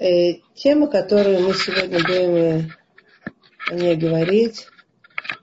Э, 0.00 0.40
тема, 0.54 0.86
которую 0.86 1.40
мы 1.40 1.52
сегодня 1.52 1.98
будем 1.98 2.34
э, 2.34 2.70
о 3.68 3.74
ней 3.74 3.96
говорить, 3.96 4.66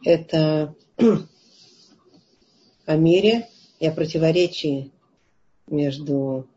это 0.03 0.73
о 2.87 2.95
мире 2.95 3.49
и 3.79 3.85
о 3.85 3.91
противоречии 3.91 4.91
между 5.67 6.49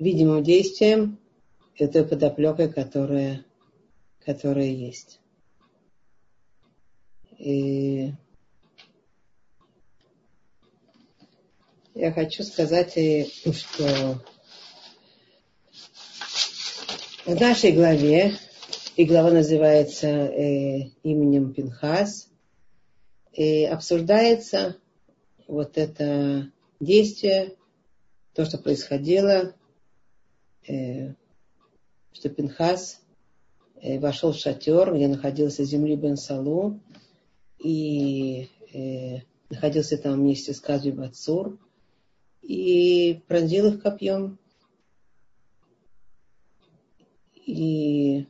видимым 0.00 0.42
действием 0.42 1.20
и 1.76 1.86
той 1.86 2.04
подоплекой, 2.04 2.68
которая, 2.68 3.44
которая 4.24 4.66
есть. 4.66 5.20
И 7.38 8.12
я 11.94 12.10
хочу 12.10 12.42
сказать, 12.42 12.90
что 12.90 14.20
в 17.28 17.38
нашей 17.38 17.72
главе, 17.72 18.32
и 18.96 19.04
глава 19.04 19.30
называется 19.30 20.06
э, 20.06 20.88
именем 21.02 21.52
Пинхас, 21.52 22.30
и 23.34 23.66
обсуждается 23.66 24.76
вот 25.46 25.76
это 25.76 26.50
действие, 26.80 27.54
то, 28.32 28.46
что 28.46 28.56
происходило, 28.56 29.54
э, 30.66 31.12
что 32.12 32.30
Пинхас 32.30 33.02
э, 33.82 33.98
вошел 33.98 34.32
в 34.32 34.38
шатер, 34.38 34.94
где 34.94 35.06
находился 35.06 35.64
земли 35.64 35.96
Бен 35.96 36.16
Салу, 36.16 36.80
и 37.58 38.48
э, 38.72 39.18
находился 39.50 39.98
там 39.98 40.14
вместе 40.14 40.54
с 40.54 40.60
Казви 40.60 40.92
Бацур, 40.92 41.58
и 42.40 43.20
пронзил 43.28 43.66
их 43.66 43.82
копьем. 43.82 44.38
И 47.48 48.26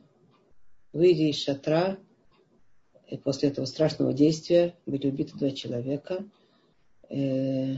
выйдя 0.93 1.23
из 1.23 1.43
шатра, 1.43 1.97
и 3.05 3.17
после 3.17 3.49
этого 3.49 3.65
страшного 3.65 4.13
действия 4.13 4.77
были 4.85 5.07
убиты 5.07 5.37
два 5.37 5.51
человека, 5.51 6.25
э, 7.09 7.75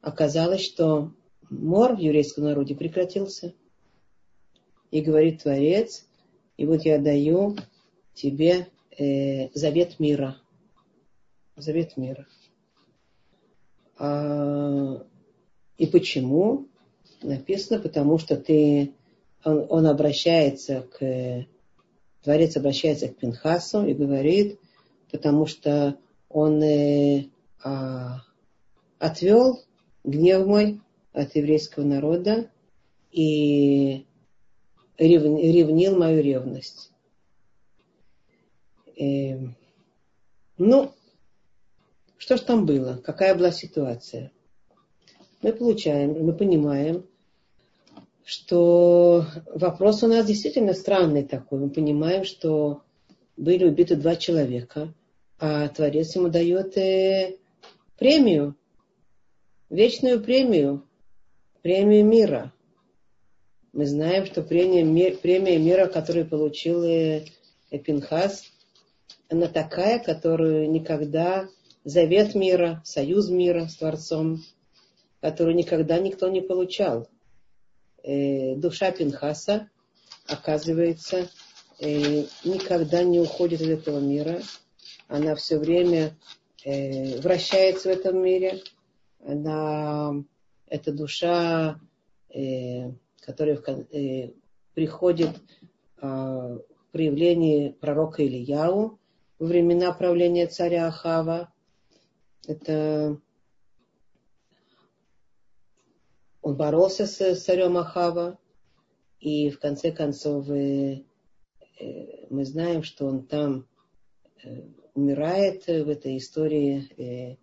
оказалось, 0.00 0.64
что 0.64 1.12
мор 1.50 1.96
в 1.96 1.98
еврейском 1.98 2.44
народе 2.44 2.74
прекратился. 2.74 3.52
И 4.90 5.02
говорит 5.02 5.42
Творец, 5.42 6.06
и 6.56 6.64
вот 6.64 6.86
я 6.86 6.98
даю 6.98 7.56
тебе 8.14 8.68
э, 8.98 9.50
завет 9.52 10.00
мира. 10.00 10.38
Завет 11.56 11.98
мира. 11.98 12.26
А, 13.98 15.04
и 15.76 15.86
почему? 15.86 16.68
Написано, 17.20 17.80
потому 17.80 18.16
что 18.16 18.38
ты 18.38 18.94
он, 19.44 19.66
он 19.68 19.86
обращается 19.86 20.82
к, 20.82 21.46
Творец 22.22 22.56
обращается 22.56 23.08
к 23.08 23.16
Пинхасу 23.16 23.84
и 23.84 23.94
говорит, 23.94 24.58
потому 25.10 25.46
что 25.46 25.96
он 26.28 26.62
э, 26.62 27.26
а, 27.62 28.22
отвел 28.98 29.60
гнев 30.02 30.46
мой 30.46 30.80
от 31.12 31.36
еврейского 31.36 31.84
народа 31.84 32.50
и 33.12 34.06
рев, 34.98 35.22
ревнил 35.22 35.96
мою 35.96 36.22
ревность. 36.22 36.90
Э, 38.96 39.38
ну, 40.58 40.92
что 42.16 42.36
ж 42.36 42.40
там 42.40 42.64
было? 42.64 42.96
Какая 43.04 43.34
была 43.34 43.52
ситуация? 43.52 44.32
Мы 45.42 45.52
получаем, 45.52 46.24
мы 46.24 46.32
понимаем, 46.32 47.06
что 48.24 49.26
вопрос 49.46 50.02
у 50.02 50.06
нас 50.06 50.26
действительно 50.26 50.72
странный 50.72 51.24
такой. 51.24 51.60
Мы 51.60 51.70
понимаем, 51.70 52.24
что 52.24 52.82
были 53.36 53.64
убиты 53.64 53.96
два 53.96 54.16
человека, 54.16 54.92
а 55.38 55.68
Творец 55.68 56.16
ему 56.16 56.28
дает 56.28 56.76
э, 56.78 57.36
премию, 57.98 58.56
вечную 59.68 60.22
премию, 60.22 60.84
премию 61.62 62.04
мира. 62.04 62.52
Мы 63.72 63.86
знаем, 63.86 64.24
что 64.24 64.42
премия, 64.42 65.12
премия 65.16 65.58
мира, 65.58 65.86
которую 65.86 66.26
получил 66.26 66.82
э, 66.82 67.26
она 69.28 69.48
такая, 69.48 69.98
которую 69.98 70.70
никогда 70.70 71.48
завет 71.82 72.34
мира, 72.34 72.80
союз 72.84 73.28
мира 73.28 73.66
с 73.66 73.76
Творцом, 73.76 74.42
которую 75.20 75.56
никогда 75.56 75.98
никто 75.98 76.28
не 76.28 76.40
получал 76.40 77.08
э, 78.04 78.54
душа 78.56 78.92
Пинхаса, 78.92 79.68
оказывается, 80.28 81.28
э, 81.80 82.24
никогда 82.44 83.02
не 83.02 83.20
уходит 83.20 83.60
из 83.60 83.70
этого 83.70 83.98
мира. 83.98 84.40
Она 85.08 85.34
все 85.34 85.58
время 85.58 86.16
э, 86.64 87.18
вращается 87.20 87.88
в 87.88 87.92
этом 87.92 88.22
мире. 88.22 88.62
Она, 89.26 90.22
это 90.66 90.92
душа, 90.92 91.80
э, 92.28 92.90
которая 93.20 93.56
э, 93.56 94.30
приходит 94.74 95.36
э, 96.00 96.06
в 96.06 96.62
проявлении 96.92 97.70
пророка 97.70 98.24
Ильяу 98.24 98.98
во 99.38 99.46
времена 99.46 99.92
правления 99.92 100.46
царя 100.46 100.86
Ахава. 100.86 101.50
Это 102.46 103.18
он 106.44 106.56
боролся 106.56 107.06
с 107.06 107.40
царем 107.42 107.78
Ахава, 107.78 108.38
и 109.18 109.48
в 109.48 109.58
конце 109.58 109.92
концов 109.92 110.46
э, 110.50 111.00
э, 111.80 112.26
мы 112.28 112.44
знаем, 112.44 112.82
что 112.82 113.06
он 113.06 113.26
там 113.26 113.66
э, 114.42 114.60
умирает 114.92 115.66
в 115.66 115.88
этой 115.88 116.18
истории 116.18 117.38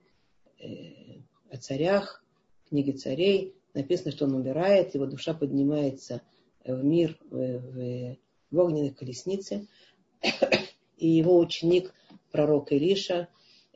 о 1.50 1.58
царях, 1.58 2.24
книге 2.70 2.94
царей. 2.94 3.56
Написано, 3.74 4.12
что 4.12 4.26
он 4.26 4.36
умирает, 4.36 4.94
его 4.94 5.08
душа 5.08 5.34
поднимается 5.34 6.22
в 6.64 6.84
мир, 6.84 7.18
в, 7.32 8.18
в 8.52 8.60
огненной 8.60 8.92
колеснице. 8.92 9.68
И 10.98 11.08
его 11.08 11.40
ученик, 11.40 11.92
пророк 12.32 12.72
Илиша, 12.72 13.30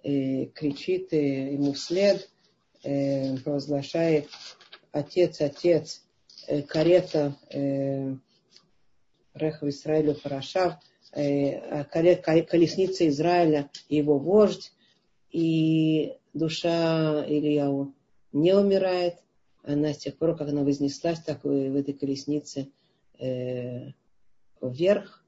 кричит 0.04 1.12
ему 1.12 1.74
вслед, 1.74 2.30
провозглашает 2.84 4.30
отец, 4.96 5.42
отец, 5.42 6.02
э, 6.48 6.62
карета 6.62 7.36
э, 7.52 8.16
Рехов 9.34 9.70
Израилю 9.70 10.16
Парашав, 10.16 10.76
э, 11.12 11.84
колесница 11.84 13.08
Израиля 13.10 13.70
его 13.90 14.18
вождь, 14.18 14.72
и 15.32 16.16
душа 16.34 17.26
Ильяу 17.28 17.94
не 18.32 18.56
умирает, 18.56 19.16
она 19.64 19.94
с 19.94 19.98
тех 19.98 20.18
пор, 20.18 20.38
как 20.38 20.48
она 20.48 20.64
вознеслась 20.64 21.20
так 21.20 21.44
в 21.44 21.76
этой 21.76 21.94
колеснице 21.94 22.70
э, 23.20 23.92
вверх, 24.62 25.26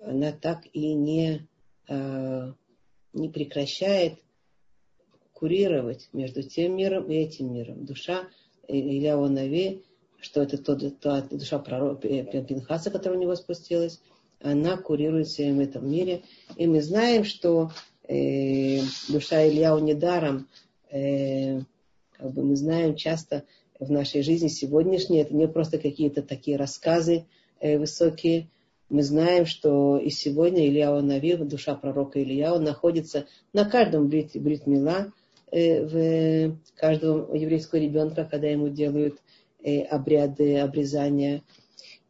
она 0.00 0.32
так 0.32 0.64
и 0.72 0.94
не, 0.94 1.46
э, 1.88 2.52
не 3.12 3.28
прекращает 3.28 4.20
курировать 5.38 6.08
между 6.12 6.42
тем 6.42 6.76
миром 6.76 7.10
и 7.10 7.14
этим 7.14 7.52
миром. 7.52 7.84
Душа 7.84 8.28
Илья 8.66 9.16
Нави, 9.16 9.84
что 10.20 10.42
это 10.42 10.58
тот, 10.58 10.98
та 11.00 11.22
душа 11.22 11.60
пророка 11.60 12.08
Пинхаса, 12.08 12.90
которая 12.90 13.18
у 13.18 13.22
него 13.22 13.36
спустилась, 13.36 14.00
она 14.40 14.76
курирует 14.76 15.28
всем 15.28 15.56
в 15.56 15.60
этом 15.60 15.88
мире. 15.88 16.22
И 16.56 16.66
мы 16.66 16.82
знаем, 16.82 17.24
что 17.24 17.70
э, 18.08 18.80
душа 19.08 19.46
Ильяу 19.46 19.78
недаром, 19.78 20.48
э, 20.90 21.60
как 22.12 22.32
бы 22.32 22.42
мы 22.42 22.56
знаем 22.56 22.96
часто 22.96 23.44
в 23.78 23.92
нашей 23.92 24.22
жизни 24.22 24.48
сегодняшней, 24.48 25.20
это 25.20 25.34
не 25.34 25.46
просто 25.46 25.78
какие-то 25.78 26.22
такие 26.22 26.56
рассказы 26.56 27.26
э, 27.60 27.78
высокие, 27.78 28.48
мы 28.90 29.02
знаем, 29.02 29.44
что 29.44 29.98
и 29.98 30.08
сегодня 30.10 30.66
Ильяу 30.66 31.00
Нави, 31.02 31.36
душа 31.36 31.74
пророка 31.74 32.20
Ильяу, 32.20 32.58
находится 32.58 33.26
на 33.52 33.68
каждом 33.68 34.08
брит, 34.08 34.30
брит 34.34 34.66
мила, 34.66 35.12
Э, 35.12 35.17
в 35.50 36.56
каждого 36.76 37.34
еврейского 37.34 37.78
ребенка, 37.78 38.24
когда 38.30 38.48
ему 38.48 38.68
делают 38.68 39.18
э, 39.62 39.82
обряды 39.82 40.58
обрезания. 40.58 41.42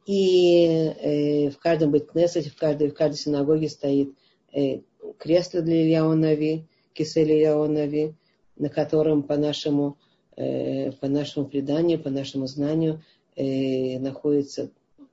И 0.06 0.64
э, 0.66 1.50
в 1.50 1.58
каждом 1.58 1.92
беткнесете, 1.92 2.50
в 2.50 2.56
каждой, 2.56 2.90
в 2.90 2.94
каждой 2.94 3.16
синагоге 3.16 3.68
стоит 3.68 4.12
кресло 5.18 5.60
для 5.60 5.82
Ильяу 5.82 6.14
Нави, 6.14 6.64
кисель 6.94 7.30
Ильяу 7.30 7.68
Нави, 7.68 8.14
на 8.56 8.68
котором 8.70 9.22
по 9.22 9.36
нашему, 9.36 9.98
по 10.34 11.08
нашему 11.08 11.46
преданию, 11.46 12.02
по 12.02 12.08
нашему 12.08 12.46
знанию 12.46 13.02
находится 13.36 14.70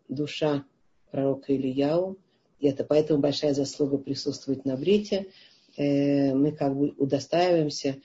душа 0.07 0.63
пророка 1.11 1.53
Ильяу. 1.53 2.17
И 2.59 2.67
это 2.67 2.83
поэтому 2.85 3.19
большая 3.19 3.53
заслуга 3.53 3.97
присутствовать 3.97 4.65
на 4.65 4.77
брите. 4.77 5.27
Мы 5.77 6.55
как 6.57 6.75
бы 6.75 6.93
удостаиваемся 6.97 7.97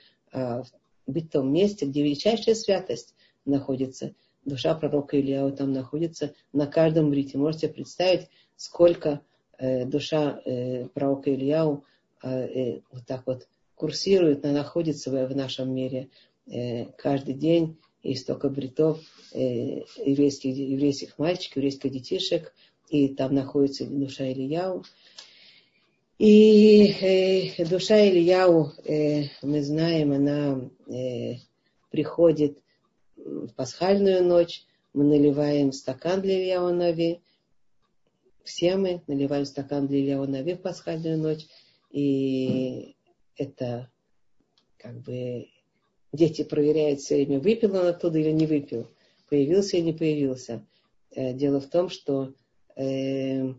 быть 1.06 1.26
в 1.26 1.30
том 1.30 1.52
месте, 1.52 1.86
где 1.86 2.02
величайшая 2.02 2.54
святость 2.54 3.14
находится, 3.44 4.14
душа 4.44 4.74
пророка 4.74 5.18
Ильяу 5.18 5.52
там 5.52 5.72
находится 5.72 6.34
на 6.52 6.66
каждом 6.66 7.10
брите. 7.10 7.38
Можете 7.38 7.68
представить, 7.68 8.28
сколько 8.56 9.20
э, 9.58 9.84
душа 9.84 10.40
э, 10.44 10.86
пророка 10.88 11.32
Ильяу 11.32 11.84
э, 12.22 12.28
э, 12.28 12.80
вот 12.90 13.06
так 13.06 13.26
вот 13.26 13.48
курсирует, 13.74 14.44
она 14.44 14.58
находится 14.58 15.10
в, 15.10 15.36
нашем 15.36 15.74
мире 15.74 16.10
э, 16.46 16.86
каждый 16.96 17.34
день. 17.34 17.78
И 18.02 18.14
столько 18.14 18.48
бритов 18.48 18.98
э, 19.34 19.82
еврейских, 20.06 20.56
еврейских 20.56 21.18
мальчиков, 21.18 21.56
еврейских 21.56 21.90
детишек, 21.90 22.54
и 22.88 23.08
там 23.08 23.34
находится 23.34 23.86
душа 23.86 24.24
Ильяу. 24.24 24.84
И 26.20 26.92
э, 27.00 27.64
душа 27.64 27.98
Ильяу, 28.06 28.72
э, 28.84 29.28
мы 29.40 29.62
знаем, 29.62 30.12
она 30.12 30.68
э, 30.86 31.36
приходит 31.90 32.58
в 33.16 33.48
пасхальную 33.54 34.22
ночь, 34.22 34.66
мы 34.92 35.04
наливаем 35.04 35.72
стакан 35.72 36.20
для 36.20 36.38
Ильяу 36.38 36.74
Нави, 36.74 37.22
все 38.44 38.76
мы 38.76 39.02
наливаем 39.06 39.46
стакан 39.46 39.86
для 39.86 39.98
Ильяу 40.00 40.26
Нави 40.26 40.56
в 40.56 40.60
пасхальную 40.60 41.16
ночь, 41.16 41.46
и 41.90 42.96
это 43.38 43.90
как 44.76 45.00
бы 45.00 45.48
дети 46.12 46.44
проверяют 46.44 47.00
все 47.00 47.14
время, 47.14 47.40
выпил 47.40 47.74
он 47.76 47.86
оттуда 47.86 48.18
или 48.18 48.30
не 48.30 48.44
выпил, 48.44 48.90
появился 49.30 49.78
или 49.78 49.84
не 49.86 49.92
появился. 49.94 50.66
Э, 51.12 51.32
дело 51.32 51.62
в 51.62 51.70
том, 51.70 51.88
что 51.88 52.34
э, 52.76 53.54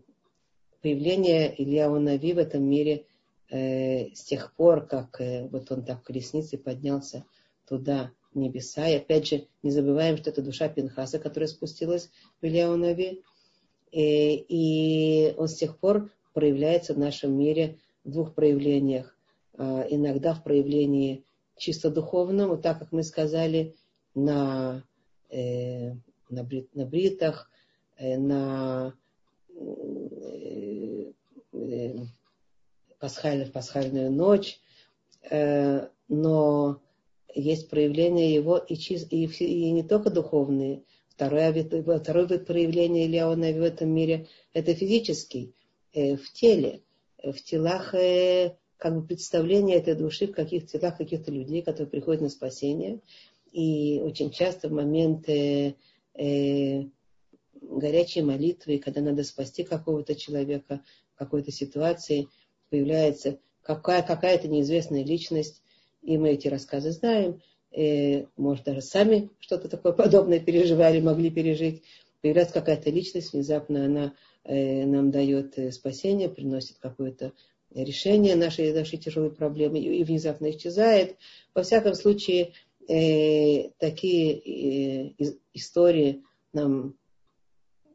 появление 0.82 1.54
Ильяу 1.56 1.98
Нави 2.00 2.32
в 2.34 2.38
этом 2.38 2.64
мире 2.64 3.06
э, 3.50 4.14
с 4.14 4.24
тех 4.24 4.54
пор, 4.54 4.86
как 4.86 5.20
вот 5.50 5.70
он 5.70 5.84
так 5.84 6.00
в 6.00 6.02
колеснице 6.02 6.58
поднялся 6.58 7.24
туда, 7.66 8.10
небеса. 8.34 8.88
И 8.88 8.96
опять 8.96 9.28
же, 9.28 9.46
не 9.62 9.70
забываем, 9.70 10.16
что 10.16 10.30
это 10.30 10.42
душа 10.42 10.68
Пинхаса, 10.68 11.18
которая 11.18 11.48
спустилась 11.48 12.10
в 12.40 12.46
Ильяу 12.46 12.76
Нави. 12.76 13.22
И, 13.90 14.34
и 14.48 15.34
он 15.36 15.48
с 15.48 15.54
тех 15.54 15.78
пор 15.78 16.10
проявляется 16.32 16.94
в 16.94 16.98
нашем 16.98 17.36
мире 17.38 17.78
в 18.04 18.10
двух 18.10 18.34
проявлениях. 18.34 19.16
А, 19.54 19.86
иногда 19.88 20.34
в 20.34 20.42
проявлении 20.42 21.24
чисто 21.56 21.90
духовном, 21.90 22.48
вот 22.50 22.62
так 22.62 22.78
как 22.78 22.92
мы 22.92 23.02
сказали, 23.02 23.76
на, 24.14 24.82
э, 25.30 25.92
на, 26.28 26.42
брит, 26.42 26.74
на 26.74 26.86
бритах, 26.86 27.50
э, 27.96 28.18
на 28.18 28.88
э, 28.88 29.01
э, 31.72 31.96
пасхальную, 32.98 33.50
пасхальную 33.50 34.10
ночь, 34.10 34.60
э, 35.30 35.88
но 36.08 36.80
есть 37.34 37.68
проявления 37.70 38.34
его 38.34 38.58
и, 38.58 38.76
чист, 38.76 39.08
и, 39.10 39.70
не 39.72 39.82
только 39.82 40.10
духовные. 40.10 40.82
Второе, 41.08 41.52
второй 41.98 42.26
вид 42.26 42.46
проявления 42.46 43.06
Ильяуна 43.06 43.52
в 43.52 43.62
этом 43.62 43.90
мире– 43.90 44.28
это 44.52 44.74
физический, 44.74 45.54
э, 45.92 46.16
в 46.16 46.32
теле, 46.32 46.82
в 47.22 47.34
телах 47.42 47.94
как 48.82 48.96
бы 48.96 49.06
представление 49.06 49.76
этой 49.76 49.94
души 49.94 50.26
в 50.26 50.32
каких 50.32 50.66
телах 50.66 50.98
каких-то 50.98 51.30
людей, 51.30 51.62
которые 51.62 51.86
приходят 51.86 52.20
на 52.20 52.28
спасение. 52.28 52.98
И 53.52 54.00
очень 54.02 54.30
часто 54.30 54.68
в 54.68 54.72
моменты 54.72 55.76
э, 56.14 56.84
горячей 57.62 58.22
молитвы, 58.22 58.78
когда 58.78 59.00
надо 59.00 59.24
спасти 59.24 59.64
какого-то 59.64 60.14
человека 60.14 60.80
в 61.14 61.18
какой-то 61.18 61.50
ситуации, 61.50 62.28
появляется 62.70 63.38
какая, 63.62 64.02
какая-то 64.02 64.48
неизвестная 64.48 65.04
личность, 65.04 65.62
и 66.02 66.18
мы 66.18 66.30
эти 66.30 66.48
рассказы 66.48 66.90
знаем, 66.90 67.40
э, 67.70 68.24
может, 68.36 68.64
даже 68.64 68.80
сами 68.80 69.30
что-то 69.38 69.68
такое 69.68 69.92
подобное 69.92 70.40
переживали, 70.40 71.00
могли 71.00 71.30
пережить. 71.30 71.82
Появляется 72.20 72.54
какая-то 72.54 72.90
личность, 72.90 73.32
внезапно 73.32 73.84
она 73.84 74.14
э, 74.44 74.84
нам 74.84 75.10
дает 75.10 75.58
э, 75.58 75.70
спасение, 75.72 76.28
приносит 76.28 76.78
какое-то 76.78 77.32
решение 77.74 78.36
нашей, 78.36 78.72
нашей 78.72 78.98
тяжелой 78.98 79.30
проблемы 79.30 79.78
и, 79.78 80.00
и 80.00 80.04
внезапно 80.04 80.50
исчезает. 80.50 81.16
Во 81.54 81.62
всяком 81.62 81.94
случае, 81.94 82.52
э, 82.88 83.70
такие 83.78 85.08
э, 85.18 85.34
истории 85.54 86.22
нам 86.52 86.94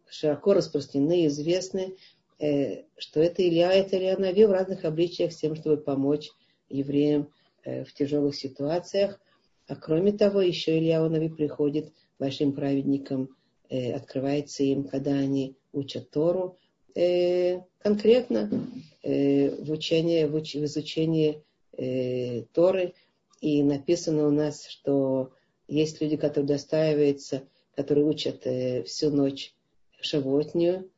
широко 0.09 0.54
распространены, 0.54 1.27
известны, 1.27 1.95
э, 2.39 2.83
что 2.98 3.19
это 3.21 3.48
Илья, 3.48 3.74
это 3.74 3.98
Илья 3.98 4.18
Нави 4.18 4.45
в 4.45 4.51
разных 4.51 4.86
обличиях 4.86 5.33
с 5.33 5.38
тем, 5.38 5.56
чтобы 5.56 5.77
помочь 5.77 6.30
евреям 6.69 7.30
Э, 7.68 7.83
в 7.83 7.94
тяжелых 7.94 8.33
ситуациях. 8.33 9.19
А 9.68 9.75
кроме 9.75 10.13
того, 10.13 10.39
еще 10.39 10.77
Илья 10.77 11.06
Нави 11.06 11.27
приходит 11.27 11.92
большим 12.18 12.54
праведникам, 12.54 13.36
э, 13.69 13.92
открывается 13.92 14.63
им, 14.63 14.86
когда 14.86 15.12
они 15.12 15.57
учат 15.74 16.10
Тору, 16.10 16.57
э, 16.95 17.60
конкретно 17.80 18.50
в, 19.03 19.71
учении, 19.71 20.24
в, 20.24 20.36
уч, 20.36 20.56
в 20.56 20.63
изучении 20.63 21.44
Торы. 22.53 22.94
И 23.42 23.63
написано 23.63 24.27
у 24.27 24.31
нас, 24.31 24.65
что 24.65 25.31
есть 25.68 26.01
люди, 26.01 26.15
которые 26.18 26.48
достаиваются, 26.48 27.44
которые 27.75 28.06
учат 28.06 28.48
всю 28.88 29.12
ночь 29.12 29.53
шавотнюю 30.01 30.89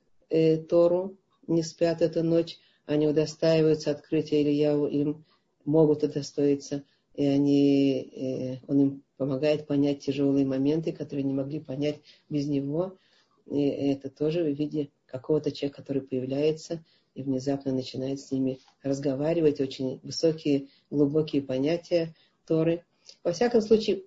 Тору, 0.69 1.17
не 1.47 1.63
спят 1.63 2.01
эту 2.01 2.23
ночь, 2.23 2.57
они 2.85 3.07
удостаиваются 3.07 3.91
открытия 3.91 4.41
Ильяу 4.41 4.87
им 4.87 5.25
могут 5.65 6.03
удостоиться, 6.03 6.83
и 7.13 7.25
они, 7.25 8.01
э, 8.01 8.57
он 8.67 8.81
им 8.81 9.03
помогает 9.17 9.67
понять 9.67 9.99
тяжелые 9.99 10.45
моменты, 10.45 10.91
которые 10.91 11.23
не 11.23 11.33
могли 11.33 11.59
понять 11.59 11.99
без 12.29 12.47
него. 12.47 12.97
И 13.45 13.61
это 13.67 14.09
тоже 14.09 14.43
в 14.43 14.57
виде 14.57 14.89
какого-то 15.05 15.51
человека, 15.51 15.81
который 15.81 16.01
появляется 16.01 16.83
и 17.15 17.23
внезапно 17.23 17.73
начинает 17.73 18.19
с 18.19 18.31
ними 18.31 18.59
разговаривать. 18.83 19.59
Очень 19.59 19.99
высокие, 20.03 20.67
глубокие 20.89 21.41
понятия 21.41 22.15
Торы. 22.45 22.83
Во 23.23 23.33
всяком 23.33 23.61
случае, 23.61 24.03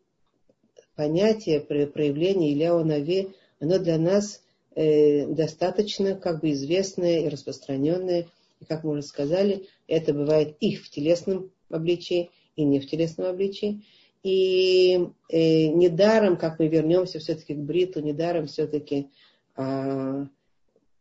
понятие 0.95 1.61
проявления 1.61 2.53
Ильяу 2.53 2.85
Нави, 2.85 3.35
оно 3.61 3.79
для 3.79 3.99
нас 3.99 4.43
э, 4.75 5.27
достаточно 5.27 6.15
как 6.15 6.41
бы 6.41 6.53
известное 6.53 7.21
и 7.21 7.29
распространенное– 7.29 8.27
и 8.63 8.65
как 8.65 8.85
мы 8.85 8.93
уже 8.93 9.03
сказали, 9.03 9.67
это 9.89 10.15
бывает 10.15 10.57
и 10.61 10.77
в 10.77 10.89
телесном 10.89 11.51
обличии, 11.69 12.31
и 12.55 12.63
не 12.63 12.79
в 12.79 12.87
телесном 12.87 13.27
обличии. 13.27 13.85
И 14.23 14.95
э, 15.29 15.67
недаром, 15.67 16.37
как 16.37 16.61
мы 16.61 16.69
вернемся 16.69 17.19
все-таки 17.19 17.55
к 17.55 17.59
Бриту, 17.59 18.01
недаром 18.01 18.47
все-таки 18.47 19.11
э, 19.57 20.27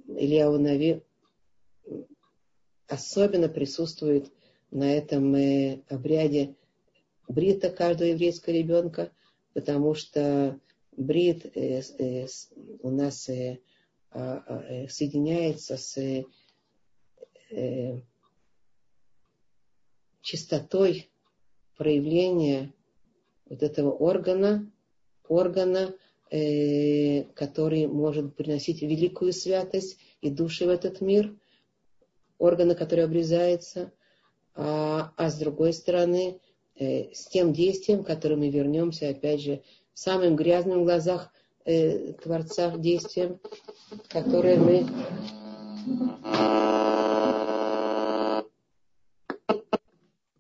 Илья 0.08 0.50
Унави 0.50 1.04
особенно 2.88 3.48
присутствует 3.48 4.32
на 4.72 4.92
этом 4.92 5.36
э, 5.36 5.82
обряде 5.88 6.56
брита 7.28 7.70
каждого 7.70 8.08
еврейского 8.08 8.54
ребенка, 8.54 9.12
потому 9.54 9.94
что 9.94 10.60
брит 11.02 11.46
э, 11.56 11.82
э, 12.00 12.28
у 12.82 12.90
нас 12.90 13.30
э, 13.30 13.60
э, 14.14 14.88
соединяется 14.88 15.78
с 15.78 15.98
э, 15.98 16.26
чистотой 20.22 21.12
проявления 21.78 22.74
вот 23.46 23.64
этого 23.64 23.92
органа, 23.92 24.72
органа, 25.28 25.94
который 26.30 27.88
может 27.88 28.38
приносить 28.38 28.82
великую 28.82 29.34
святость 29.34 29.98
и 30.22 30.30
души 30.30 30.66
в 30.66 30.70
этот 30.70 31.02
мир, 31.02 31.38
органа, 32.38 32.74
который 32.74 33.04
обрезается, 33.04 33.92
а, 34.54 35.12
а 35.18 35.30
с 35.30 35.38
другой 35.38 35.74
стороны, 35.74 36.40
с 36.78 37.28
тем 37.28 37.52
действием, 37.52 38.06
которым 38.06 38.40
мы 38.40 38.50
вернемся, 38.50 39.10
опять 39.10 39.42
же, 39.42 39.62
самым 39.94 40.36
грязным 40.36 40.82
в 40.82 40.84
глазах 40.86 41.32
э, 41.66 42.14
Творца 42.14 42.76
действием, 42.78 43.40
которое 44.10 44.58
мы 44.58 44.86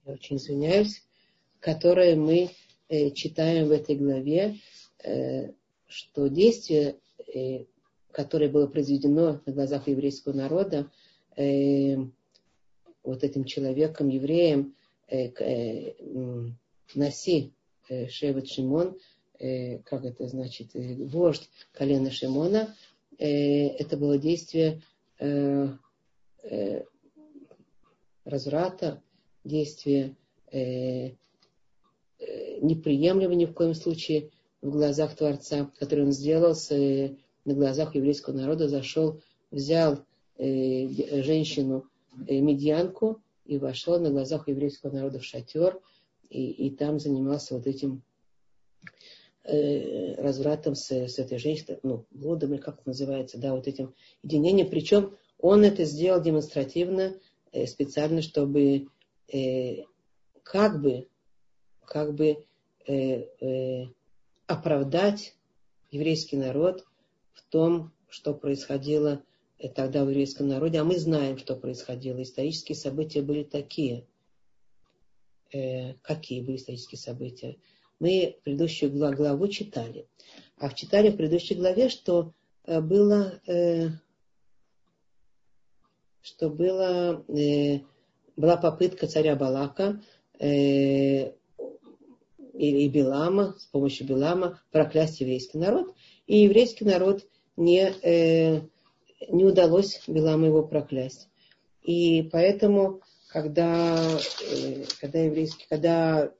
очень 0.05 0.38
извиняюсь, 0.38 1.03
которое 1.60 2.15
мы 2.15 2.50
э, 2.89 3.12
читаем 3.12 3.67
в 3.67 3.72
этой 3.72 3.96
главе, 3.96 4.58
э, 5.03 5.51
что 5.88 6.27
действие, 6.27 6.98
э, 7.34 7.65
которое 8.12 8.50
было 8.50 8.67
произведено 8.67 9.41
на 9.46 9.53
глазах 9.53 9.88
еврейского 9.88 10.34
народа, 10.34 10.89
э, 11.36 11.96
вот 13.03 13.24
этим 13.24 13.46
человеком, 13.46 14.10
евреем, 14.10 14.75
э, 15.08 15.27
э, 15.27 15.93
Наси 16.93 17.53
э, 17.89 18.08
Шевет 18.10 18.48
Шимон, 18.48 18.98
э, 19.41 19.79
как 19.79 20.05
это 20.05 20.27
значит, 20.27 20.75
э, 20.75 20.95
вождь 21.05 21.50
колена 21.74 22.12
Шимона, 22.12 22.75
э, 23.17 23.67
это 23.67 23.98
было 23.98 24.17
действие 24.17 24.81
э, 25.19 25.67
э, 26.43 26.83
разврата, 28.24 29.01
действие 29.43 30.15
э, 30.51 31.12
э, 32.19 32.60
неприемлемо 32.62 33.33
ни 33.33 33.45
в 33.45 33.53
коем 33.53 33.74
случае 33.74 34.29
в 34.62 34.69
глазах 34.69 35.15
Творца, 35.15 35.71
который 35.79 36.05
он 36.05 36.12
сделал 36.12 36.53
с, 36.53 36.71
э, 36.71 37.15
на 37.45 37.53
глазах 37.55 37.95
еврейского 37.95 38.36
народа, 38.36 38.69
зашел, 38.69 39.21
взял 39.50 40.05
э, 40.38 41.21
женщину, 41.24 41.86
э, 42.27 42.39
медьянку, 42.39 43.19
и 43.45 43.57
вошел 43.57 44.00
на 44.00 44.12
глазах 44.12 44.48
еврейского 44.48 44.91
народа 44.91 45.19
в 45.19 45.25
шатер, 45.25 45.79
и, 46.29 46.51
и 46.51 46.69
там 46.69 47.00
занимался 47.00 47.55
вот 47.55 47.65
этим 47.65 48.03
э, 49.43 50.15
развратом 50.21 50.75
с, 50.75 50.91
с 50.91 51.19
этой 51.19 51.38
женщиной, 51.38 51.79
ну, 51.83 52.05
блудом, 52.12 52.53
или 52.53 52.62
как 52.62 52.75
это 52.75 52.89
называется, 52.89 53.38
да, 53.38 53.53
вот 53.53 53.67
этим 53.67 53.93
единением. 54.24 54.69
Причем 54.69 55.15
он 55.39 55.63
это 55.63 55.86
сделал 55.86 56.21
демонстративно, 56.21 57.15
э, 57.51 57.65
специально, 57.65 58.21
чтобы 58.21 58.88
э, 59.31 59.83
как 60.43 60.81
бы, 60.81 61.07
как 61.86 62.13
бы 62.13 62.45
э, 62.88 62.93
э, 62.93 63.88
оправдать 64.48 65.36
еврейский 65.89 66.38
народ 66.38 66.86
в 67.33 67.43
том, 67.50 67.91
что 68.10 68.33
происходило 68.33 69.24
э, 69.57 69.69
тогда 69.69 70.03
в 70.03 70.10
еврейском 70.10 70.48
народе. 70.48 70.79
А 70.79 70.83
мы 70.83 70.98
знаем, 70.98 71.38
что 71.38 71.55
происходило. 71.55 72.21
Исторические 72.21 72.75
события 72.75 73.21
были 73.21 73.43
такие. 73.43 74.05
Э, 75.53 75.93
какие 76.01 76.41
были 76.41 76.57
исторические 76.57 77.00
события? 77.00 77.57
Мы 78.01 78.39
предыдущую 78.43 78.91
главу 78.91 79.48
читали. 79.48 80.08
А 80.58 80.74
читали 80.74 81.12
в 81.12 81.17
предыдущей 81.17 81.53
главе, 81.53 81.88
что 81.88 82.34
э, 82.65 82.81
было, 82.81 83.39
э, 83.46 83.89
что 86.24 86.50
было, 86.50 87.24
э, 87.27 87.81
была 88.36 88.58
попытка 88.58 89.05
царя 89.05 89.36
Балака 89.36 90.01
э, 90.39 91.34
и, 92.55 92.89
Билама, 92.89 93.55
с 93.60 93.65
помощью 93.67 94.08
Билама 94.08 94.60
проклясть 94.72 95.22
еврейский 95.22 95.60
народ. 95.60 95.93
И 96.25 96.39
еврейский 96.39 96.86
народ 96.86 97.24
не, 97.55 97.81
э, 98.01 98.62
не 99.29 99.46
удалось 99.46 100.01
Биламу 100.08 100.48
его 100.48 100.63
проклясть. 100.63 101.29
И 101.84 102.24
поэтому, 102.31 103.01
когда, 103.27 103.96
э, 104.50 104.86
когда 105.00 105.20
еврейский, 105.20 105.67
когда 105.70 106.34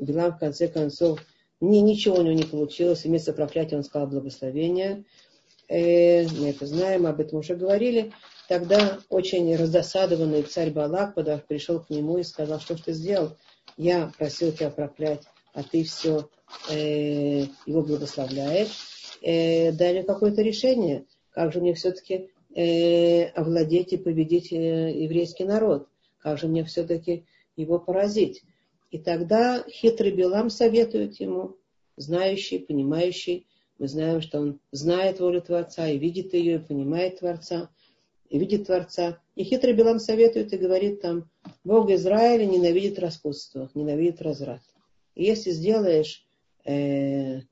Билам 0.00 0.32
в 0.32 0.38
конце 0.38 0.68
концов 0.68 1.20
ни, 1.60 1.78
ничего 1.78 2.16
у 2.16 2.22
него 2.22 2.34
не 2.34 2.44
получилось, 2.44 3.04
вместо 3.04 3.32
проклятия 3.32 3.76
он 3.76 3.84
сказал 3.84 4.08
благословение, 4.08 5.04
э, 5.68 6.26
мы 6.28 6.50
это 6.50 6.66
знаем, 6.66 7.06
об 7.06 7.20
этом 7.20 7.40
уже 7.40 7.56
говорили, 7.56 8.12
тогда 8.48 9.00
очень 9.08 9.54
раздосадованный 9.56 10.42
царь 10.42 10.70
Балак 10.70 11.14
пришел 11.46 11.80
к 11.80 11.90
нему 11.90 12.18
и 12.18 12.22
сказал, 12.22 12.60
что 12.60 12.82
ты 12.82 12.92
сделал? 12.92 13.36
Я 13.76 14.12
просил 14.18 14.52
тебя 14.52 14.70
проклять 14.70 15.22
а 15.58 15.64
ты 15.64 15.82
все 15.82 16.28
э, 16.70 17.46
его 17.66 17.82
благословляешь, 17.82 18.68
э, 19.22 19.72
дай 19.72 20.04
какое-то 20.04 20.42
решение, 20.42 21.04
как 21.30 21.52
же 21.52 21.60
мне 21.60 21.74
все-таки 21.74 22.30
э, 22.54 23.24
овладеть 23.30 23.92
и 23.92 23.96
победить 23.96 24.52
э, 24.52 24.92
еврейский 25.02 25.44
народ, 25.44 25.88
как 26.20 26.38
же 26.38 26.46
мне 26.46 26.64
все-таки 26.64 27.24
его 27.56 27.80
поразить. 27.80 28.44
И 28.90 28.98
тогда 28.98 29.64
хитрый 29.68 30.12
Белам 30.12 30.50
советует 30.50 31.20
ему, 31.20 31.56
знающий, 31.96 32.58
понимающий, 32.58 33.46
мы 33.78 33.86
знаем, 33.86 34.20
что 34.20 34.40
он 34.40 34.60
знает 34.72 35.20
волю 35.20 35.40
Творца 35.40 35.88
и 35.88 35.98
видит 35.98 36.34
ее, 36.34 36.56
и 36.56 36.58
понимает 36.58 37.20
Творца, 37.20 37.70
и 38.28 38.38
видит 38.38 38.66
Творца. 38.66 39.20
И 39.36 39.44
хитрый 39.44 39.72
Белам 39.72 40.00
советует 40.00 40.52
и 40.52 40.58
говорит 40.58 41.00
там, 41.00 41.30
Бог 41.64 41.90
Израиля 41.90 42.44
ненавидит 42.44 42.98
распутство, 42.98 43.70
ненавидит 43.74 44.20
разврат. 44.20 44.62
И 45.14 45.24
если 45.24 45.50
сделаешь 45.50 46.26
э, 46.64 47.42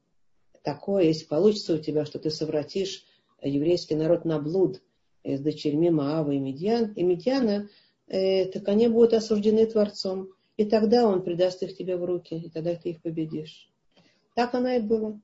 такое, 0.62 1.05
если 1.05 1.26
получится 1.26 1.75
у 1.75 1.78
тебя, 1.78 2.05
что 2.05 2.19
ты 2.19 2.31
совратишь 2.31 3.05
еврейский 3.43 3.95
народ 3.95 4.25
на 4.25 4.40
блуд 4.40 4.83
э, 5.23 5.37
с 5.37 5.40
дочерьми 5.40 5.90
Маава 5.90 6.33
и, 6.33 6.38
Медьян, 6.38 6.93
и 6.93 7.02
Медьяна, 7.05 7.69
э, 8.09 8.47
так 8.47 8.69
они 8.69 8.88
будут 8.88 9.14
осуждены 9.14 9.66
Творцом. 9.66 10.31
И 10.56 10.64
тогда 10.64 11.06
он 11.06 11.22
придаст 11.22 11.62
их 11.62 11.76
тебе 11.76 11.96
в 11.96 12.04
руки, 12.04 12.34
и 12.34 12.50
тогда 12.50 12.75
ты 12.75 12.90
их 12.90 13.02
победишь. 13.02 13.70
Так 14.34 14.54
оно 14.54 14.70
и 14.70 14.80
было. 14.80 15.20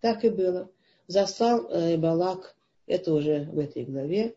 Так 0.00 0.24
и 0.24 0.28
было. 0.28 0.70
Заслал 1.08 1.68
э, 1.70 1.96
Балак, 1.96 2.56
это 2.86 3.12
уже 3.14 3.44
в 3.44 3.58
этой 3.58 3.84
главе, 3.84 4.34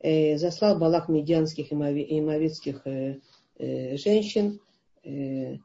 э, 0.00 0.38
заслал 0.38 0.78
Балак 0.78 1.08
медианских 1.08 1.72
и 1.72 1.74
мавитских 1.74 2.86
э, 2.86 3.20
э, 3.58 3.96
женщин, 3.96 4.60
э, 5.04 5.58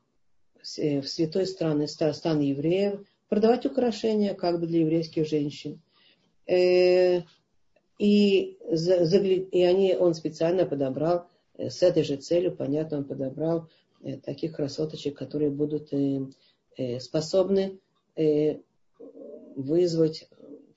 Э, 0.77 1.01
в 1.01 1.07
святой 1.07 1.47
страны, 1.47 1.87
стан 1.87 2.39
евреев, 2.39 3.01
продавать 3.29 3.65
украшения 3.65 4.33
как 4.33 4.59
бы 4.59 4.67
для 4.67 4.81
еврейских 4.81 5.27
женщин. 5.27 5.81
Э, 6.45 7.21
и, 7.97 8.57
и 8.57 9.63
они, 9.63 9.95
он 9.95 10.13
специально 10.13 10.65
подобрал 10.65 11.27
э, 11.57 11.69
с 11.69 11.81
этой 11.81 12.03
же 12.03 12.17
целью, 12.17 12.55
понятно, 12.55 12.99
он 12.99 13.05
подобрал 13.05 13.69
таких 14.23 14.55
красоточек, 14.55 15.17
которые 15.17 15.51
будут 15.51 15.91
способны 16.99 17.79
вызвать 19.55 20.27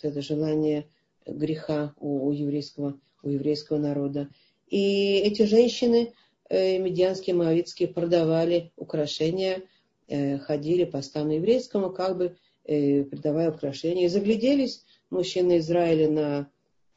это 0.03 0.21
желание 0.21 0.87
греха 1.27 1.95
у, 1.99 2.27
у, 2.27 2.33
еврейского, 2.33 2.99
у 3.23 3.29
еврейского 3.31 3.79
народа. 3.79 4.29
И 4.69 5.17
эти 5.19 5.43
женщины, 5.43 6.13
медианские, 6.51 7.35
моавитские, 7.37 7.89
продавали 7.89 8.73
украшения 8.77 9.63
Э, 10.07 10.39
ходили 10.39 10.85
по 10.85 11.01
стану 11.01 11.33
еврейскому, 11.33 11.91
как 11.91 12.19
бы 12.19 12.37
э, 12.65 13.05
придавая 13.05 13.51
украшения. 13.51 14.05
И 14.05 14.09
загляделись 14.09 14.85
мужчины 15.09 15.59
Израиля 15.59 16.11
на, 16.11 16.51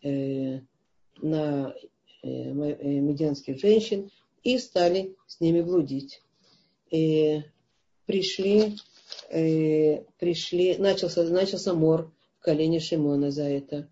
э, 0.03 0.59
на 1.21 1.73
медианских 2.23 3.59
женщин 3.59 4.09
и 4.43 4.57
стали 4.57 5.15
с 5.27 5.39
ними 5.39 5.61
блудить. 5.61 6.21
И 6.89 7.41
пришли, 8.05 8.77
пришли 9.29 10.77
начался, 10.77 11.23
начался 11.23 11.73
мор 11.73 12.11
в 12.39 12.43
колене 12.43 12.79
Шимона 12.79 13.31
за 13.31 13.43
это. 13.43 13.89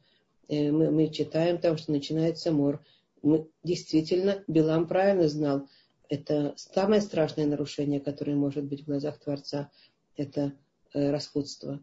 Мы, 0.48 0.92
мы 0.92 1.10
читаем 1.10 1.58
там, 1.58 1.78
что 1.78 1.92
начинается 1.92 2.52
мор. 2.52 2.84
Мы, 3.22 3.48
действительно, 3.64 4.44
Билам 4.48 4.88
правильно 4.88 5.28
знал, 5.28 5.68
это 6.10 6.54
самое 6.58 7.02
страшное 7.02 7.46
нарушение, 7.46 8.00
которое 8.00 8.36
может 8.36 8.64
быть 8.66 8.84
в 8.84 8.86
глазах 8.86 9.20
Творца, 9.20 9.72
это 10.16 10.54
э, 10.94 11.12
распутство. 11.12 11.82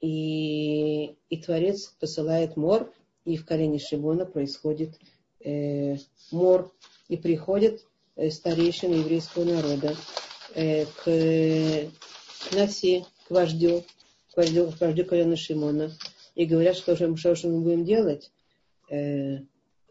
И, 0.00 1.16
и 1.28 1.42
Творец 1.42 1.94
посылает 2.00 2.56
мор, 2.56 2.92
и 3.24 3.36
в 3.36 3.46
колене 3.46 3.78
Шимона 3.78 4.26
происходит 4.26 4.98
э, 5.40 5.96
мор, 6.32 6.72
и 7.08 7.16
приходит 7.16 7.86
э, 8.16 8.30
старейшина 8.30 8.94
еврейского 8.94 9.44
народа 9.44 9.96
э, 10.54 10.86
к, 10.86 11.90
Наси, 12.52 13.04
к 13.26 13.30
вождю, 13.30 13.84
к 14.32 14.36
вождю, 14.36 14.70
к 14.70 14.80
вождю 14.80 15.04
колена 15.04 15.36
Шимона, 15.36 15.92
и 16.34 16.44
говорят, 16.44 16.76
что 16.76 16.96
же, 16.96 17.16
что 17.16 17.34
же 17.34 17.48
мы 17.48 17.60
будем 17.60 17.84
делать. 17.84 18.30
Э, 18.90 19.38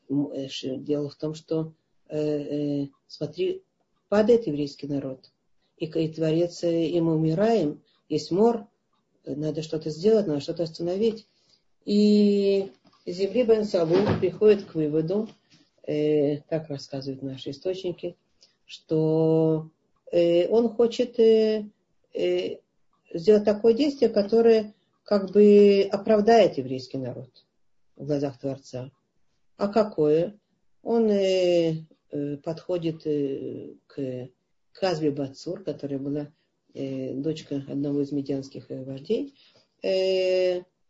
дело 0.10 1.10
в 1.10 1.16
том, 1.16 1.34
что 1.34 1.74
смотри, 3.08 3.64
падает 4.10 4.46
еврейский 4.46 4.88
народ, 4.88 5.32
и, 5.78 5.86
и 5.86 6.14
Творец, 6.14 6.62
и 6.66 7.00
мы 7.00 7.16
умираем, 7.16 7.82
есть 8.10 8.32
мор, 8.32 8.68
надо 9.26 9.62
что-то 9.62 9.90
сделать, 9.90 10.28
надо 10.28 10.42
что-то 10.42 10.64
остановить. 10.64 11.26
И 11.86 12.70
Зеври 13.06 13.44
бен 13.44 13.66
Саву 13.66 13.96
приходит 14.20 14.66
к 14.66 14.76
выводу, 14.76 15.28
э, 15.88 16.38
так 16.50 16.70
рассказывают 16.70 17.22
наши 17.22 17.52
источники, 17.52 18.18
что 18.66 19.70
э, 20.12 20.48
он 20.48 20.70
хочет 20.70 21.20
э, 21.20 21.70
э, 22.14 22.58
сделать 23.14 23.46
такое 23.46 23.74
действие, 23.74 24.10
которое 24.10 24.74
как 25.04 25.32
бы 25.32 25.88
оправдает 25.92 26.58
еврейский 26.58 26.98
народ 26.98 27.30
в 27.96 28.06
глазах 28.06 28.40
Творца. 28.40 28.92
А 29.58 29.68
какое? 29.68 30.38
Он 30.84 31.10
э, 31.10 31.86
Э, 32.12 32.36
подходит 32.38 33.08
э, 33.08 33.74
к 33.88 34.30
Казби 34.74 35.10
Бацур, 35.10 35.64
которая 35.64 35.98
была 35.98 36.28
э, 36.74 37.14
дочка 37.14 37.64
одного 37.70 38.02
из 38.02 38.12
медианских 38.12 38.70
вождей, 38.70 39.34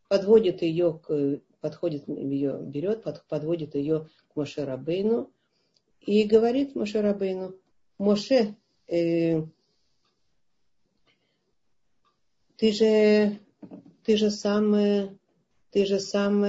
подводит 0.08 0.62
ее, 0.62 1.00
к, 1.02 1.40
подходит 1.62 2.06
ее, 2.08 2.58
берет, 2.60 3.06
подводит 3.28 3.74
ее 3.74 4.08
к 4.28 4.36
Моше 4.36 4.64
Рабейну 4.64 5.30
и 6.00 6.24
говорит 6.24 6.74
Моше 6.74 7.00
Рабейну, 7.00 7.54
Моше, 7.98 8.56
ты 8.86 9.46
же, 12.60 13.38
ты 14.04 14.16
же 14.16 14.30
сам, 14.30 14.74
ты 15.70 15.86
же 15.86 16.00
сам 16.00 16.44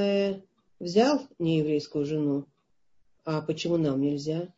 взял 0.80 1.22
нееврейскую 1.40 2.06
жену, 2.06 2.46
а 3.24 3.42
почему 3.42 3.78
нам 3.78 4.02
нельзя? 4.02 4.52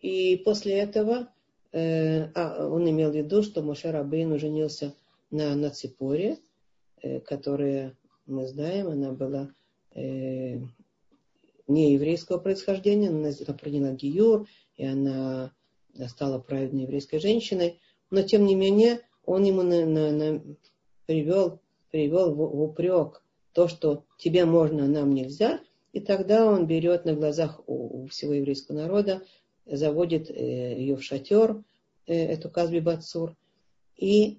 И 0.00 0.36
после 0.44 0.78
этого 0.78 1.28
э, 1.72 2.30
а, 2.34 2.66
он 2.68 2.88
имел 2.88 3.10
в 3.10 3.16
виду, 3.16 3.42
что 3.42 3.62
Моше 3.62 3.90
Рабейн 3.90 4.38
женился 4.38 4.94
на, 5.30 5.54
на 5.54 5.70
Ципоре, 5.70 6.38
э, 7.02 7.20
которая, 7.20 7.96
мы 8.26 8.46
знаем, 8.46 8.88
она 8.88 9.12
была 9.12 9.50
э, 9.94 10.58
не 11.66 11.92
еврейского 11.92 12.38
происхождения, 12.38 13.08
она 13.08 13.30
приняла 13.54 13.92
гиюр, 13.92 14.48
и 14.76 14.84
она 14.84 15.52
стала 16.06 16.38
праведной 16.38 16.82
еврейской 16.82 17.18
женщиной, 17.18 17.80
но 18.10 18.22
тем 18.22 18.46
не 18.46 18.54
менее 18.54 19.00
он 19.24 19.44
ему 19.44 19.62
на, 19.62 19.84
на, 19.84 20.12
на, 20.12 20.42
привел, 21.06 21.60
привел 21.90 22.34
в, 22.34 22.36
в 22.36 22.62
упрек 22.62 23.22
то, 23.52 23.68
что 23.68 24.04
тебе 24.18 24.44
можно, 24.44 24.84
а 24.84 24.88
нам 24.88 25.12
нельзя, 25.12 25.60
и 25.92 26.00
тогда 26.00 26.46
он 26.46 26.66
берет 26.66 27.04
на 27.04 27.14
глазах 27.14 27.60
у, 27.66 28.04
у 28.04 28.06
всего 28.06 28.34
еврейского 28.34 28.76
народа, 28.76 29.22
заводит 29.66 30.30
э, 30.30 30.78
ее 30.78 30.96
в 30.96 31.02
шатер, 31.02 31.62
э, 32.06 32.14
эту 32.14 32.50
Казби 32.50 32.80
Бацур, 32.80 33.36
и, 33.96 34.38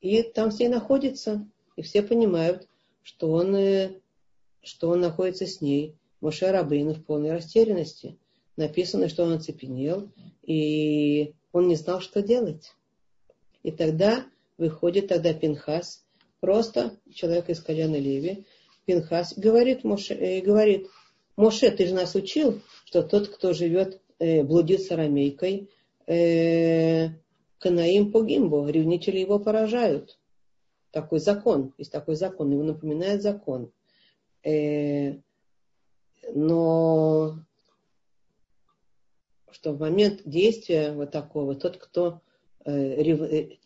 и 0.00 0.22
там 0.22 0.50
с 0.50 0.58
ней 0.58 0.68
находится, 0.68 1.46
и 1.76 1.82
все 1.82 2.02
понимают, 2.02 2.66
что 3.02 3.30
он, 3.30 3.54
э, 3.54 4.00
что 4.62 4.88
он 4.88 5.00
находится 5.00 5.46
с 5.46 5.60
ней. 5.60 5.94
Моше 6.20 6.50
Рабейну 6.50 6.94
в 6.94 7.04
полной 7.04 7.30
растерянности. 7.30 8.16
Написано, 8.56 9.08
что 9.08 9.24
он 9.24 9.34
оцепенел, 9.34 10.10
и 10.42 11.34
он 11.52 11.68
не 11.68 11.76
знал, 11.76 12.00
что 12.00 12.22
делать. 12.22 12.72
И 13.62 13.70
тогда 13.70 14.24
выходит 14.56 15.08
тогда 15.08 15.34
Пинхас, 15.34 16.04
просто 16.40 16.96
человек 17.12 17.50
из 17.50 17.60
колена 17.60 17.96
Леви, 17.96 18.46
Пинхас, 18.86 19.34
говорит 19.36 19.84
Моше, 19.84 20.14
э, 20.14 20.40
говорит, 20.40 20.88
Моше, 21.36 21.70
ты 21.70 21.86
же 21.86 21.94
нас 21.94 22.14
учил, 22.14 22.62
что 22.86 23.02
тот, 23.02 23.28
кто 23.28 23.52
живет, 23.52 24.00
э, 24.18 24.42
блудит 24.42 24.82
с 24.82 24.90
арамейкой, 24.90 25.68
э, 26.06 27.10
Канаим 27.58 28.12
по 28.12 28.22
гимбо, 28.22 28.68
ревнители 28.68 29.18
его 29.18 29.38
поражают. 29.38 30.18
Такой 30.96 31.18
закон, 31.18 31.74
есть 31.76 31.92
такой 31.92 32.14
закон, 32.14 32.50
его 32.50 32.62
напоминает 32.62 33.20
закон. 33.20 33.70
Э, 34.42 35.18
но 36.32 37.38
что 39.50 39.74
в 39.74 39.78
момент 39.78 40.22
действия 40.24 40.94
вот 40.94 41.10
такого, 41.10 41.54
тот, 41.54 41.76
кто 41.76 42.22
э, 42.64 43.02
рев, 43.02 43.20
э, 43.20 43.58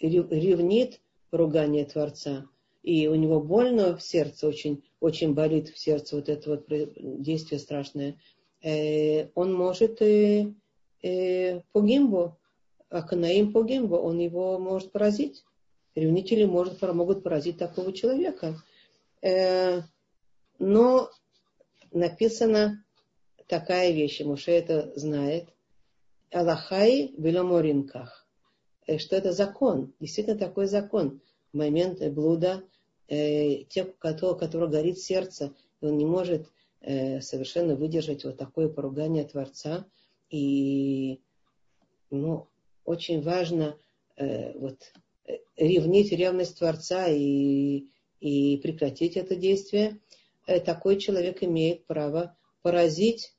ревнит 0.00 1.02
ругание 1.30 1.84
Творца, 1.84 2.46
и 2.82 3.06
у 3.06 3.16
него 3.16 3.42
больно 3.42 3.94
в 3.94 4.02
сердце, 4.02 4.48
очень, 4.48 4.82
очень 4.98 5.34
болит 5.34 5.68
в 5.68 5.78
сердце 5.78 6.16
вот 6.16 6.30
это 6.30 6.48
вот 6.48 6.68
действие 6.96 7.58
страшное, 7.60 8.16
он 9.34 9.52
может 9.52 10.00
и 10.00 10.54
э, 11.02 11.60
по 11.72 11.82
гимбу, 11.82 12.38
а 12.88 13.02
Канаим 13.02 13.52
по 13.52 13.62
гимбу, 13.62 13.96
он 13.96 14.20
его 14.20 14.58
может 14.58 14.90
поразить. 14.90 15.44
Ревнители 15.94 16.44
может, 16.44 16.80
могут 16.82 17.22
поразить 17.22 17.58
такого 17.58 17.92
человека. 17.92 18.56
но 20.58 21.10
написано 21.90 22.84
такая 23.46 23.92
вещь, 23.92 24.20
Муше 24.20 24.52
это 24.52 24.92
знает. 24.96 25.48
Аллахай 26.30 27.14
веломоринках. 27.18 28.26
Э, 28.86 28.98
что 28.98 29.16
это 29.16 29.32
закон. 29.32 29.92
Действительно 30.00 30.38
такой 30.38 30.66
закон. 30.66 31.20
В 31.52 31.56
момент 31.56 32.00
блуда 32.12 32.64
э, 33.08 33.64
те, 33.64 33.84
у 33.84 33.92
которого, 33.92 34.38
которого 34.38 34.70
горит 34.70 34.98
сердце, 34.98 35.52
и 35.80 35.86
он 35.86 35.98
не 35.98 36.06
может 36.06 36.48
э, 36.80 37.20
совершенно 37.20 37.76
выдержать 37.76 38.24
вот 38.24 38.38
такое 38.38 38.68
поругание 38.68 39.24
Творца. 39.24 39.84
И 40.30 41.20
ну, 42.10 42.46
очень 42.84 43.22
важно 43.22 43.76
э, 44.16 44.58
вот, 44.58 44.78
э, 44.80 44.98
ревнить 45.66 46.12
ревность 46.12 46.58
Творца 46.58 47.06
и, 47.08 47.84
и 48.20 48.56
прекратить 48.58 49.16
это 49.16 49.36
действие. 49.36 49.98
Э, 50.46 50.60
такой 50.60 50.98
человек 50.98 51.42
имеет 51.42 51.86
право 51.86 52.36
поразить 52.62 53.34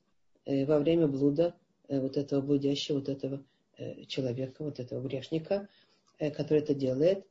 Э, 0.46 0.66
во 0.66 0.78
время 0.78 1.06
блуда 1.06 1.54
э, 1.88 2.00
вот 2.00 2.16
этого 2.16 2.40
блудящего, 2.40 2.96
вот 2.96 3.08
этого 3.08 3.42
человека, 4.06 4.62
вот 4.62 4.78
этого 4.78 5.00
грешника, 5.00 5.68
который 6.18 6.60
это 6.60 6.74
делает. 6.74 7.26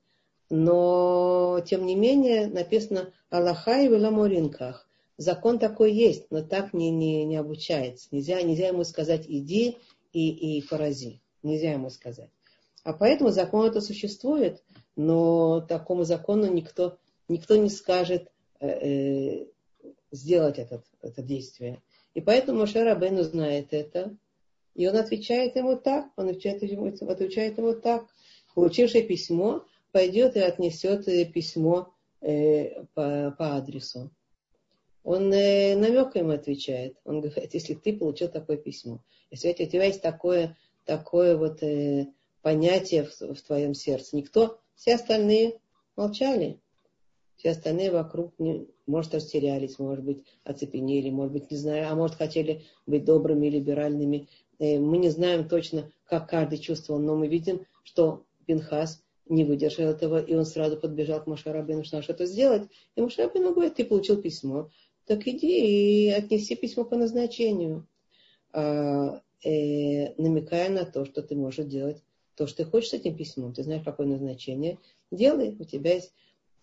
Но, 0.50 1.64
тем 1.66 1.86
не 1.86 1.96
менее, 1.96 2.48
написано 2.48 3.14
Аллаха 3.30 3.82
и 3.82 3.88
Веламоринках. 3.88 4.86
Закон 5.16 5.58
такой 5.58 5.94
есть, 5.94 6.30
но 6.32 6.42
так 6.42 6.74
не, 6.74 6.90
не, 6.90 7.24
не 7.24 7.38
обучается. 7.38 8.10
Нельзя, 8.12 8.42
нельзя 8.42 8.68
ему 8.68 8.84
сказать 8.84 9.24
иди 9.26 9.78
и, 10.12 10.58
и 10.58 10.62
порази. 10.68 11.22
Нельзя 11.44 11.72
ему 11.72 11.90
сказать. 11.90 12.30
А 12.84 12.94
поэтому 12.94 13.30
закон 13.30 13.66
это 13.66 13.82
существует, 13.82 14.62
но 14.96 15.62
такому 15.62 16.04
закону 16.04 16.52
никто, 16.52 16.98
никто 17.30 17.56
не 17.56 17.70
скажет 17.70 18.30
э, 18.60 18.68
э, 18.68 19.46
сделать 20.12 20.60
этот, 20.60 20.86
это 21.02 21.22
действие. 21.22 21.82
И 22.14 22.22
поэтому 22.22 22.60
Моше 22.60 22.84
Рабейну 22.84 23.24
знает 23.24 23.74
это. 23.74 24.16
И 24.76 24.88
он 24.88 24.98
отвечает 24.98 25.56
ему 25.56 25.78
так, 25.78 26.08
он 26.16 26.30
отвечает 26.30 26.64
ему, 26.64 26.88
отвечает 26.88 27.58
ему 27.58 27.74
так. 27.74 28.06
Получивший 28.54 29.04
письмо 29.04 29.66
пойдет 29.92 30.36
и 30.36 30.40
отнесет 30.40 31.08
э, 31.08 31.26
письмо 31.26 31.94
э, 32.22 32.84
по, 32.94 33.34
по 33.38 33.56
адресу. 33.56 34.12
Он 35.04 35.32
э, 35.34 35.76
намеком 35.76 36.32
отвечает. 36.32 36.98
Он 37.06 37.22
говорит, 37.22 37.54
если 37.54 37.76
ты 37.76 37.96
получил 37.96 38.30
такое 38.30 38.58
письмо, 38.58 39.00
если 39.32 39.52
у 39.52 39.54
тебя 39.54 39.86
есть 39.86 40.02
такое, 40.02 40.58
такое 40.86 41.38
вот 41.38 41.62
э, 41.64 42.08
понятие 42.44 43.06
в, 43.06 43.34
в 43.34 43.42
твоем 43.42 43.74
сердце, 43.74 44.16
никто, 44.16 44.60
все 44.76 44.96
остальные 44.96 45.60
молчали. 45.96 46.60
Все 47.38 47.50
остальные 47.50 47.92
вокруг, 47.92 48.34
не, 48.38 48.68
может, 48.86 49.16
растерялись, 49.16 49.80
может 49.80 50.04
быть, 50.06 50.24
оцепенели, 50.44 51.10
может 51.10 51.34
быть, 51.34 51.50
не 51.50 51.58
знаю, 51.58 51.90
а 51.90 51.96
может, 51.96 52.16
хотели 52.16 52.64
быть 52.86 53.06
добрыми, 53.06 53.48
либеральными. 53.48 54.28
Э, 54.60 54.78
мы 54.80 54.98
не 54.98 55.10
знаем 55.10 55.50
точно, 55.50 55.92
как 56.06 56.30
каждый 56.30 56.60
чувствовал, 56.60 57.02
но 57.02 57.16
мы 57.16 57.28
видим, 57.28 57.66
что 57.84 58.24
Пинхас 58.46 59.04
не 59.28 59.46
выдержал 59.46 59.86
этого, 59.86 60.22
и 60.22 60.36
он 60.36 60.46
сразу 60.46 60.78
подбежал 60.78 61.24
к 61.24 61.28
Машарабину, 61.28 61.84
что 61.84 62.02
что-то 62.02 62.26
сделать. 62.26 62.70
И 62.96 63.02
Машарабину 63.02 63.54
говорит, 63.54 63.76
ты 63.76 63.86
получил 63.86 64.22
письмо, 64.22 64.70
так 65.06 65.28
иди 65.28 66.08
и 66.08 66.10
отнеси 66.12 66.56
письмо 66.56 66.86
по 66.86 66.98
назначению, 66.98 67.88
а, 68.52 69.22
э, 69.44 70.14
намекая 70.22 70.70
на 70.70 70.86
то, 70.86 71.06
что 71.06 71.24
ты 71.24 71.36
можешь 71.36 71.66
делать 71.66 72.04
то, 72.36 72.48
что 72.48 72.64
ты 72.64 72.66
хочешь 72.70 72.90
с 72.90 72.94
этим 72.94 73.16
письмом. 73.16 73.54
Ты 73.54 73.64
знаешь, 73.64 73.84
какое 73.84 74.08
назначение. 74.08 74.80
Делай, 75.12 75.56
у 75.60 75.64
тебя 75.64 75.94
есть 75.96 76.14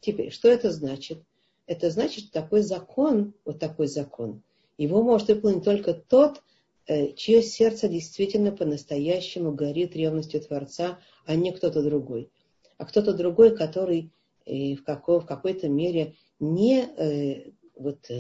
Теперь, 0.01 0.31
что 0.31 0.49
это 0.49 0.71
значит? 0.71 1.23
Это 1.67 1.91
значит, 1.91 2.33
такой 2.33 2.63
закон, 2.63 3.35
вот 3.45 3.61
такой 3.61 3.87
закон, 3.87 4.43
его 4.77 5.03
может 5.03 5.29
выполнить 5.29 5.63
только 5.63 5.93
тот, 5.95 6.43
э, 6.87 7.13
чье 7.13 7.43
сердце 7.43 7.87
действительно 7.87 8.51
по-настоящему 8.51 9.53
горит 9.53 9.95
ревностью 9.95 10.41
Творца, 10.41 10.99
а 11.27 11.37
не 11.37 11.53
кто-то 11.53 11.83
другой. 11.83 12.31
А 12.79 12.87
кто-то 12.87 13.13
другой, 13.13 13.57
который 13.57 14.11
э, 14.47 14.75
в, 14.75 14.83
какой, 14.83 15.21
в 15.21 15.27
какой-то 15.27 15.69
мере 15.69 16.15
не 16.41 16.83
э, 16.83 17.51
вот, 17.77 18.11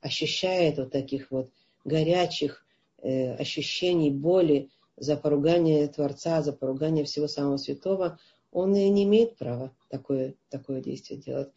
ощущает 0.00 0.78
вот 0.78 0.92
таких 0.92 1.30
вот 1.30 1.50
горячих 1.84 2.64
ощущений 3.02 4.10
боли 4.10 4.70
за 5.00 5.16
поругание 5.16 5.88
Творца, 5.88 6.42
за 6.42 6.52
поругание 6.52 7.04
всего 7.04 7.28
самого 7.28 7.56
святого, 7.56 8.18
он 8.50 8.74
и 8.74 8.88
не 8.88 9.04
имеет 9.04 9.36
права 9.36 9.74
такое, 9.88 10.34
такое 10.48 10.80
действие 10.80 11.20
делать. 11.20 11.50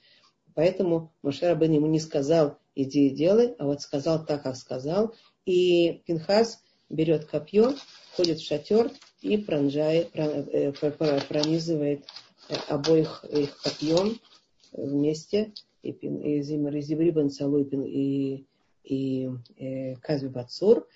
Поэтому 0.54 1.14
Моше 1.22 1.48
Рабын 1.48 1.72
ему 1.72 1.88
не 1.88 2.00
сказал, 2.00 2.58
иди 2.76 3.08
и 3.08 3.16
делай, 3.16 3.56
а 3.58 3.66
вот 3.66 3.82
сказал 3.82 4.26
так, 4.26 4.44
как 4.44 4.56
сказал. 4.56 5.14
И 5.46 6.02
Пинхас 6.06 6.62
берет 6.90 7.26
копье, 7.26 7.74
ходит 8.16 8.40
в 8.40 8.46
шатер 8.46 8.92
и 9.22 9.38
пронжает, 9.38 10.10
э, 10.14 10.72
пронизывает 10.74 12.06
э, 12.50 12.56
обоих 12.68 13.24
их 13.26 13.58
копьем 13.62 14.20
вместе. 14.74 15.54
И, 15.84 15.92
и 15.92 16.42
Зимри 16.44 17.12
бен 17.12 17.30
Салу 17.30 17.60
и, 17.64 18.46
и, 18.84 19.30
и 19.56 19.96
Казби 20.02 20.28
Бацур. 20.28 20.88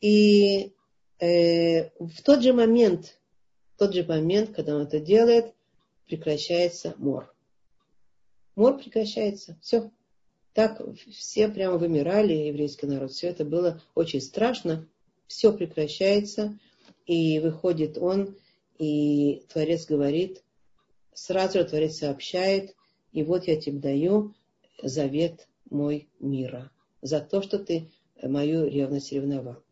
И 0.00 0.74
э, 1.18 1.90
в 1.98 2.22
тот 2.22 2.42
же 2.42 2.52
момент, 2.52 3.18
в 3.74 3.78
тот 3.78 3.94
же 3.94 4.04
момент, 4.04 4.54
когда 4.54 4.76
он 4.76 4.82
это 4.82 5.00
делает, 5.00 5.54
прекращается 6.06 6.94
мор. 6.98 7.32
Мор 8.54 8.78
прекращается. 8.78 9.58
Все. 9.60 9.90
Так 10.54 10.80
все 11.10 11.48
прямо 11.48 11.76
вымирали, 11.76 12.32
еврейский 12.32 12.86
народ. 12.86 13.12
Все 13.12 13.28
это 13.28 13.44
было 13.44 13.82
очень 13.94 14.22
страшно. 14.22 14.88
Все 15.26 15.52
прекращается. 15.52 16.58
И 17.06 17.38
выходит 17.40 17.98
он, 17.98 18.36
и 18.78 19.44
Творец 19.48 19.86
говорит, 19.86 20.42
сразу 21.12 21.58
же 21.58 21.64
Творец 21.64 21.98
сообщает, 21.98 22.74
и 23.12 23.22
вот 23.22 23.46
я 23.46 23.60
тебе 23.60 23.78
даю 23.78 24.34
завет 24.82 25.48
мой 25.70 26.08
мира 26.20 26.70
за 27.00 27.20
то, 27.20 27.42
что 27.42 27.58
ты 27.58 27.90
мою 28.22 28.66
ревность 28.66 29.12
ревновал. 29.12 29.62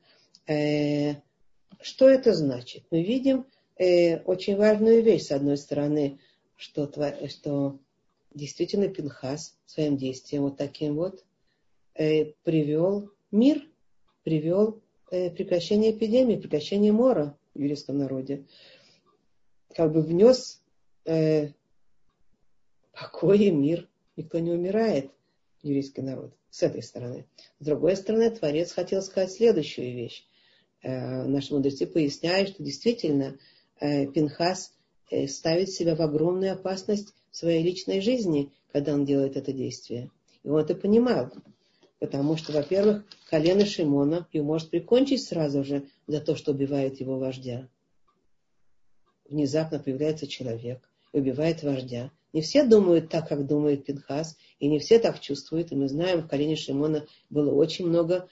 Э, 0.46 1.14
что 1.84 2.08
это 2.08 2.32
значит? 2.32 2.84
Мы 2.90 3.02
видим, 3.02 3.46
э, 3.76 4.18
очень 4.20 4.56
важную 4.56 5.02
вещь, 5.02 5.24
с 5.24 5.32
одной 5.32 5.58
стороны, 5.58 6.18
что, 6.56 6.90
что 7.28 7.78
действительно 8.32 8.88
Пинхас 8.88 9.58
своим 9.66 9.98
действием 9.98 10.44
вот 10.44 10.56
таким 10.56 10.94
вот 10.94 11.22
э, 11.94 12.32
привел 12.42 13.10
мир, 13.30 13.62
привел 14.22 14.80
э, 15.10 15.30
прекращение 15.30 15.92
эпидемии, 15.92 16.36
прекращение 16.36 16.90
мора 16.90 17.36
в 17.54 17.58
еврейском 17.58 17.98
народе. 17.98 18.46
Как 19.74 19.92
бы 19.92 20.00
внес 20.00 20.62
э, 21.04 21.50
покой 22.92 23.40
и 23.40 23.50
мир. 23.50 23.88
Никто 24.16 24.38
не 24.38 24.52
умирает, 24.52 25.10
еврейский 25.62 26.00
народ, 26.00 26.32
с 26.48 26.62
этой 26.62 26.82
стороны. 26.82 27.26
С 27.58 27.66
другой 27.66 27.96
стороны, 27.96 28.30
Творец 28.30 28.72
хотел 28.72 29.02
сказать 29.02 29.32
следующую 29.32 29.92
вещь. 29.92 30.24
Э, 30.84 31.24
наши 31.24 31.54
мудрецы 31.54 31.86
поясняют, 31.86 32.50
что 32.50 32.62
действительно 32.62 33.38
э, 33.80 34.06
Пинхас 34.06 34.74
э, 35.10 35.26
ставит 35.28 35.70
себя 35.70 35.96
в 35.96 36.02
огромную 36.02 36.52
опасность 36.52 37.14
своей 37.30 37.62
личной 37.62 38.02
жизни, 38.02 38.52
когда 38.70 38.92
он 38.92 39.06
делает 39.06 39.36
это 39.36 39.54
действие. 39.54 40.10
И 40.42 40.48
он 40.48 40.60
это 40.60 40.74
понимал. 40.74 41.32
Потому 42.00 42.36
что, 42.36 42.52
во-первых, 42.52 43.04
колено 43.30 43.64
Шимона 43.64 44.28
его 44.30 44.44
может 44.44 44.68
прикончить 44.68 45.24
сразу 45.24 45.64
же 45.64 45.88
за 46.06 46.20
то, 46.20 46.36
что 46.36 46.52
убивает 46.52 47.00
его 47.00 47.18
вождя. 47.18 47.66
Внезапно 49.26 49.78
появляется 49.78 50.26
человек 50.26 50.86
и 51.14 51.18
убивает 51.18 51.62
вождя. 51.62 52.10
Не 52.34 52.42
все 52.42 52.62
думают 52.62 53.08
так, 53.08 53.26
как 53.26 53.46
думает 53.46 53.86
Пинхас, 53.86 54.36
и 54.58 54.68
не 54.68 54.80
все 54.80 54.98
так 54.98 55.18
чувствуют. 55.20 55.72
И 55.72 55.76
мы 55.76 55.88
знаем, 55.88 56.20
в 56.20 56.28
колене 56.28 56.56
Шимона 56.56 57.06
было 57.30 57.54
очень 57.54 57.86
много 57.86 58.28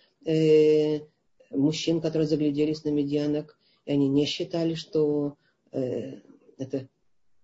мужчин, 1.54 2.00
которые 2.00 2.28
загляделись 2.28 2.84
на 2.84 2.90
медианок, 2.90 3.58
и 3.84 3.92
они 3.92 4.08
не 4.08 4.26
считали, 4.26 4.74
что 4.74 5.36
э, 5.72 6.20
это 6.58 6.88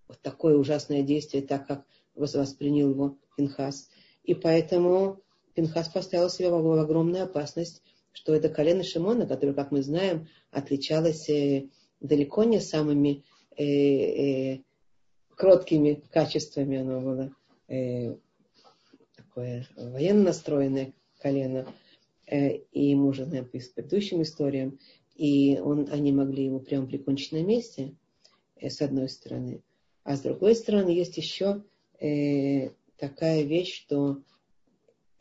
вот 0.07 0.19
такое 0.21 0.57
ужасное 0.57 1.03
действие, 1.03 1.43
так 1.43 1.67
как 1.67 1.85
воспринял 2.15 2.89
его 2.89 3.17
Пинхас. 3.37 3.89
И 4.23 4.33
поэтому 4.33 5.21
Пинхас 5.53 5.89
поставил 5.89 6.29
себя 6.29 6.51
в 6.51 6.79
огромную 6.79 7.23
опасность, 7.23 7.81
что 8.11 8.33
это 8.33 8.49
колено 8.49 8.83
Шимона, 8.83 9.25
которое, 9.27 9.53
как 9.53 9.71
мы 9.71 9.81
знаем, 9.81 10.27
отличалось 10.51 11.29
э, 11.29 11.69
далеко 11.99 12.43
не 12.43 12.59
самыми 12.59 13.23
э, 13.57 13.63
э, 13.63 14.63
кроткими 15.35 16.03
качествами 16.11 16.79
оно 16.79 17.01
было 17.01 17.31
э, 17.67 18.15
такое 19.15 19.67
военно 19.77 20.23
настроенное 20.23 20.93
колено. 21.19 21.65
Э, 22.29 22.57
и 22.71 22.89
ему 22.91 23.11
же, 23.11 23.25
наверное, 23.25 23.49
по 23.49 23.57
предыдущим 23.57 24.21
историям, 24.21 24.77
и 25.15 25.59
он, 25.59 25.89
они 25.91 26.11
могли 26.11 26.45
его 26.45 26.59
прямо 26.59 26.85
прикончить 26.85 27.31
на 27.31 27.43
месте, 27.43 27.95
э, 28.55 28.69
с 28.69 28.81
одной 28.81 29.09
стороны. 29.09 29.63
А 30.03 30.15
с 30.15 30.21
другой 30.21 30.55
стороны, 30.55 30.89
есть 30.89 31.17
еще 31.17 31.63
э, 31.99 32.69
такая 32.97 33.41
вещь, 33.41 33.73
что 33.75 34.21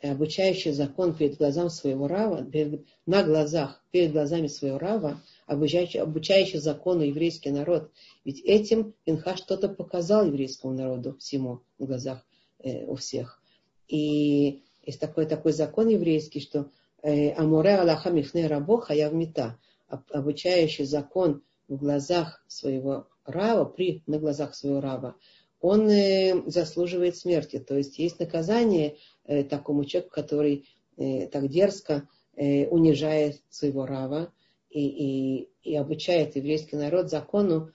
обучающий 0.03 0.73
закон 0.73 1.17
перед 1.17 1.39
глазами 1.39 1.69
своего 1.69 2.07
рава, 2.07 2.45
перед, 2.45 2.85
на 3.07 3.25
глазах, 3.25 3.83
перед 3.91 4.13
глазами 4.13 4.47
своего 4.47 4.79
рава, 4.79 5.23
обучающий, 5.47 6.01
обучающий 6.01 6.61
закону 6.61 7.03
еврейский 7.03 7.51
народ. 7.51 7.91
Ведь 8.25 8.41
этим 8.43 8.95
Пинха 9.05 9.37
что-то 9.37 9.69
показал 9.71 10.27
еврейскому 10.27 10.75
народу 10.75 11.17
всему 11.19 11.63
на 11.79 11.87
глазах 11.87 12.25
э, 12.59 12.85
у 12.85 12.97
всех. 12.97 13.43
И 13.89 14.63
есть 14.85 15.01
такой, 15.01 15.27
такой 15.27 15.53
закон 15.53 15.89
еврейский, 15.89 16.41
что 16.41 16.71
Амуре 17.03 17.77
Аллаха 17.77 18.11
Мифне 18.11 18.47
Рабо 18.47 18.81
Хаяв 18.81 19.13
Мита, 19.13 19.59
обучающий 19.89 20.85
закон 20.85 21.43
в 21.69 21.77
глазах 21.77 22.45
своего 22.49 23.09
рава, 23.25 23.65
при, 23.65 24.03
на 24.07 24.19
глазах 24.19 24.55
своего 24.55 24.81
раба, 24.81 25.17
он 25.61 25.89
э, 25.89 26.43
заслуживает 26.47 27.17
смерти. 27.17 27.59
То 27.59 27.77
есть 27.77 27.99
есть 27.99 28.21
наказание 28.21 28.97
э, 29.25 29.45
такому 29.45 29.85
человеку, 29.85 30.15
который 30.15 30.69
э, 30.97 31.27
так 31.27 31.49
дерзко 31.49 32.09
э, 32.37 32.67
унижает 32.69 33.43
своего 33.51 33.87
рава, 33.87 34.33
и, 34.71 34.87
и, 34.87 35.49
и 35.63 35.77
обучает 35.77 36.37
еврейский 36.37 36.77
народ 36.77 37.09
закону, 37.09 37.73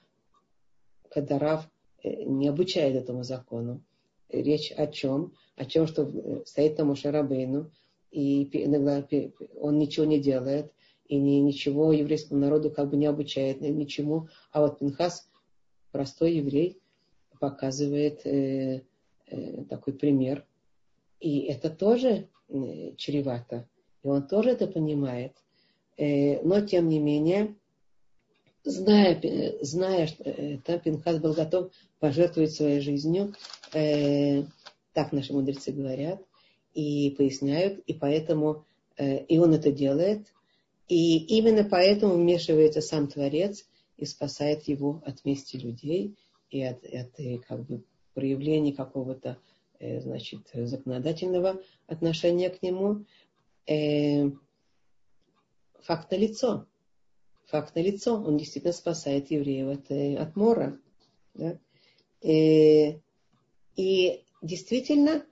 когда 1.09 1.39
Рав 1.39 1.69
э, 2.03 2.23
не 2.23 2.47
обучает 2.47 2.95
этому 2.95 3.23
закону. 3.23 3.83
Речь 4.29 4.71
о 4.71 4.87
чем? 4.87 5.33
О 5.55 5.65
чем, 5.65 5.87
что 5.87 6.03
э, 6.03 6.43
стоит 6.45 6.77
там 6.77 6.95
Шарабейну, 6.95 7.71
и 8.13 8.47
иногда 8.63 9.05
он 9.59 9.79
ничего 9.79 10.05
не 10.05 10.19
делает, 10.19 10.71
и 11.07 11.17
ни, 11.17 11.37
ничего 11.37 11.91
еврейскому 11.91 12.39
народу 12.39 12.69
как 12.69 12.89
бы 12.89 12.95
не 12.95 13.07
обучает, 13.07 13.61
ничему. 13.61 14.27
А 14.51 14.61
вот 14.61 14.79
Пинхас, 14.79 15.27
простой 15.91 16.35
еврей, 16.35 16.79
показывает 17.39 18.25
э, 18.25 18.83
э, 19.27 19.63
такой 19.63 19.93
пример. 19.93 20.45
И 21.19 21.39
это 21.41 21.71
тоже 21.71 22.27
э, 22.49 22.93
чревато. 22.97 23.67
И 24.03 24.07
он 24.07 24.27
тоже 24.27 24.51
это 24.51 24.67
понимает. 24.67 25.33
Э, 25.97 26.39
но 26.43 26.61
тем 26.61 26.89
не 26.89 26.99
менее, 26.99 27.55
зная, 28.63 29.19
зная 29.61 30.05
что 30.05 30.23
это, 30.29 30.77
Пинхас 30.77 31.17
был 31.17 31.33
готов 31.33 31.71
пожертвовать 31.99 32.53
своей 32.53 32.79
жизнью, 32.79 33.33
э, 33.73 34.43
так 34.93 35.11
наши 35.11 35.33
мудрецы 35.33 35.71
говорят, 35.71 36.21
и 36.73 37.11
поясняют, 37.11 37.79
и 37.85 37.93
поэтому, 37.93 38.65
э, 38.97 39.23
и 39.25 39.37
он 39.37 39.53
это 39.53 39.71
делает, 39.71 40.33
и 40.87 41.17
именно 41.37 41.63
поэтому 41.63 42.15
вмешивается 42.15 42.81
сам 42.81 43.07
Творец 43.07 43.65
и 43.97 44.05
спасает 44.05 44.63
его 44.63 45.01
от 45.05 45.23
мести 45.25 45.57
людей 45.57 46.15
и 46.49 46.61
от, 46.61 46.83
от 46.83 47.11
как 47.47 47.65
бы, 47.65 47.83
проявления 48.13 48.73
какого-то 48.73 49.37
значит, 49.79 50.49
законодательного 50.53 51.61
отношения 51.87 52.49
к 52.49 52.61
нему 52.61 53.05
факт 55.83 56.11
на 56.11 56.15
лицо. 56.15 56.65
Факт 57.47 57.75
на 57.75 57.79
лицо. 57.79 58.15
Он 58.15 58.37
действительно 58.37 58.73
спасает 58.73 59.29
евреев 59.31 59.79
от, 59.79 59.91
э, 59.91 60.15
от 60.15 60.35
мора. 60.35 60.79
Да? 61.33 61.59
И, 62.21 62.31
э, 62.31 62.99
и 63.75 64.23
действительно, 64.41 65.25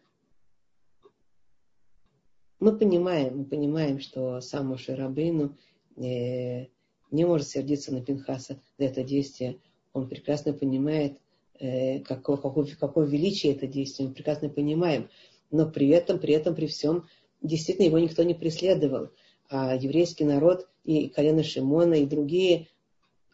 мы 2.61 2.77
понимаем, 2.77 3.39
мы 3.39 3.45
понимаем, 3.45 3.99
что 3.99 4.39
сам 4.39 4.67
Моше 4.67 4.93
э, 4.93 6.65
не 7.11 7.25
может 7.25 7.47
сердиться 7.47 7.93
на 7.93 8.01
Пинхаса 8.01 8.61
за 8.77 8.85
это 8.85 9.03
действие. 9.03 9.57
Он 9.91 10.07
прекрасно 10.07 10.53
понимает, 10.53 11.17
э, 11.59 11.99
какое, 11.99 12.37
какое, 12.37 12.65
какое 12.79 13.05
величие 13.05 13.53
это 13.53 13.67
действие, 13.67 14.07
мы 14.07 14.15
прекрасно 14.15 14.47
понимаем. 14.47 15.09
Но 15.49 15.69
при 15.69 15.89
этом, 15.89 16.19
при 16.19 16.33
этом, 16.33 16.55
при 16.55 16.67
всем, 16.67 17.07
действительно 17.41 17.87
его 17.87 17.99
никто 17.99 18.23
не 18.23 18.33
преследовал 18.33 19.09
а 19.51 19.75
еврейский 19.75 20.23
народ 20.23 20.69
и 20.85 21.09
колено 21.09 21.43
Шимона 21.43 21.95
и 21.95 22.05
другие 22.05 22.69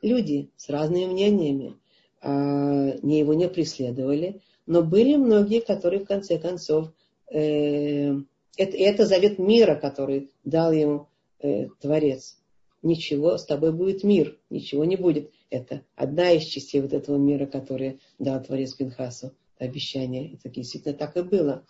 люди 0.02 0.50
с 0.58 0.68
разными 0.68 1.06
мнениями 1.06 1.78
а, 2.22 2.98
не 3.04 3.20
его 3.20 3.36
не 3.36 3.48
преследовали, 3.48 4.42
но 4.66 4.82
были 4.82 5.16
многие, 5.16 5.60
которые 5.60 6.04
в 6.04 6.08
конце 6.08 6.40
концов 6.40 6.92
э, 7.32 8.16
это, 8.58 8.76
это 8.78 9.06
завет 9.06 9.40
мира, 9.40 9.76
который 9.76 10.32
дал 10.44 10.72
ему 10.72 11.08
э, 11.40 11.68
Творец. 11.80 12.38
Ничего, 12.84 13.38
с 13.38 13.46
тобой 13.46 13.72
будет 13.72 14.04
мир, 14.04 14.38
ничего 14.50 14.86
не 14.86 14.96
будет. 14.96 15.32
Это 15.50 15.84
одна 15.96 16.32
из 16.32 16.44
частей 16.44 16.82
вот 16.82 16.94
этого 16.94 17.18
мира, 17.18 17.46
который 17.46 18.00
дал 18.20 18.42
Творец 18.44 18.74
Пинхасу, 18.74 19.34
обещание. 19.58 20.34
Это 20.34 20.50
действительно 20.50 20.94
так 20.94 21.16
и 21.18 21.22
было. 21.22 21.66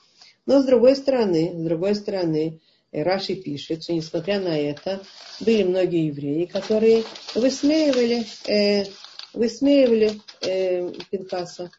Но 0.46 0.62
с 0.62 0.66
другой 0.66 0.96
стороны, 0.96 1.54
с 1.54 1.64
другой 1.64 1.96
стороны, 1.96 2.60
Раши 2.92 3.36
пишет, 3.36 3.84
что 3.84 3.94
несмотря 3.94 4.40
на 4.40 4.58
это, 4.58 5.02
были 5.42 5.64
многие 5.64 6.08
евреи, 6.08 6.46
которые 6.46 7.04
высмеивали, 7.36 8.26
э, 8.48 8.86
высмеивали 9.34 10.12
э, 10.42 10.90
Пинхаса. 11.12 11.70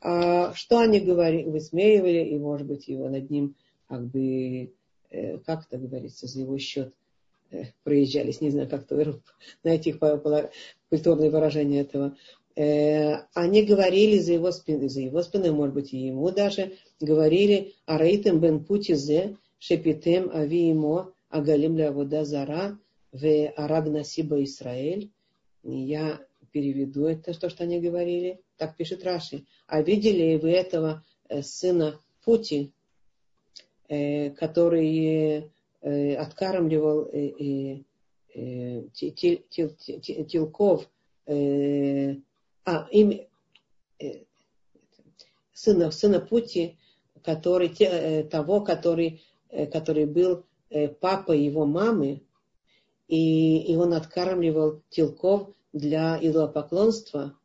А 0.00 0.52
что 0.54 0.78
они 0.78 1.00
говорили? 1.00 1.48
Высмеивали, 1.48 2.24
и, 2.24 2.38
может 2.38 2.66
быть, 2.66 2.88
его 2.88 3.08
над 3.08 3.30
ним 3.30 3.54
как 3.92 4.06
бы, 4.06 4.72
э, 5.10 5.36
как 5.40 5.66
это 5.66 5.76
говорится, 5.76 6.26
за 6.26 6.40
его 6.40 6.56
счет 6.56 6.94
э, 7.50 7.64
проезжались, 7.84 8.40
не 8.40 8.48
знаю, 8.48 8.66
как 8.66 8.86
то 8.86 8.96
найти 9.64 9.92
культурное 10.88 11.30
выражение 11.30 11.82
этого. 11.82 12.16
Э, 12.56 13.26
они 13.34 13.62
говорили 13.64 14.18
за 14.18 14.32
его 14.32 14.50
спиной, 14.50 14.88
за 14.88 15.02
его 15.02 15.20
спиной, 15.22 15.50
может 15.50 15.74
быть, 15.74 15.92
и 15.92 15.98
ему 15.98 16.30
даже 16.30 16.72
говорили 17.00 17.74
о 17.84 17.98
Раитем 17.98 18.40
бен 18.40 18.64
Путизе, 18.64 19.36
шепитем 19.58 20.30
авиимо 20.30 21.12
агалим 21.28 21.76
лявода 21.76 22.24
зара 22.24 22.78
в 23.12 23.48
араб 23.56 23.88
насиба 23.88 24.42
Израиль. 24.42 25.10
Я 25.62 26.18
переведу 26.50 27.04
это, 27.04 27.38
то, 27.38 27.50
что 27.50 27.64
они 27.64 27.78
говорили. 27.78 28.40
Так 28.56 28.74
пишет 28.74 29.04
Раши. 29.04 29.44
А 29.66 29.82
видели 29.82 30.36
вы 30.36 30.52
этого 30.52 31.04
сына 31.42 32.00
Пути, 32.24 32.72
который 34.36 35.50
откармливал 36.16 37.10
телков 40.26 40.88
а, 42.64 42.88
сына, 45.52 45.90
сына 45.90 46.20
Пути, 46.20 46.76
который, 47.22 47.72
э, 47.78 48.24
того, 48.24 48.60
который, 48.62 49.22
э, 49.48 49.66
который 49.66 50.06
был 50.06 50.44
э, 50.70 50.88
папой 50.88 51.40
его 51.40 51.66
мамы, 51.66 52.22
и, 53.08 53.72
и 53.72 53.76
он 53.76 53.92
откармливал 53.92 54.82
телков 54.90 55.50
для 55.72 56.18
идолопоклонства. 56.20 57.36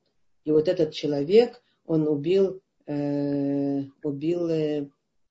И 0.46 0.52
вот 0.52 0.68
этот 0.68 0.94
человек, 0.94 1.62
он 1.86 2.08
убил, 2.08 2.62
э, 2.86 3.84
убил 4.04 4.48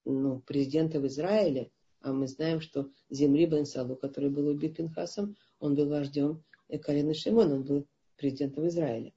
ну, 0.07 0.40
президента 0.40 1.01
в 1.01 1.07
Израиле, 1.07 1.71
а 2.01 2.12
мы 2.12 2.29
знаем, 2.29 2.61
что 2.61 2.88
Земли 3.11 3.47
бен 3.47 3.66
который 4.01 4.31
был 4.31 4.47
убит 4.47 4.77
Пинхасом, 4.77 5.37
он 5.59 5.75
был 5.75 5.88
вождем 5.88 6.42
колена 6.83 7.14
Шимон, 7.14 7.53
он 7.53 7.62
был 7.64 7.87
президентом 8.16 8.69
Израиля. 8.69 9.12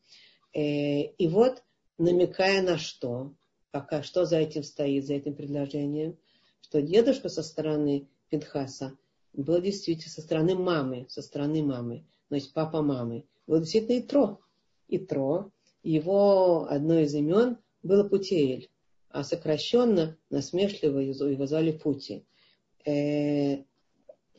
Э, 0.53 1.03
и 1.03 1.27
вот, 1.27 1.63
намекая 1.97 2.61
на 2.61 2.77
что, 2.77 3.35
пока 3.71 4.01
что 4.01 4.25
за 4.25 4.37
этим 4.37 4.63
стоит, 4.63 5.05
за 5.05 5.13
этим 5.13 5.35
предложением, 5.35 6.17
что 6.61 6.81
дедушка 6.81 7.29
со 7.29 7.43
стороны 7.43 8.07
Пинхаса 8.29 8.97
был 9.33 9.61
действительно 9.61 10.11
со 10.11 10.21
стороны 10.21 10.55
мамы, 10.55 11.05
со 11.09 11.21
стороны 11.21 11.63
мамы, 11.63 12.05
то 12.29 12.35
есть 12.35 12.53
папа 12.53 12.81
мамы, 12.81 13.25
был 13.47 13.59
действительно 13.59 13.99
Итро. 13.99 14.39
Итро, 14.87 15.51
его 15.83 16.65
одно 16.69 16.99
из 16.99 17.13
имен 17.13 17.57
было 17.83 18.07
Путеэль, 18.07 18.69
а 19.09 19.23
сокращенно, 19.23 20.17
насмешливо 20.29 20.99
его 20.99 21.45
звали 21.45 21.71
Пути. 21.71 22.25
Э, 22.85 23.63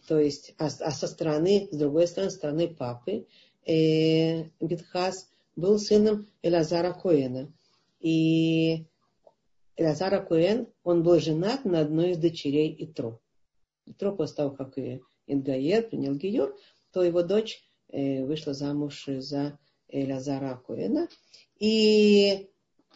то 0.07 0.19
есть, 0.19 0.55
а, 0.59 0.67
а 0.67 0.91
со 0.91 1.07
стороны, 1.07 1.69
с 1.71 1.77
другой 1.77 2.07
стороны, 2.07 2.31
со 2.31 2.37
стороны 2.37 2.69
папы, 2.69 3.27
э, 3.67 4.45
Битхас 4.61 5.31
был 5.57 5.79
сыном 5.79 6.27
Элазара 6.43 6.93
Коэна. 6.93 7.53
И 8.01 8.87
Элазара 9.77 10.21
Коэн, 10.21 10.69
он 10.85 11.03
был 11.03 11.21
женат 11.21 11.65
на 11.65 11.81
одной 11.81 12.11
из 12.11 12.19
дочерей 12.19 12.75
Итро. 12.79 13.21
Итро 13.87 14.13
после 14.13 14.37
того, 14.37 14.51
как 14.51 14.79
и 14.79 15.01
Ингаер 15.27 15.89
принял 15.89 16.15
Гиюр, 16.15 16.57
то 16.93 17.03
его 17.03 17.23
дочь 17.23 17.63
э, 17.89 18.25
вышла 18.25 18.55
замуж 18.55 19.05
за 19.07 19.59
Элазара 19.89 20.63
Коэна. 20.67 21.09
И 21.59 22.50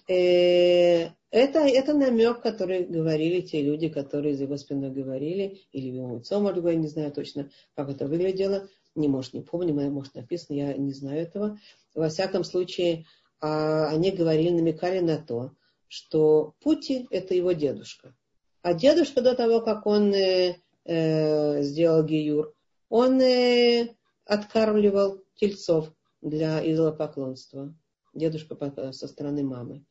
это, 0.06 1.58
это 1.58 1.94
намек, 1.94 2.40
который 2.42 2.84
говорили 2.84 3.40
те 3.40 3.62
люди, 3.62 3.88
которые 3.88 4.36
за 4.36 4.44
его 4.44 4.56
спиной 4.56 4.90
говорили, 4.90 5.62
или 5.72 5.88
его 5.88 6.16
лицо, 6.16 6.40
может 6.40 6.64
я 6.64 6.74
не 6.74 6.88
знаю 6.88 7.10
точно, 7.10 7.50
как 7.74 7.88
это 7.88 8.06
выглядело, 8.06 8.68
не 8.94 9.08
может, 9.08 9.32
не 9.32 9.40
помню, 9.40 9.74
может 9.90 10.14
написано, 10.14 10.56
я 10.56 10.74
не 10.74 10.92
знаю 10.92 11.22
этого. 11.22 11.58
Во 11.94 12.08
всяком 12.08 12.44
случае, 12.44 13.06
а, 13.40 13.88
они 13.88 14.10
говорили, 14.12 14.50
намекали 14.50 15.00
на 15.00 15.18
то, 15.18 15.52
что 15.88 16.54
Пути– 16.62 17.06
это 17.10 17.34
его 17.34 17.52
дедушка. 17.52 18.14
А 18.62 18.72
дедушка 18.72 19.20
до 19.20 19.34
того, 19.34 19.60
как 19.60 19.86
он 19.86 20.14
э, 20.14 20.56
э, 20.84 21.62
сделал 21.62 22.04
Гиюр, 22.04 22.54
он 22.88 23.20
э, 23.20 23.94
откармливал 24.24 25.22
тельцов 25.34 25.92
для 26.22 26.60
идолопоклонства. 26.64 27.74
Дедушка 28.14 28.56
со 28.92 29.08
стороны 29.08 29.42
мамы 29.42 29.84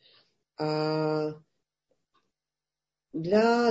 для 0.58 1.34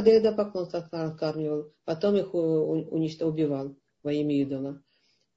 Деда 0.03 0.33
поклонства 0.33 0.89
откармливал, 0.93 1.73
потом 1.85 2.17
их 2.17 2.35
уничтожил, 2.35 3.33
убивал 3.33 3.77
во 4.03 4.13
имя 4.13 4.41
идола. 4.41 4.83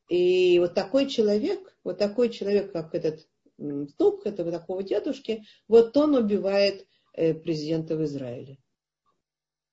И 0.10 0.60
вот 0.60 0.76
такой 0.76 1.08
человек, 1.08 1.76
вот 1.84 1.98
такой 1.98 2.30
человек, 2.30 2.72
как 2.72 2.94
этот 2.94 3.28
внук 3.58 4.26
этого 4.26 4.52
такого 4.52 4.84
дедушки, 4.84 5.46
вот 5.68 5.96
он 5.98 6.16
убивает 6.16 6.88
э, 7.14 7.34
президента 7.34 7.96
в 7.96 8.04
Израиле. 8.04 8.60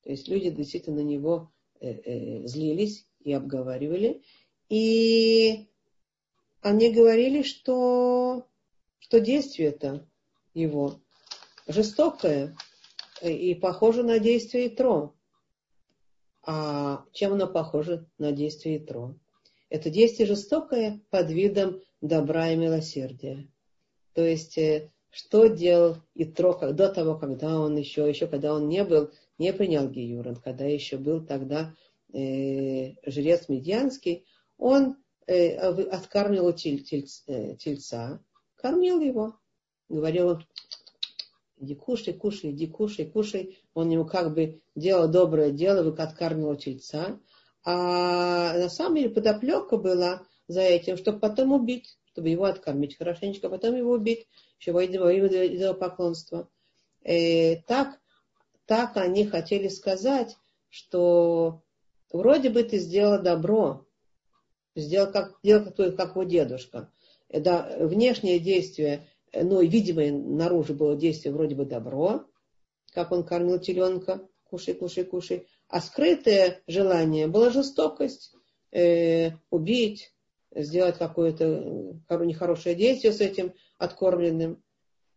То 0.03 0.11
есть 0.11 0.29
люди 0.29 0.51
действительно 0.51 0.97
на 0.97 1.07
него 1.07 1.53
э, 1.81 1.91
э, 1.91 2.47
злились 2.47 3.07
и 3.21 3.33
обговаривали. 3.33 4.23
И 4.69 5.69
они 6.63 6.93
говорили, 6.93 7.43
что, 7.43 8.49
что 8.99 9.21
действие 9.21 9.69
это 9.69 10.09
его 10.55 11.02
жестокое 11.73 12.57
и 13.23 13.55
похоже 13.55 14.03
на 14.03 14.19
действие 14.19 14.69
Итро. 14.69 15.15
А 16.45 17.05
чем 17.13 17.35
оно 17.35 17.47
похоже 17.47 18.07
на 18.19 18.33
действие 18.33 18.79
Итро? 18.79 19.15
Это 19.69 19.91
действие 19.91 20.27
жестокое 20.27 21.01
под 21.11 21.31
видом 21.31 21.81
добра 22.01 22.51
и 22.51 22.57
милосердия. 22.57 23.49
То 24.13 24.23
есть, 24.23 24.59
э, 24.59 24.91
что 25.11 25.47
делал 25.47 25.97
Итро 26.15 26.53
до 26.73 26.91
того, 26.91 27.17
когда 27.17 27.59
он 27.59 27.77
еще, 27.77 28.09
еще 28.09 28.27
когда 28.27 28.55
он 28.55 28.69
не 28.69 28.85
был, 28.85 29.11
не 29.39 29.53
принял 29.53 29.89
Гиюран, 29.89 30.37
когда 30.37 30.65
еще 30.65 30.99
был 30.99 31.25
тогда 31.25 31.75
э, 32.13 32.95
жрец 33.07 33.49
Медьянский, 33.49 34.27
он 34.59 34.97
э, 35.27 35.55
откармливал 35.57 36.53
тель, 36.53 36.83
тель, 36.83 37.07
э, 37.27 37.57
тельца, 37.57 38.21
кормил 38.57 39.01
его, 39.01 39.37
говорил, 39.89 40.41
иди 41.63 41.75
кушай, 41.75 42.13
кушай, 42.13 42.51
иди 42.51 42.67
кушай, 42.67 43.07
кушай. 43.07 43.59
Он 43.75 43.89
ему 43.89 44.05
как 44.05 44.35
бы 44.35 44.61
делал 44.75 45.09
доброе 45.09 45.53
дело, 45.53 45.83
вы 45.83 45.97
откармливал 46.03 46.57
тельца. 46.57 47.21
А 47.65 48.59
на 48.59 48.69
самом 48.69 48.97
деле 48.97 49.11
подоплека 49.11 49.77
была 49.77 50.27
за 50.49 50.61
этим, 50.61 50.97
чтобы 50.97 51.21
потом 51.21 51.53
убить, 51.53 51.97
чтобы 52.07 52.29
его 52.29 52.45
откормить 52.45 52.99
хорошенечко, 52.99 53.47
а 53.47 53.51
потом 53.51 53.77
его 53.77 53.93
убить, 53.93 54.27
еще 54.59 54.73
во 54.73 54.83
имя 54.83 55.75
поклонства. 55.75 56.49
И 57.05 57.13
э, 57.13 57.63
так, 57.67 58.01
так 58.67 58.97
они 58.97 59.25
хотели 59.25 59.69
сказать, 59.69 60.37
что 60.69 61.63
вроде 62.13 62.51
бы 62.51 62.65
ты 62.65 62.79
сделал 62.79 63.23
добро, 63.23 63.87
сделал 64.75 65.13
как, 65.13 65.39
сделал 65.43 65.65
как, 65.65 65.77
твой, 65.77 65.93
как 65.97 66.11
его 66.11 66.25
дедушка. 66.25 66.91
Это 67.29 67.77
внешнее 67.81 68.41
действие 68.41 69.07
и 69.33 69.69
видимое 69.69 70.13
наружу 70.13 70.75
было 70.75 70.97
действие 70.97 71.33
вроде 71.33 71.55
бы 71.55 71.65
добро, 71.65 72.27
как 72.93 73.13
он 73.13 73.25
кормил 73.25 73.59
теленка, 73.59 74.29
кушай, 74.45 74.75
кушай, 74.75 75.05
кушай. 75.05 75.47
А 75.69 75.81
скрытое 75.81 76.63
желание 76.67 77.27
было 77.27 77.51
жестокость, 77.51 78.35
э, 78.71 79.31
убить, 79.51 80.13
сделать 80.55 80.99
какое-то 80.99 81.45
э, 82.09 82.25
нехорошее 82.25 82.75
действие 82.75 83.13
с 83.13 83.21
этим 83.21 83.55
откормленным. 83.79 84.63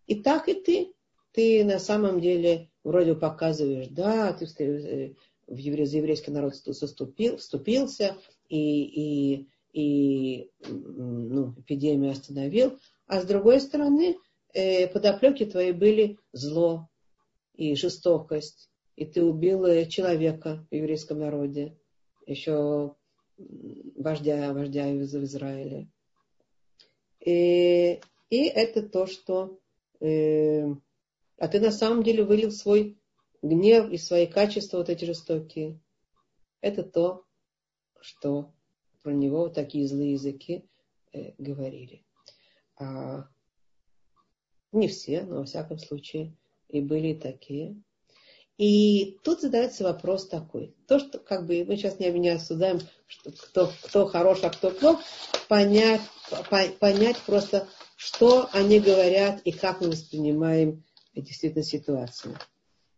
И 0.07 0.15
так 0.15 0.47
и 0.47 0.53
ты. 0.53 0.93
Ты 1.33 1.65
на 1.65 1.79
самом 1.79 2.21
деле 2.21 2.69
вроде 2.85 3.13
показываешь, 3.13 3.87
да, 3.89 4.31
ты 4.31 4.45
э, 4.63 5.13
в 5.47 5.57
евре, 5.57 5.85
за 5.85 5.97
еврейский 5.97 6.31
народ 6.31 6.55
вступил, 6.55 7.37
вступился 7.37 8.15
и, 8.47 8.83
и, 8.83 9.47
и 9.73 10.51
ну, 10.69 11.53
эпидемию 11.57 12.11
остановил, 12.11 12.79
а 13.07 13.21
с 13.21 13.25
другой 13.25 13.59
стороны, 13.59 14.17
э, 14.53 14.87
подоплеки 14.87 15.45
твои 15.45 15.71
были 15.71 16.17
зло 16.31 16.89
и 17.53 17.75
жестокость, 17.75 18.69
и 18.95 19.05
ты 19.05 19.23
убил 19.23 19.65
э, 19.65 19.85
человека 19.85 20.65
в 20.69 20.75
еврейском 20.75 21.19
народе, 21.19 21.77
еще 22.25 22.95
вождя, 23.37 24.53
вождя 24.53 24.85
в 24.85 25.03
Израиле. 25.03 25.89
И, 27.19 28.01
и 28.29 28.43
это 28.45 28.87
то, 28.87 29.07
что... 29.07 29.59
Э, 29.99 30.65
а 31.37 31.47
ты 31.47 31.59
на 31.59 31.71
самом 31.71 32.03
деле 32.03 32.23
вылил 32.23 32.51
свой 32.51 32.97
гнев 33.41 33.91
и 33.91 33.97
свои 33.97 34.25
качества 34.25 34.77
вот 34.77 34.89
эти 34.89 35.05
жестокие. 35.05 35.79
Это 36.61 36.83
то, 36.83 37.25
что 37.99 38.53
про 39.03 39.11
него 39.11 39.49
такие 39.49 39.87
злые 39.87 40.13
языки 40.13 40.69
э, 41.11 41.33
говорили. 41.37 42.04
А, 42.77 43.27
не 44.71 44.87
все, 44.87 45.23
но 45.23 45.37
во 45.37 45.45
всяком 45.45 45.79
случае 45.79 46.35
и 46.67 46.81
были 46.81 47.13
такие. 47.13 47.81
И 48.57 49.19
тут 49.23 49.41
задается 49.41 49.83
вопрос 49.83 50.27
такой. 50.27 50.73
То, 50.87 50.99
что 50.99 51.19
как 51.19 51.45
бы 51.45 51.65
мы 51.65 51.75
сейчас 51.75 51.99
не, 51.99 52.29
осуждаем, 52.29 52.79
что, 53.05 53.31
кто, 53.31 53.71
кто 53.83 54.05
хорош, 54.07 54.39
а 54.43 54.49
кто 54.49 54.71
плох, 54.71 55.01
понять, 55.49 56.01
по, 56.49 56.65
понять 56.79 57.17
просто, 57.25 57.67
что 57.97 58.49
они 58.53 58.79
говорят 58.79 59.41
и 59.43 59.51
как 59.51 59.81
мы 59.81 59.89
воспринимаем 59.89 60.83
действительно 61.13 61.63
ситуацию. 61.63 62.37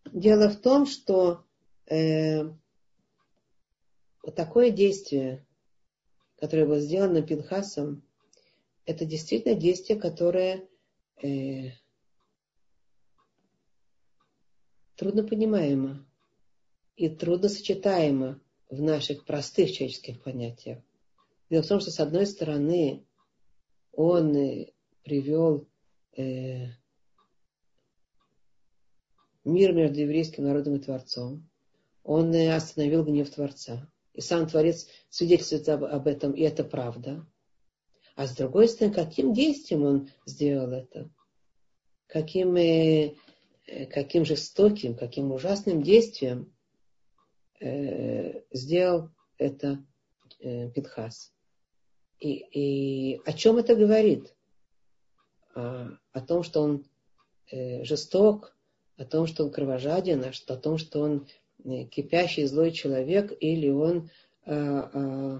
Дело 0.05 0.49
в 0.49 0.57
том, 0.57 0.85
что 0.85 1.43
э, 1.87 2.43
вот 4.21 4.35
такое 4.35 4.69
действие, 4.69 5.45
которое 6.39 6.67
было 6.67 6.79
сделано 6.79 7.23
Пинхасом, 7.23 8.03
это 8.87 9.05
действительно 9.05 9.53
действие, 9.53 9.99
которое 9.99 10.65
э, 11.21 11.71
трудно 14.95 15.23
понимаемо 15.23 16.07
и 16.95 17.09
трудно 17.09 17.49
сочетаемо 17.49 18.39
в 18.69 18.81
наших 18.81 19.25
простых 19.25 19.73
человеческих 19.73 20.23
понятиях. 20.23 20.79
Дело 21.49 21.63
в 21.63 21.67
том, 21.67 21.81
что 21.81 21.91
с 21.91 21.99
одной 21.99 22.25
стороны 22.25 23.05
он 23.91 24.33
э, 24.35 24.71
привел 25.03 25.67
э, 26.15 26.67
мир 29.43 29.73
между 29.73 29.99
еврейским 29.99 30.45
народом 30.45 30.75
и 30.75 30.79
Творцом. 30.79 31.49
Он 32.03 32.33
э, 32.33 32.55
остановил 32.55 33.03
гнев 33.03 33.29
Творца. 33.29 33.91
И 34.13 34.21
сам 34.21 34.47
Творец 34.47 34.87
свидетельствует 35.09 35.67
об, 35.67 35.83
об 35.83 36.07
этом, 36.07 36.31
и 36.31 36.41
это 36.41 36.63
правда. 36.63 37.27
А 38.17 38.25
с 38.25 38.35
другой 38.35 38.67
стороны, 38.67 38.95
каким 38.95 39.31
действием 39.31 39.83
он 39.83 40.09
сделал 40.25 40.71
это? 40.71 41.07
Каким, 42.07 42.55
э, 42.55 43.13
э 43.67 43.85
каким 43.85 44.25
жестоким, 44.25 44.95
каким 44.95 45.31
ужасным 45.31 45.83
действием 45.83 46.51
э, 47.59 48.41
сделал 48.51 49.11
это 49.37 49.85
Пинхас? 50.39 51.31
И, 52.19 52.33
и 52.33 53.21
о 53.23 53.33
чем 53.33 53.57
это 53.57 53.75
говорит? 53.75 54.35
А, 55.53 55.91
о 56.11 56.21
том, 56.21 56.41
что 56.41 56.61
он 56.61 56.85
жесток, 57.51 58.57
о 58.97 59.05
том, 59.05 59.27
что 59.27 59.43
он 59.43 59.51
кровожаден, 59.51 60.23
а 60.23 60.31
о 60.31 60.57
том, 60.57 60.79
что 60.79 61.01
он 61.01 61.27
кипящий 61.91 62.45
злой 62.45 62.71
человек, 62.71 63.31
или 63.39 63.69
он 63.69 64.09
э, 64.47 64.55
э, 64.55 65.39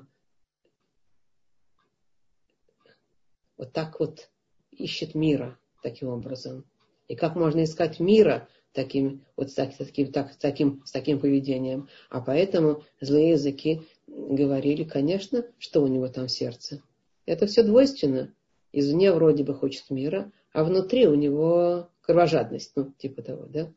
вот 3.58 3.74
так 3.74 4.00
вот 4.00 4.30
ищет 4.72 5.16
мира 5.16 5.58
таким 5.82 6.10
образом. 6.10 6.66
И 7.08 7.16
как 7.16 7.36
можно 7.36 7.64
искать 7.64 8.00
мира 8.00 8.48
таким, 8.74 9.26
вот 9.36 9.50
с, 9.50 9.54
таким, 9.54 10.12
так, 10.12 10.36
таким, 10.36 10.84
с 10.86 10.92
таким 10.92 11.20
поведением. 11.20 11.90
А 12.10 12.22
поэтому 12.22 12.84
злые 13.02 13.32
языки 13.32 13.82
говорили, 14.08 14.84
конечно, 14.84 15.46
что 15.58 15.82
у 15.82 15.88
него 15.88 16.08
там 16.10 16.28
в 16.28 16.32
сердце. 16.32 16.82
Это 17.26 17.48
все 17.48 17.64
двойственно. 17.64 18.34
Извне 18.72 19.12
вроде 19.12 19.44
бы 19.44 19.54
хочет 19.54 19.90
мира, 19.90 20.32
а 20.54 20.64
внутри 20.64 21.08
у 21.08 21.16
него 21.16 21.90
кровожадность, 22.02 22.74
ну, 22.76 22.94
типа 22.98 23.22
того, 23.22 23.46
да. 23.48 23.72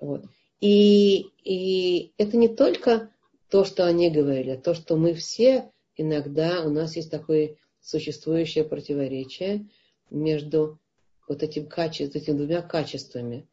Вот. 0.00 0.24
И, 0.60 1.26
и 1.42 2.12
это 2.18 2.36
не 2.36 2.48
только 2.48 3.10
то, 3.50 3.64
что 3.64 3.86
они 3.86 4.10
говорили, 4.10 4.50
а 4.50 4.60
то, 4.60 4.74
что 4.74 4.96
мы 4.96 5.14
все 5.14 5.70
иногда, 5.96 6.62
у 6.64 6.70
нас 6.70 6.96
есть 6.96 7.10
такое 7.10 7.56
существующее 7.82 8.64
противоречие 8.64 9.68
между 10.10 10.78
вот 11.28 11.42
этим 11.42 11.68
качеством, 11.68 12.22
этими 12.22 12.36
двумя 12.36 12.62
качествами. 12.62 13.48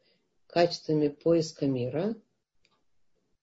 Качествами 0.48 1.10
поиска 1.10 1.68
мира 1.68 2.16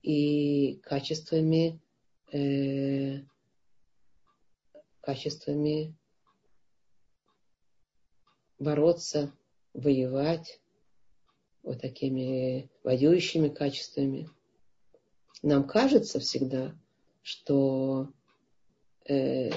и 0.02 0.80
качествами, 0.82 1.80
э, 2.32 3.20
качествами 5.00 5.94
бороться 8.58 9.32
воевать 9.72 10.60
вот 11.62 11.80
такими 11.80 12.70
воюющими 12.82 13.48
качествами. 13.48 14.28
Нам 15.42 15.66
кажется 15.66 16.18
всегда, 16.18 16.74
что 17.22 18.08
э, 19.08 19.50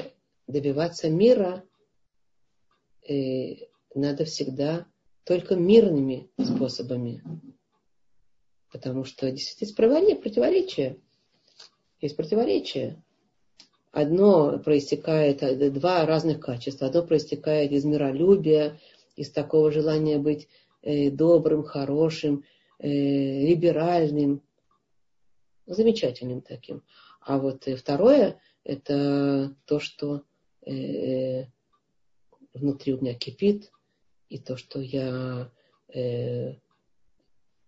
добиваться 0.50 1.10
мира 1.10 1.64
э, 3.08 3.68
надо 3.94 4.26
всегда 4.26 4.86
только 5.24 5.56
мирными 5.56 6.30
способами. 6.44 7.24
Потому 8.72 9.06
что 9.06 9.32
действительно 9.32 9.98
есть 10.00 10.22
противоречия. 10.22 10.98
Есть 12.02 12.18
противоречия. 12.18 13.02
Одно 13.92 14.60
проистекает, 14.60 15.74
два 15.74 16.06
разных 16.06 16.40
качества. 16.40 16.88
Одно 16.88 17.04
проистекает 17.04 17.72
из 17.72 17.86
миролюбия, 17.86 18.80
из 19.16 19.32
такого 19.32 19.72
желания 19.72 20.18
быть 20.18 20.48
э, 20.82 21.10
добрым, 21.10 21.64
хорошим, 21.64 22.44
э, 22.80 22.88
либеральным, 22.88 24.42
замечательным 25.66 26.42
таким. 26.42 26.84
А 27.22 27.38
вот 27.38 27.68
э, 27.68 27.76
второе, 27.76 28.40
это 28.64 29.56
то, 29.66 29.80
что 29.80 30.24
э, 30.70 31.46
внутри 32.54 32.94
у 32.94 33.02
меня 33.02 33.14
кипит, 33.14 33.72
и 34.30 34.38
то, 34.38 34.58
что 34.58 34.80
я 34.80 35.52
э, 35.94 36.56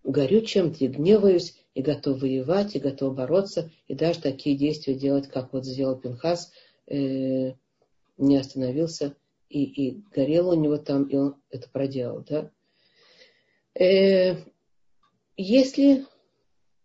горю 0.04 0.42
чем-то 0.42 0.86
и 0.86 0.88
гневаюсь, 0.88 1.56
и 1.74 1.82
готов 1.82 2.22
воевать, 2.22 2.76
и 2.76 2.80
готов 2.80 3.16
бороться, 3.16 3.72
и 3.88 3.96
даже 3.96 4.22
такие 4.22 4.58
действия 4.58 4.94
делать, 4.94 5.28
как 5.28 5.54
вот 5.54 5.66
сделал 5.66 5.98
Пинхас, 5.98 6.52
э, 6.88 7.54
не 8.18 8.38
остановился 8.38 9.16
и, 9.50 9.64
и 9.64 10.04
горело 10.12 10.54
у 10.54 10.60
него 10.60 10.78
там, 10.78 11.06
и 11.06 11.16
он 11.16 11.36
это 11.50 11.70
проделал, 11.70 12.24
да. 12.28 12.52
Э, 13.74 14.36
если, 15.38 16.06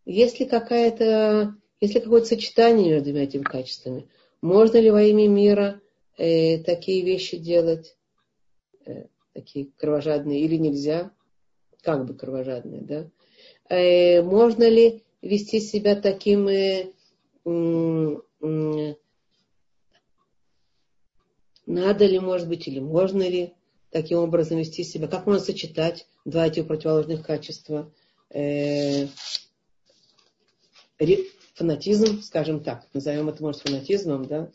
если 0.04 0.44
какая-то, 0.44 1.56
если 1.80 2.00
какое-то 2.00 2.26
сочетание 2.26 2.94
между 2.94 3.16
этими 3.16 3.42
качествами, 3.42 4.08
можно 4.40 4.78
ли 4.78 4.90
во 4.90 5.02
имя 5.02 5.28
мира 5.28 5.80
э, 6.16 6.58
такие 6.62 7.04
вещи 7.04 7.36
делать, 7.36 7.96
э, 8.84 9.06
такие 9.32 9.68
кровожадные, 9.76 10.40
или 10.40 10.56
нельзя, 10.56 11.10
как 11.82 12.06
бы 12.06 12.14
кровожадные, 12.14 12.82
да? 12.82 13.10
Э, 13.68 14.22
можно 14.22 14.68
ли 14.68 15.04
вести 15.22 15.60
себя 15.60 15.96
таким 15.96 16.48
э, 16.48 16.92
э, 17.44 18.94
надо 21.66 22.06
ли, 22.06 22.20
может 22.20 22.48
быть, 22.48 22.68
или 22.68 22.78
можно 22.78 23.28
ли 23.28 23.54
таким 23.90 24.18
образом 24.18 24.58
вести 24.58 24.84
себя? 24.84 25.08
Как 25.08 25.26
можно 25.26 25.44
сочетать 25.44 26.06
два 26.24 26.46
этих 26.46 26.66
противоположных 26.66 27.26
качества? 27.26 27.92
Э, 28.30 29.06
фанатизм, 31.54 32.22
скажем 32.22 32.62
так, 32.62 32.86
назовем 32.94 33.28
это, 33.28 33.42
может, 33.42 33.62
фанатизмом, 33.62 34.26
да? 34.26 34.50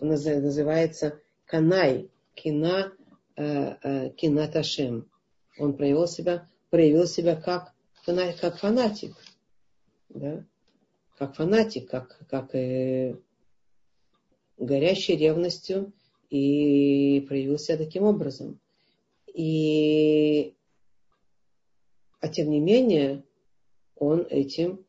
Называется 0.00 1.20
канай, 1.44 2.10
кина, 2.34 2.92
э, 3.36 3.42
э, 3.82 4.10
кинаташем. 4.10 5.10
Он 5.58 5.76
проявил 5.76 6.06
себя, 6.06 6.48
проявил 6.70 7.06
себя 7.06 7.36
как, 7.36 7.74
как 8.06 8.58
фанатик, 8.58 9.14
да? 10.08 10.46
как 11.18 11.36
фанатик, 11.36 11.90
как, 11.90 12.18
как 12.28 12.54
э, 12.54 13.14
горящий 14.56 15.16
ревностью 15.16 15.92
и 16.30 17.20
проявил 17.28 17.58
себя 17.58 17.76
таким 17.76 18.04
образом. 18.04 18.58
И, 19.26 20.54
а 22.20 22.28
тем 22.28 22.48
не 22.48 22.60
менее, 22.60 23.22
он 23.96 24.26
этим 24.30 24.86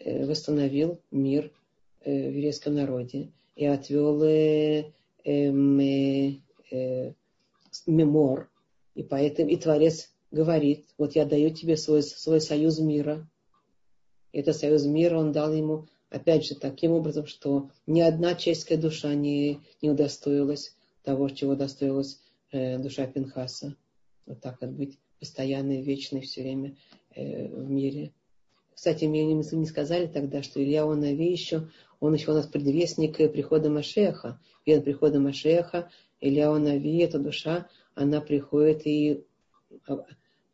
э, 0.00 0.26
восстановил 0.26 1.00
мир 1.12 1.52
в 2.04 2.10
еврейском 2.10 2.74
народе 2.74 3.30
и 3.56 3.66
отвел 3.66 4.22
э, 4.22 4.92
эм, 5.24 5.80
э, 5.80 6.40
э, 6.70 7.12
мемор. 7.86 8.50
И 8.94 9.02
поэтому 9.02 9.50
и 9.50 9.56
Творец 9.56 10.10
говорит, 10.30 10.86
вот 10.98 11.14
я 11.14 11.24
даю 11.24 11.50
тебе 11.50 11.76
свой, 11.76 12.02
свой 12.02 12.40
союз 12.40 12.78
мира. 12.78 13.28
И 14.32 14.38
этот 14.38 14.56
союз 14.56 14.84
мира 14.84 15.18
он 15.18 15.32
дал 15.32 15.52
ему 15.52 15.86
опять 16.12 16.44
же, 16.44 16.54
таким 16.54 16.92
образом, 16.92 17.26
что 17.26 17.70
ни 17.86 18.00
одна 18.00 18.34
чешская 18.34 18.78
душа 18.78 19.14
не, 19.14 19.60
не 19.80 19.90
удостоилась 19.90 20.76
того, 21.02 21.28
чего 21.30 21.52
удостоилась 21.52 22.20
э, 22.52 22.78
душа 22.78 23.06
Пинхаса. 23.06 23.76
Вот 24.26 24.40
так 24.40 24.60
вот 24.60 24.70
быть 24.70 24.98
постоянной, 25.18 25.82
вечной 25.82 26.20
все 26.20 26.42
время 26.42 26.76
э, 27.14 27.48
в 27.48 27.68
мире. 27.68 28.12
Кстати, 28.74 29.04
мне 29.04 29.24
не, 29.24 29.66
сказали 29.66 30.06
тогда, 30.06 30.42
что 30.42 30.62
Илья 30.62 30.84
Онави 30.84 31.30
еще, 31.30 31.68
он 32.02 32.14
еще 32.14 32.32
у 32.32 32.34
нас 32.34 32.46
предвестник 32.48 33.16
прихода 33.16 33.70
Машеха. 33.70 34.40
Перед 34.64 34.84
приходом 34.84 35.22
Машеха 35.22 35.88
Илья 36.20 36.50
Онави, 36.50 36.98
эта 36.98 37.20
душа, 37.20 37.68
она 37.94 38.20
приходит 38.20 38.84
и 38.86 39.24
а, 39.86 40.04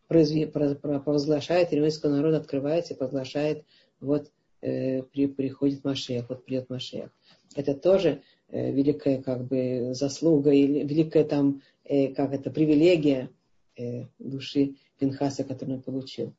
провозглашает, 0.09 1.73
еврейского 1.73 2.11
народа 2.11 2.37
открывается 2.37 2.93
и 2.93 2.97
провозглашает 2.99 3.65
вот 4.01 4.31
э, 4.61 5.03
при, 5.03 5.27
приходит 5.27 5.85
Машех, 5.85 6.29
вот 6.29 6.45
придет 6.45 6.69
Машех. 6.69 7.11
Это 7.57 7.73
тоже 7.75 8.23
э, 8.49 8.71
великая 8.71 9.23
как 9.23 9.47
бы 9.47 9.95
заслуга 9.95 10.51
или 10.51 10.85
великая 10.85 11.25
там 11.25 11.63
э, 11.85 12.09
как 12.09 12.35
это 12.35 12.51
привилегия 12.51 13.31
э, 13.77 14.05
души 14.19 14.75
Пинхаса, 14.99 15.45
которую 15.45 15.79
он 15.79 15.83
получил. 15.83 16.35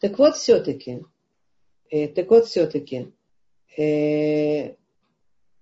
Так 0.00 0.18
вот 0.18 0.34
все-таки, 0.34 1.04
э, 1.88 2.08
так 2.08 2.28
вот 2.30 2.46
все-таки, 2.46 3.12
э, 3.76 4.74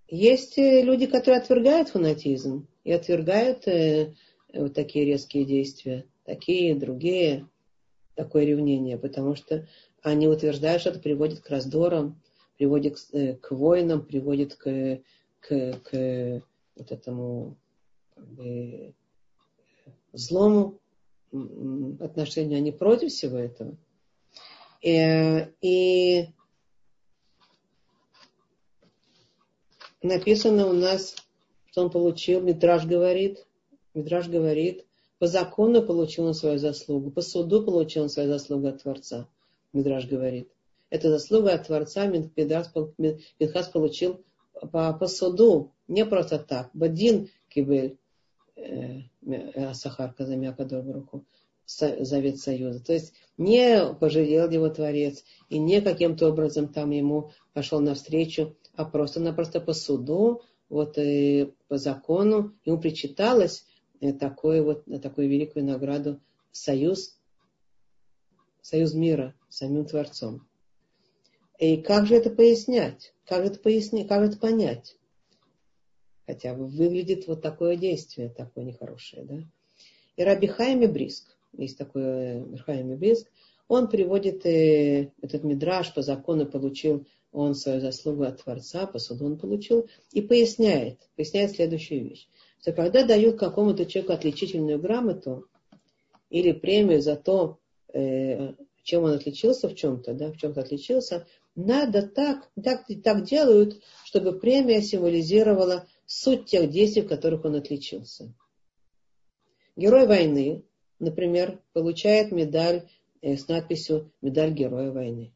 есть 0.09 0.56
люди, 0.56 1.06
которые 1.06 1.40
отвергают 1.40 1.90
фанатизм 1.90 2.66
и 2.84 2.92
отвергают 2.92 3.68
э, 3.68 4.14
вот 4.54 4.74
такие 4.74 5.04
резкие 5.04 5.44
действия, 5.44 6.06
такие, 6.24 6.74
другие, 6.74 7.46
такое 8.14 8.44
ревнение, 8.44 8.98
потому 8.98 9.34
что 9.34 9.66
они 10.02 10.26
утверждают, 10.28 10.80
что 10.80 10.90
это 10.90 11.00
приводит 11.00 11.40
к 11.40 11.50
раздорам, 11.50 12.20
приводит 12.56 12.98
к, 12.98 13.14
э, 13.14 13.34
к 13.34 13.50
войнам, 13.52 14.04
приводит 14.04 14.54
к, 14.56 15.00
к, 15.40 15.72
к 15.84 16.42
вот 16.76 16.92
этому 16.92 17.56
как 18.14 18.26
бы, 18.28 18.94
злому 20.12 20.80
отношению, 22.00 22.59
они 22.59 22.72
против 22.72 23.11
всего 23.11 23.36
этого. 23.36 23.76
И, 24.80 24.92
э, 24.92 25.52
и 25.61 26.28
написано 30.03 30.66
у 30.68 30.72
нас, 30.72 31.16
что 31.66 31.82
он 31.82 31.90
получил, 31.90 32.40
Митраж 32.40 32.86
говорит, 32.86 33.46
Митраж 33.94 34.28
говорит, 34.28 34.84
по 35.18 35.26
закону 35.26 35.82
получил 35.82 36.26
он 36.26 36.34
свою 36.34 36.59
заслугу, 36.59 37.11
по 37.11 37.20
суду 37.20 37.62
получил 37.62 38.05
он 38.05 38.09
свою 38.09 38.28
заслугу 38.28 38.68
от 38.68 38.82
Творца, 38.82 39.28
Мидраж 39.72 40.07
говорит. 40.07 40.49
Это 40.90 41.11
заслуга 41.11 41.55
от 41.55 41.66
Творца, 41.66 42.07
Минхас 42.07 43.68
получил 43.68 44.24
по, 44.72 44.92
по 44.92 45.07
суду, 45.07 45.72
не 45.86 46.05
просто 46.05 46.38
так. 46.38 46.70
Бадин 46.72 47.28
кибель 47.49 47.99
э, 48.57 49.01
э, 49.26 49.74
Сахар 49.74 50.12
Казамя 50.14 50.57
руку 50.59 51.24
Завет 51.66 52.38
Союза. 52.38 52.82
То 52.82 52.94
есть 52.94 53.12
не 53.36 53.94
пожалел 54.01 54.49
его 54.49 54.70
Творец 54.70 55.22
и 55.51 55.59
не 55.59 55.82
каким-то 55.82 56.28
образом 56.28 56.72
там 56.72 56.90
ему 56.90 57.30
пошел 57.53 57.80
навстречу, 57.80 58.57
а 58.79 58.85
просто-напросто 58.85 59.61
по 59.61 59.72
суду, 59.72 60.43
вот 60.68 60.99
и 60.99 61.43
э, 61.43 61.47
по 61.66 61.79
закону 61.79 62.55
ему 62.64 62.79
причиталось 62.79 63.66
такую 64.20 64.62
вот, 64.62 64.85
такую 65.03 65.29
великую 65.29 65.64
награду 65.64 66.20
союз, 66.53 67.18
союз 68.62 68.95
мира 68.95 69.35
с 69.49 69.57
самим 69.57 69.85
Творцом. 69.85 70.47
И 71.59 71.79
как 71.79 72.07
же 72.07 72.14
это 72.14 72.31
пояснять? 72.31 73.14
Как 73.26 73.45
это 73.45 73.59
пояснить? 73.59 74.07
Как 74.07 74.22
это 74.22 74.39
понять? 74.39 74.97
Хотя 76.24 76.55
бы 76.55 76.68
выглядит 76.68 77.26
вот 77.26 77.43
такое 77.43 77.74
действие, 77.74 78.29
такое 78.29 78.62
нехорошее, 78.62 79.24
да? 79.24 79.39
И 80.14 80.22
Раби 80.22 80.47
Хайми 80.47 80.87
Бриск, 80.87 81.37
есть 81.53 81.76
такой 81.76 82.03
э, 82.05 82.57
Хайми 82.59 82.95
Бриск, 82.95 83.26
он 83.66 83.89
приводит 83.89 84.47
э, 84.47 85.11
этот 85.20 85.43
мидраж 85.43 85.93
по 85.93 86.03
закону 86.03 86.47
получил 86.47 87.09
он 87.33 87.55
свою 87.55 87.81
заслугу 87.81 88.24
от 88.24 88.43
Творца, 88.43 88.87
по 88.87 88.99
он 89.22 89.39
получил, 89.39 89.89
и 90.12 90.20
поясняет, 90.20 90.99
поясняет 91.16 91.53
следующую 91.53 92.09
вещь, 92.09 92.29
что 92.61 92.72
когда 92.72 93.05
дают 93.05 93.39
какому-то 93.39 93.87
человеку 93.87 94.12
отличительную 94.14 94.79
грамоту 94.79 95.47
или 96.31 96.53
премию 96.53 97.01
за 97.03 97.16
то, 97.16 97.59
э, 97.93 98.55
чем 98.83 99.05
он 99.05 99.12
отличился 99.12 99.68
в 99.68 99.74
чем-то, 99.74 100.14
да, 100.14 100.33
в 100.33 100.39
чем-то 100.39 100.61
отличился, 100.61 101.26
надо 101.55 102.03
так, 102.03 102.51
так, 102.62 102.87
так 103.03 103.24
делают, 103.24 103.83
чтобы 104.05 104.39
премия 104.39 104.81
символизировала 104.81 105.87
суть 106.07 106.47
тех 106.47 106.70
действий, 106.70 107.03
в 107.03 107.09
которых 107.09 107.45
он 107.45 107.57
отличился. 107.57 108.33
Герой 109.76 110.07
войны, 110.07 110.64
например, 110.99 111.61
получает 111.72 112.33
медаль 112.33 112.89
э, 113.20 113.37
с 113.37 113.47
надписью 113.49 114.11
«Медаль 114.22 114.53
Героя 114.53 114.91
войны». 114.91 115.33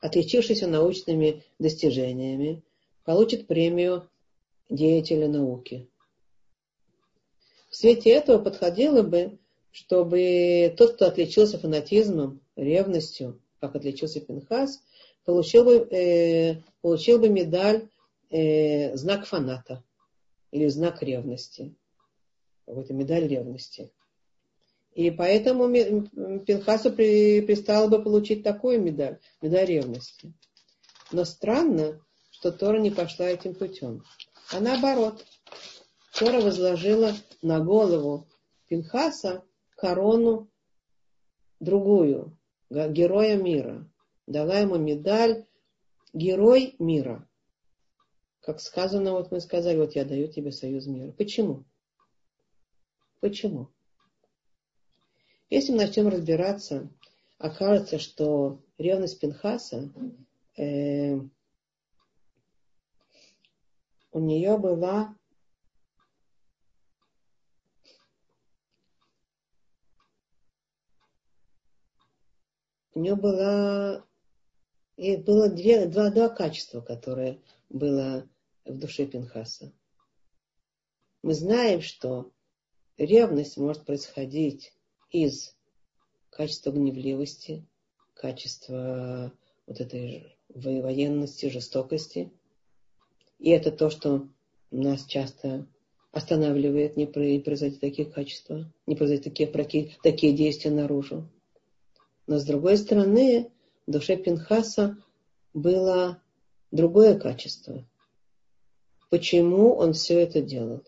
Отличившийся 0.00 0.66
научными 0.68 1.42
достижениями, 1.58 2.62
получит 3.04 3.46
премию 3.46 4.08
деятеля 4.70 5.28
науки. 5.28 5.88
В 7.70 7.76
свете 7.76 8.10
этого 8.10 8.38
подходило 8.38 9.02
бы, 9.02 9.38
чтобы 9.72 10.74
тот, 10.76 10.94
кто 10.94 11.06
отличился 11.06 11.58
фанатизмом, 11.58 12.40
ревностью, 12.56 13.40
как 13.60 13.76
отличился 13.76 14.20
Пинхас, 14.20 14.82
получил 15.24 15.64
бы, 15.64 15.76
э, 15.90 16.62
получил 16.80 17.18
бы 17.18 17.28
медаль 17.28 17.88
э, 18.30 18.96
знак 18.96 19.26
фаната 19.26 19.84
или 20.50 20.68
знак 20.68 21.02
ревности. 21.02 21.74
Какой-то 22.66 22.94
медаль 22.94 23.26
ревности. 23.26 23.90
И 24.98 25.12
поэтому 25.12 25.72
Пинхасу 26.40 26.90
при, 26.90 27.40
пристало 27.42 27.86
бы 27.86 28.02
получить 28.02 28.42
такую 28.42 28.82
медаль, 28.82 29.20
медаль 29.40 29.66
ревности. 29.66 30.34
Но 31.12 31.24
странно, 31.24 32.04
что 32.32 32.50
Тора 32.50 32.80
не 32.80 32.90
пошла 32.90 33.26
этим 33.26 33.54
путем. 33.54 34.02
А 34.52 34.58
наоборот, 34.58 35.24
Тора 36.18 36.40
возложила 36.40 37.14
на 37.42 37.60
голову 37.60 38.26
Пинхаса 38.66 39.44
корону 39.76 40.50
другую, 41.60 42.36
героя 42.68 43.36
мира 43.36 43.88
дала 44.26 44.58
ему 44.58 44.78
медаль 44.78 45.46
Герой 46.12 46.74
мира. 46.80 47.24
Как 48.40 48.60
сказано, 48.60 49.12
вот 49.12 49.30
мы 49.30 49.38
сказали, 49.38 49.76
вот 49.76 49.94
я 49.94 50.04
даю 50.04 50.26
тебе 50.26 50.50
союз 50.50 50.86
мира. 50.86 51.12
Почему? 51.12 51.66
Почему? 53.20 53.70
Если 55.50 55.72
мы 55.72 55.78
начнем 55.78 56.08
разбираться, 56.08 56.90
окажется, 57.38 57.98
что 57.98 58.62
ревность 58.76 59.18
Пинхаса 59.18 59.90
э, 60.58 61.14
у 64.10 64.20
нее 64.20 64.58
была 64.58 65.16
у 72.94 73.00
нее 73.00 73.14
была 73.14 74.04
и 74.96 75.16
было 75.16 75.48
две, 75.48 75.86
два, 75.86 76.10
два 76.10 76.28
качества, 76.28 76.82
которые 76.82 77.40
было 77.70 78.28
в 78.66 78.78
душе 78.78 79.06
Пинхаса. 79.06 79.72
Мы 81.22 81.32
знаем, 81.32 81.80
что 81.80 82.32
ревность 82.98 83.56
может 83.56 83.86
происходить 83.86 84.74
из 85.10 85.54
качества 86.30 86.70
гневливости, 86.70 87.66
качества 88.14 89.32
вот 89.66 89.80
этой 89.80 90.36
военности, 90.48 91.46
жестокости. 91.46 92.32
И 93.38 93.50
это 93.50 93.70
то, 93.70 93.90
что 93.90 94.28
нас 94.70 95.04
часто 95.04 95.66
останавливает 96.12 96.96
не 96.96 97.06
произойти 97.06 97.78
такие 97.78 98.10
качества, 98.10 98.72
не 98.86 98.96
произойти 98.96 99.30
такие, 99.30 99.96
такие 100.02 100.32
действия 100.32 100.70
наружу. 100.70 101.28
Но 102.26 102.38
с 102.38 102.44
другой 102.44 102.76
стороны, 102.76 103.50
в 103.86 103.90
душе 103.90 104.16
Пинхаса 104.16 104.96
было 105.54 106.22
другое 106.70 107.18
качество. 107.18 107.86
Почему 109.10 109.74
он 109.74 109.92
все 109.94 110.20
это 110.20 110.42
делал? 110.42 110.84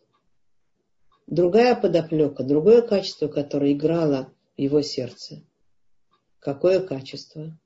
Другая 1.31 1.81
подоплека, 1.81 2.43
другое 2.43 2.83
качество, 2.83 3.29
которое 3.29 3.73
играло 3.73 4.33
в 4.57 4.61
его 4.61 4.83
сердце. 4.83 5.45
Какое 6.41 6.81
качество? 6.81 7.57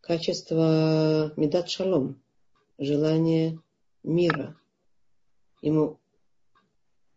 Качество 0.00 1.32
Медат 1.36 1.70
Шалом, 1.70 2.20
желание 2.76 3.60
мира. 4.02 4.58
Ему 5.62 6.00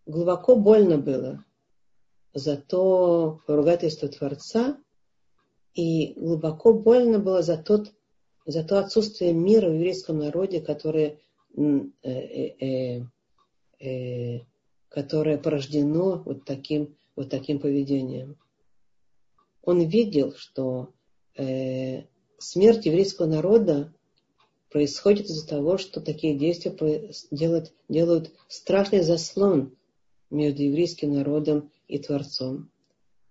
глубоко 0.05 0.55
больно 0.55 0.99
было 0.99 1.43
за 2.35 2.57
то 2.57 3.41
поругательство 3.47 4.09
Творца, 4.09 4.77
и 5.73 6.13
глубоко 6.13 6.71
больно 6.71 7.17
было 7.17 7.41
за, 7.41 7.57
тот, 7.57 7.95
за 8.45 8.63
то 8.63 8.77
отсутствие 8.77 9.33
мира 9.33 9.67
в 9.67 9.73
еврейском 9.73 10.19
народе, 10.19 10.61
которое, 10.61 11.19
э, 11.55 11.81
э, 12.03 13.01
э, 13.79 14.41
которое 14.97 15.37
порождено 15.37 16.23
вот 16.25 16.43
таким, 16.43 16.97
вот 17.15 17.29
таким 17.29 17.59
поведением. 17.59 18.35
Он 19.61 19.87
видел, 19.87 20.33
что 20.35 20.91
э, 21.37 22.05
смерть 22.39 22.87
еврейского 22.87 23.27
народа 23.27 23.93
происходит 24.71 25.27
из-за 25.27 25.47
того, 25.47 25.77
что 25.77 26.01
такие 26.01 26.35
действия 26.35 26.75
делают, 27.29 27.75
делают 27.87 28.33
страшный 28.47 29.01
заслон 29.01 29.77
между 30.31 30.63
еврейским 30.63 31.13
народом 31.13 31.71
и 31.87 31.99
Творцом. 31.99 32.71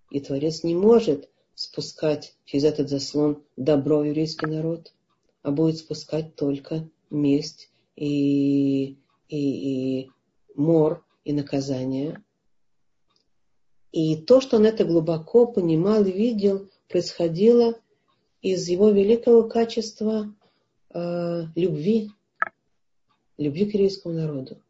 И 0.09 0.21
Творец 0.21 0.63
не 0.63 0.73
может 0.73 1.29
спускать 1.53 2.37
через 2.45 2.63
этот 2.63 2.87
заслон 2.87 3.43
добро 3.57 4.05
еврейский 4.05 4.45
народ, 4.45 4.93
а 5.41 5.51
будет 5.51 5.79
спускать 5.79 6.33
только 6.37 6.89
месть 7.09 7.69
и, 7.97 8.91
и, 9.27 10.05
и 10.05 10.11
мор 10.55 11.03
и 11.27 11.33
наказание. 11.33 12.23
И 13.91 14.15
то, 14.15 14.39
что 14.39 14.55
он 14.57 14.65
это 14.65 14.85
глубоко 14.85 15.45
понимал 15.45 16.05
и 16.05 16.11
видел, 16.11 16.69
происходило 16.87 17.77
из 18.41 18.69
его 18.69 18.91
великого 18.91 19.43
качества 19.43 20.33
э, 20.93 21.43
любви, 21.53 22.11
любви 23.37 23.65
к 23.65 23.73
еврейскому 23.73 24.15
народу, 24.15 24.61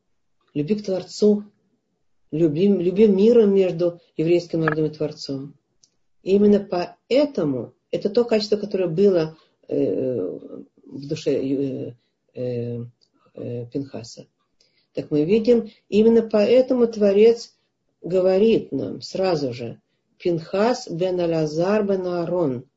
любви 0.55 0.75
к 0.75 0.85
Творцу, 0.85 1.43
любви, 2.31 2.69
любви 2.69 3.07
мира 3.07 3.45
между 3.45 3.99
еврейским 4.15 4.61
народом 4.61 4.85
и 4.85 4.89
Творцом. 4.89 5.53
И 6.23 6.33
именно 6.33 6.59
поэтому 6.59 7.75
это 7.91 8.09
то 8.09 8.25
качество, 8.25 8.57
которое 8.57 8.87
было 8.87 9.37
э, 9.67 10.39
в 10.85 11.07
душе 11.07 11.33
э, 11.33 11.93
э, 12.33 13.65
Пинхаса. 13.71 14.25
Так 14.97 15.11
мы 15.11 15.25
видим, 15.25 15.69
именно 15.89 16.27
поэтому 16.27 16.87
Творец 16.87 17.55
говорит 18.01 18.71
нам 18.71 19.01
сразу 19.01 19.53
же, 19.53 19.79
Пинхас 20.17 20.89
бен 20.89 21.19
Алязар 21.19 21.83
бен 21.83 22.07
Аарон, 22.07 22.67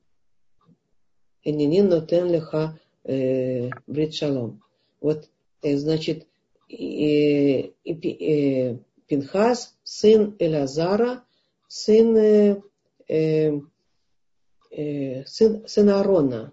Энинин 1.43 1.89
нотен 1.89 2.31
леха 2.31 2.79
э, 3.05 3.71
брит 3.87 4.13
шалом. 4.13 4.63
Вот, 5.01 5.31
э, 5.63 5.79
значит, 5.79 6.27
э, 6.69 7.71
э, 7.87 8.77
Пинхас, 9.07 9.75
сын 9.83 10.37
Элязара, 10.39 11.25
сын, 11.69 12.15
э, 12.19 12.61
э, 13.09 15.25
сын, 15.25 15.67
сын 15.67 15.89
Аарона. 15.89 16.53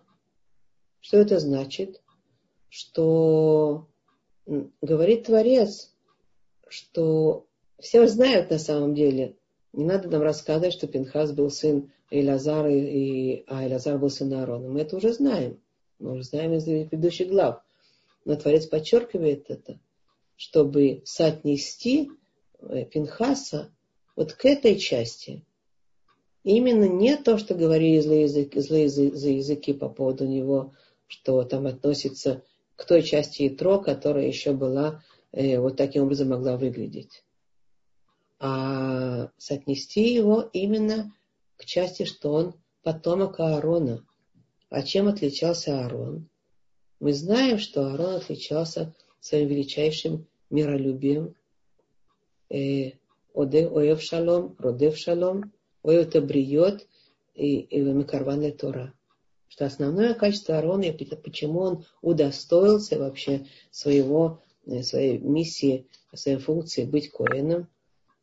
Что 1.02 1.18
это 1.18 1.42
значит? 1.42 2.02
Что 2.70 3.86
говорит 4.82 5.26
Творец, 5.26 5.92
что 6.68 7.46
все 7.80 8.08
знают 8.08 8.50
на 8.50 8.60
самом 8.60 8.96
деле, 8.96 9.36
не 9.74 9.86
надо 9.86 10.10
нам 10.10 10.22
рассказывать, 10.22 10.74
что 10.74 10.88
Пинхас 10.88 11.32
был 11.32 11.52
сын 11.52 11.92
Элязара, 12.10 12.74
и, 12.74 13.44
а 13.48 13.68
Элязар 13.68 13.98
был 14.00 14.10
сын 14.10 14.34
Аарона. 14.34 14.70
Мы 14.70 14.82
это 14.82 14.96
уже 14.96 15.14
знаем. 15.14 15.60
Мы 16.00 16.14
уже 16.14 16.24
знаем 16.24 16.54
из 16.54 16.64
предыдущих 16.64 17.28
глав. 17.28 17.62
Но 18.26 18.36
Творец 18.36 18.66
подчеркивает 18.66 19.50
это, 19.50 19.80
чтобы 20.36 21.02
соотнести 21.06 22.10
э, 22.60 22.86
Пинхаса 22.86 23.72
вот 24.16 24.34
к 24.34 24.46
этой 24.46 24.78
части. 24.78 25.46
Именно 26.44 26.86
не 26.86 27.18
то, 27.18 27.38
что 27.38 27.56
говорили 27.56 28.00
злые 28.00 28.24
языки, 28.24 28.60
злые 28.60 28.86
языки 28.86 29.74
по 29.74 29.90
поводу 29.90 30.26
него, 30.26 30.74
что 31.08 31.44
там 31.44 31.68
относится 31.68 32.44
к 32.78 32.86
той 32.86 33.02
части 33.02 33.48
Итро, 33.48 33.80
которая 33.80 34.28
еще 34.28 34.54
была, 34.54 35.04
э, 35.34 35.60
вот 35.60 35.76
таким 35.76 36.04
образом 36.04 36.30
могла 36.30 36.56
выглядеть. 36.56 37.24
А 38.40 39.32
соотнести 39.38 40.14
его 40.14 40.48
именно 40.54 41.14
к 41.58 41.66
части, 41.66 42.06
что 42.06 42.32
он 42.32 42.54
потомок 42.84 43.40
Аарона. 43.40 44.06
А 44.70 44.84
чем 44.84 45.08
отличался 45.08 45.82
Аарон? 45.82 46.30
Мы 47.00 47.14
знаем, 47.14 47.58
что 47.58 47.88
Аарон 47.88 48.16
отличался 48.16 48.94
своим 49.20 49.48
величайшим 49.48 50.28
миролюбием. 50.50 51.36
Э, 52.50 52.92
Оде 53.34 53.68
оев 53.68 54.02
шалом, 54.02 54.56
родев 54.60 54.98
шалом, 54.98 55.52
оев 55.84 56.12
табриот 56.12 56.88
и 57.34 57.68
микарван 57.82 58.52
Тора 58.54 58.97
что 59.50 59.66
основное 59.66 60.14
качество 60.14 60.58
Аарона, 60.58 60.84
и 60.84 61.16
почему 61.16 61.60
он 61.60 61.86
удостоился 62.02 63.00
вообще 63.00 63.48
своего, 63.72 64.44
э, 64.66 64.84
своей 64.84 65.18
миссии, 65.18 65.88
своей 66.14 66.38
функции 66.38 66.86
быть 66.86 67.12
коэном, 67.12 67.68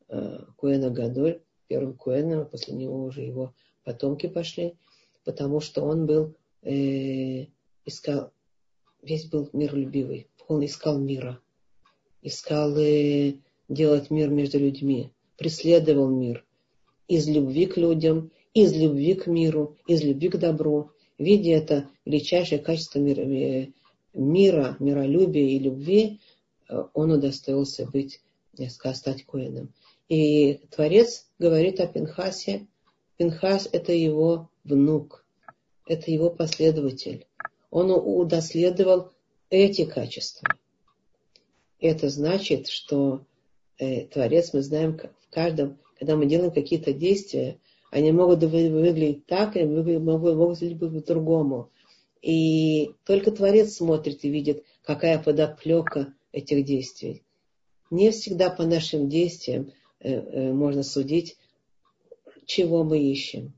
э, 0.08 0.38
коэна 0.58 0.90
Гадоль, 0.90 1.42
первым 1.68 1.96
коэном, 1.96 2.40
а 2.40 2.44
после 2.44 2.74
него 2.74 3.04
уже 3.04 3.22
его 3.22 3.54
потомки 3.84 4.26
пошли, 4.26 4.74
потому 5.24 5.60
что 5.60 5.82
он 5.82 6.06
был, 6.06 6.34
э, 6.62 7.46
искал, 7.84 8.32
весь 9.02 9.26
был 9.26 9.48
миролюбивый, 9.52 10.28
он 10.48 10.64
искал 10.64 10.98
мира, 10.98 11.40
искал 12.22 12.76
э, 12.76 13.34
делать 13.68 14.10
мир 14.10 14.30
между 14.30 14.58
людьми, 14.58 15.12
преследовал 15.36 16.08
мир 16.08 16.44
из 17.08 17.28
любви 17.28 17.66
к 17.66 17.76
людям, 17.76 18.30
из 18.54 18.72
любви 18.74 19.14
к 19.14 19.26
миру, 19.26 19.76
из 19.86 20.02
любви 20.02 20.28
к 20.28 20.36
добру, 20.36 20.90
видя 21.18 21.52
это 21.52 21.90
величайшее 22.04 22.58
качество 22.58 22.98
мира, 22.98 23.22
э, 23.22 23.68
мира 24.14 24.76
миролюбия 24.78 25.48
и 25.48 25.58
любви, 25.58 26.20
э, 26.68 26.82
он 26.92 27.12
удостоился 27.12 27.86
быть, 27.86 28.20
стать 28.94 29.24
коином. 29.24 29.72
И 30.08 30.60
Творец 30.70 31.26
говорит 31.38 31.80
о 31.80 31.86
Пинхасе. 31.86 32.66
Пинхас– 33.16 33.68
это 33.72 33.92
его 33.92 34.50
внук, 34.64 35.24
это 35.86 36.10
его 36.10 36.30
последователь. 36.30 37.26
Он 37.70 37.90
удоследовал 37.90 39.12
эти 39.50 39.84
качества. 39.84 40.48
Это 41.80 42.08
значит, 42.08 42.68
что 42.68 43.24
э, 43.78 44.06
Творец, 44.06 44.52
мы 44.52 44.62
знаем, 44.62 44.98
в 44.98 45.34
каждом, 45.34 45.78
когда 45.98 46.16
мы 46.16 46.26
делаем 46.26 46.52
какие-то 46.52 46.92
действия, 46.92 47.58
они 47.94 48.10
могут 48.10 48.42
выглядеть 48.42 49.24
так, 49.26 49.56
и 49.56 49.62
могут, 49.64 50.02
могут 50.02 50.60
выглядеть 50.60 50.80
по-другому. 50.80 51.70
И 52.22 52.90
только 53.04 53.30
Творец 53.30 53.74
смотрит 53.74 54.24
и 54.24 54.30
видит, 54.30 54.64
какая 54.82 55.22
подоплека 55.22 56.12
этих 56.32 56.64
действий. 56.64 57.22
Не 57.92 58.10
всегда 58.10 58.50
по 58.50 58.64
нашим 58.64 59.08
действиям 59.08 59.70
э, 60.00 60.12
э, 60.12 60.52
можно 60.52 60.82
судить, 60.82 61.36
чего 62.46 62.82
мы 62.82 62.98
ищем. 62.98 63.52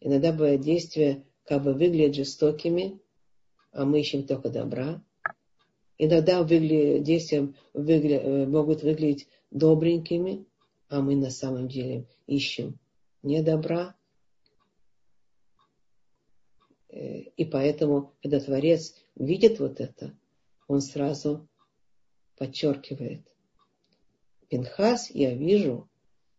Иногда 0.00 0.32
бывают 0.32 0.62
действия, 0.62 1.22
как 1.44 1.62
бы 1.62 1.74
выглядят 1.74 2.14
жестокими, 2.14 2.98
а 3.72 3.84
мы 3.84 4.00
ищем 4.00 4.22
только 4.26 4.48
добра. 4.48 5.02
Иногда 5.98 6.42
выглядят, 6.42 7.02
действия 7.02 7.52
выглядят, 7.74 8.24
э, 8.24 8.46
могут 8.46 8.82
выглядеть 8.82 9.28
добренькими, 9.50 10.46
а 10.88 11.02
мы 11.02 11.16
на 11.16 11.28
самом 11.28 11.68
деле 11.68 12.06
ищем 12.26 12.78
не 13.28 13.42
добра. 13.42 13.94
Э, 16.88 17.18
и 17.20 17.44
поэтому, 17.44 18.14
когда 18.22 18.40
Творец 18.40 18.94
видит 19.16 19.60
вот 19.60 19.80
это, 19.80 20.18
он 20.66 20.80
сразу 20.80 21.46
подчеркивает. 22.38 23.22
Пинхас, 24.48 25.10
я 25.10 25.34
вижу, 25.34 25.90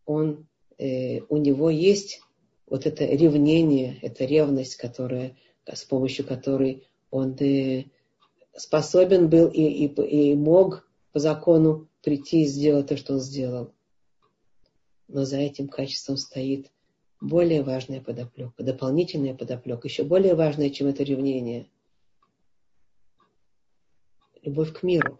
он, 0.05 0.47
э, 0.79 1.19
у 1.29 1.37
него 1.37 1.69
есть 1.69 2.21
вот 2.65 2.87
это 2.87 3.05
ревнение, 3.05 3.99
эта 4.01 4.25
ревность, 4.25 4.75
которая, 4.75 5.37
с 5.65 5.83
помощью 5.85 6.25
которой 6.25 6.87
он 7.11 7.35
э, 7.39 7.85
способен 8.57 9.29
был 9.29 9.47
и, 9.49 9.61
и, 9.61 10.31
и 10.31 10.35
мог 10.35 10.89
по 11.11 11.19
закону 11.19 11.87
прийти 12.01 12.43
и 12.43 12.47
сделать 12.47 12.87
то, 12.87 12.97
что 12.97 13.13
он 13.13 13.19
сделал. 13.19 13.75
Но 15.07 15.25
за 15.25 15.37
этим 15.37 15.67
качеством 15.67 16.17
стоит 16.17 16.71
более 17.21 17.63
важная 17.63 18.01
подоплека, 18.01 18.63
дополнительная 18.63 19.35
подоплека, 19.35 19.87
еще 19.87 20.03
более 20.03 20.35
важная, 20.35 20.69
чем 20.69 20.87
это 20.87 21.03
ревнение. 21.03 21.69
Любовь 24.41 24.73
к 24.73 24.83
миру. 24.83 25.19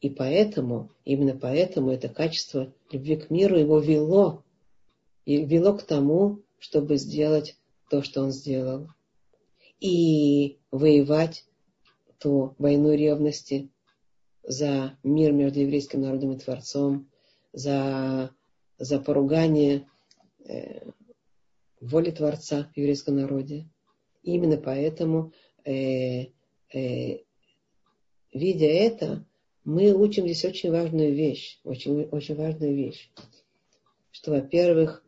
И 0.00 0.10
поэтому, 0.10 0.90
именно 1.04 1.36
поэтому 1.36 1.90
это 1.90 2.08
качество 2.08 2.72
любви 2.90 3.16
к 3.16 3.30
миру 3.30 3.56
его 3.56 3.78
вело, 3.78 4.44
и 5.24 5.44
вело 5.44 5.76
к 5.76 5.82
тому, 5.82 6.42
чтобы 6.58 6.96
сделать 6.96 7.56
то, 7.90 8.02
что 8.02 8.22
он 8.22 8.30
сделал. 8.30 8.88
И 9.80 10.58
воевать 10.70 11.44
ту 12.18 12.54
войну 12.58 12.92
ревности 12.94 13.70
за 14.42 14.96
мир 15.02 15.32
между 15.32 15.60
еврейским 15.60 16.02
народом 16.02 16.32
и 16.32 16.38
Творцом, 16.38 17.10
за 17.52 18.30
за 18.78 19.00
поругание 19.00 19.88
э, 20.44 20.90
воли 21.80 22.10
Творца 22.10 22.70
в 22.72 22.76
еврейском 22.76 23.16
народе. 23.16 23.68
И 24.22 24.34
именно 24.34 24.56
поэтому, 24.56 25.32
э, 25.64 26.26
э, 26.74 27.20
видя 28.32 28.66
это, 28.66 29.26
мы 29.64 29.92
учим 29.92 30.24
здесь 30.24 30.44
очень 30.44 30.70
важную 30.70 31.14
вещь, 31.14 31.60
очень, 31.64 32.04
очень 32.04 32.36
важную 32.36 32.74
вещь, 32.74 33.10
что, 34.10 34.30
во-первых, 34.30 35.04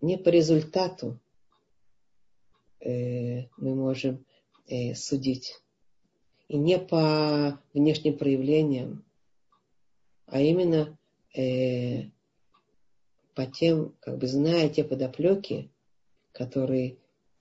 не 0.00 0.18
по 0.18 0.28
результату 0.28 1.18
э, 2.80 3.44
мы 3.56 3.74
можем 3.74 4.24
э, 4.66 4.94
судить, 4.94 5.62
и 6.48 6.58
не 6.58 6.78
по 6.78 7.58
внешним 7.72 8.18
проявлениям, 8.18 9.04
а 10.26 10.40
именно 10.40 10.98
э, 11.34 12.10
по 13.34 13.46
тем, 13.46 13.94
как 14.00 14.18
бы 14.18 14.26
зная 14.26 14.68
те 14.68 14.84
подоплеки, 14.84 15.70
которые, 16.32 16.98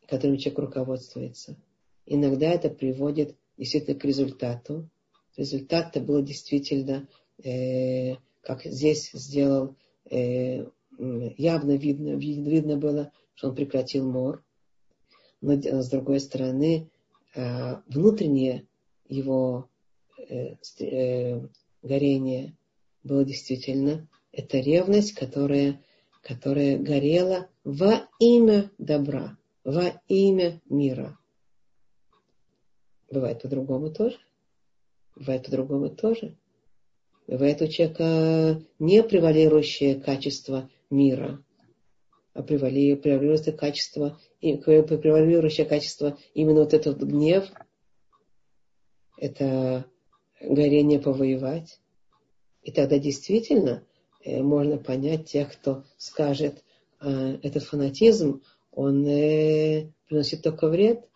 которыми 0.08 0.38
человек 0.38 0.60
руководствуется. 0.60 1.58
Иногда 2.06 2.48
это 2.50 2.70
приводит 2.70 3.36
действительно 3.58 4.00
к 4.00 4.06
результату. 4.06 4.90
Результат-то 5.38 6.02
был 6.02 6.22
действительно, 6.24 7.08
э, 7.44 8.16
как 8.42 8.64
здесь 8.66 9.12
сделал, 9.14 9.76
э, 10.10 10.66
явно 10.98 11.78
видно, 11.78 12.16
видно 12.16 12.78
было, 12.78 13.12
что 13.34 13.50
он 13.50 13.56
прекратил 13.56 14.10
мор. 14.10 14.44
Но 15.42 15.54
с 15.54 15.90
другой 15.90 16.20
стороны, 16.20 16.90
э, 17.36 17.76
внутреннее 17.88 18.68
его 19.08 19.70
э, 20.30 20.56
э, 20.80 21.42
горение 21.82 22.56
было 23.04 23.26
действительно 23.26 24.08
это 24.32 24.60
ревность, 24.60 25.14
которая, 25.14 25.84
которая 26.22 26.78
горела 26.78 27.50
во 27.64 28.08
имя 28.20 28.72
добра, 28.78 29.38
во 29.64 30.02
имя 30.08 30.62
мира. 30.70 31.18
Бывает 33.10 33.42
по-другому 33.42 33.92
тоже. 33.92 34.18
Бывает 35.16 35.46
по-другому 35.46 35.90
тоже. 35.90 36.38
Бывает 37.28 37.62
у 37.62 37.68
человека 37.68 38.62
не 38.80 39.04
превалирующее 39.04 40.00
качество 40.00 40.70
мира, 40.90 41.44
а 42.34 42.42
превалирующее 42.42 43.56
качество, 43.56 44.20
превалирующее 44.40 45.66
качество 45.66 46.18
именно 46.34 46.62
вот 46.62 46.74
этот 46.74 47.02
гнев, 47.04 47.50
это 49.18 49.86
горение 50.42 51.00
повоевать. 51.00 51.80
И 52.64 52.72
тогда 52.72 52.98
действительно 52.98 53.86
можно 54.26 54.78
понять 54.78 55.30
тех, 55.30 55.52
кто 55.52 55.84
скажет, 55.98 56.64
э, 57.02 57.38
этот 57.44 57.64
фанатизм, 57.64 58.44
он 58.72 59.06
э, 59.08 59.92
приносит 60.08 60.44
только 60.44 60.68
вред. 60.68 61.08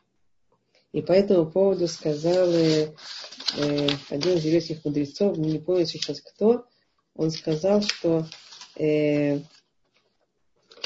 И 0.92 1.02
по 1.02 1.12
этому 1.12 1.52
поводу 1.52 1.88
сказал 1.88 2.48
один 2.50 4.38
из 4.38 4.46
еврейских 4.46 4.84
мудрецов, 4.86 5.38
не 5.38 5.60
помню 5.60 5.86
сейчас 5.86 6.22
кто, 6.22 6.66
он 7.16 7.32
сказал, 7.32 7.82
что 7.82 8.26
э, 8.78 9.40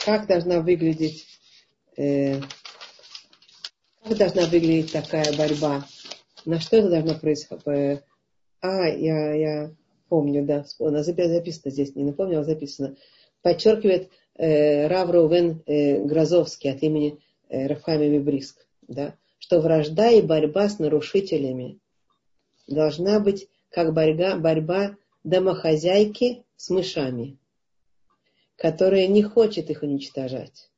как 0.05 0.28
должна 0.28 0.61
выглядеть 0.61 1.26
э, 1.97 2.39
как 4.03 4.17
должна 4.17 4.45
выглядеть 4.47 4.91
такая 4.91 5.36
борьба, 5.36 5.86
на 6.45 6.59
что 6.59 6.78
это 6.78 6.89
должно 6.89 7.15
происходить. 7.15 8.01
А, 8.61 8.88
я, 8.88 9.34
я 9.34 9.76
помню, 10.10 10.45
да, 10.45 10.66
она 10.80 11.03
записано 11.03 11.72
здесь, 11.72 11.95
не 11.95 12.03
напомнила, 12.03 12.43
записано. 12.43 12.95
Подчеркивает 13.41 14.10
э, 14.36 14.88
Рав 14.88 15.10
Рувен 15.10 15.62
э, 15.66 16.03
Грозовский 16.03 16.72
от 16.72 16.84
имени 16.84 17.20
э, 17.47 17.68
Рафхами 17.68 18.07
Мибриск, 18.07 18.68
да, 18.88 19.16
что 19.38 19.62
вражда 19.62 20.10
и 20.10 20.22
борьба 20.22 20.68
с 20.68 20.80
нарушителями 20.80 21.80
должна 22.68 23.20
быть 23.20 23.47
как 23.70 23.93
борьба, 23.93 24.36
борьба 24.36 24.97
домохозяйки 25.24 26.43
с 26.55 26.70
мышами, 26.70 27.38
которая 28.55 29.07
не 29.07 29.24
хочет 29.24 29.70
их 29.70 29.84
уничтожать, 29.84 30.70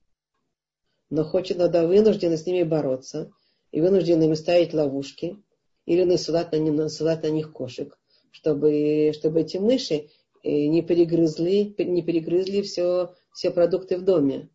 но 1.10 1.24
хочет, 1.24 1.58
надо 1.58 1.88
вынуждена 1.88 2.38
с 2.38 2.46
ними 2.46 2.64
бороться 2.64 3.32
и 3.72 3.82
вынуждена 3.82 4.24
им 4.24 4.36
ставить 4.36 4.74
ловушки 4.74 5.38
или 5.86 6.04
насылать 6.04 6.52
на, 6.52 6.60
насылать 6.60 7.24
на 7.24 7.30
них 7.30 7.52
кошек, 7.52 7.98
чтобы, 8.32 9.12
чтобы 9.14 9.42
эти 9.42 9.58
мыши 9.58 10.10
э, 10.44 10.66
не 10.66 10.82
перегрызли, 10.82 11.76
не 11.78 12.02
перегрызли 12.02 12.62
все, 12.62 13.14
все 13.34 13.52
продукты 13.52 13.98
в 13.98 14.04
доме. 14.04 14.50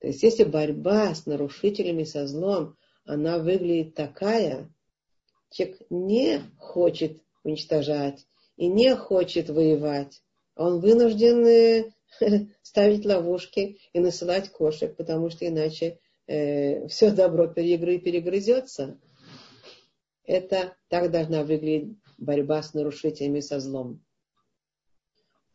То 0.00 0.08
есть 0.08 0.22
если 0.22 0.44
борьба 0.44 1.14
с 1.14 1.24
нарушителями, 1.24 2.04
со 2.04 2.26
злом, 2.26 2.76
она 3.06 3.38
выглядит 3.38 3.94
такая, 3.94 4.70
человек 5.50 5.78
не 5.88 6.40
хочет 6.58 7.22
уничтожать 7.42 8.26
и 8.56 8.66
не 8.66 8.94
хочет 8.96 9.48
воевать. 9.48 10.22
Он 10.56 10.80
вынужден 10.80 11.46
э, 11.46 11.92
ставить 12.62 13.04
ловушки 13.06 13.78
и 13.92 14.00
насылать 14.00 14.50
кошек, 14.50 14.94
потому 14.96 15.30
что 15.30 15.46
иначе 15.46 15.98
э, 16.26 16.86
все 16.88 17.10
добро 17.10 17.46
перегры, 17.46 17.98
перегрызется. 17.98 18.98
Это 20.24 20.76
так 20.88 21.10
должна 21.10 21.44
выглядеть 21.44 21.96
борьба 22.18 22.62
с 22.62 22.74
нарушителями 22.74 23.40
со 23.40 23.60
злом. 23.60 24.04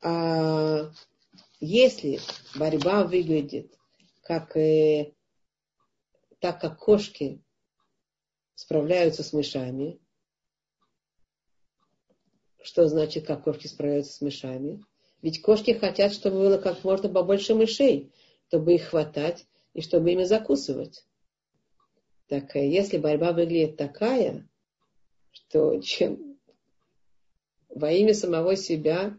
А 0.02 0.92
если 1.60 2.20
борьба 2.56 3.04
выглядит 3.04 3.78
как, 4.30 4.56
э, 4.56 5.12
так, 6.40 6.62
как 6.62 6.78
кошки 6.78 7.42
справляются 8.54 9.24
с 9.24 9.34
мышами. 9.34 10.00
Что 12.62 12.88
значит, 12.88 13.26
как 13.26 13.46
кошки 13.46 13.66
справляются 13.68 14.14
с 14.14 14.22
мышами? 14.22 14.84
Ведь 15.24 15.42
кошки 15.42 15.72
хотят, 15.72 16.14
чтобы 16.14 16.38
было 16.38 16.58
как 16.60 16.84
можно 16.84 17.10
побольше 17.10 17.56
мышей, 17.56 18.14
чтобы 18.50 18.76
их 18.76 18.90
хватать 18.90 19.48
и 19.74 19.82
чтобы 19.82 20.12
ими 20.12 20.26
закусывать. 20.26 21.06
Так 22.28 22.56
э, 22.56 22.70
если 22.70 23.00
борьба 23.00 23.32
выглядит 23.32 23.78
такая, 23.78 24.48
что 25.32 25.82
чем 25.82 26.29
во 27.70 27.92
имя 27.92 28.14
самого 28.14 28.56
себя 28.56 29.18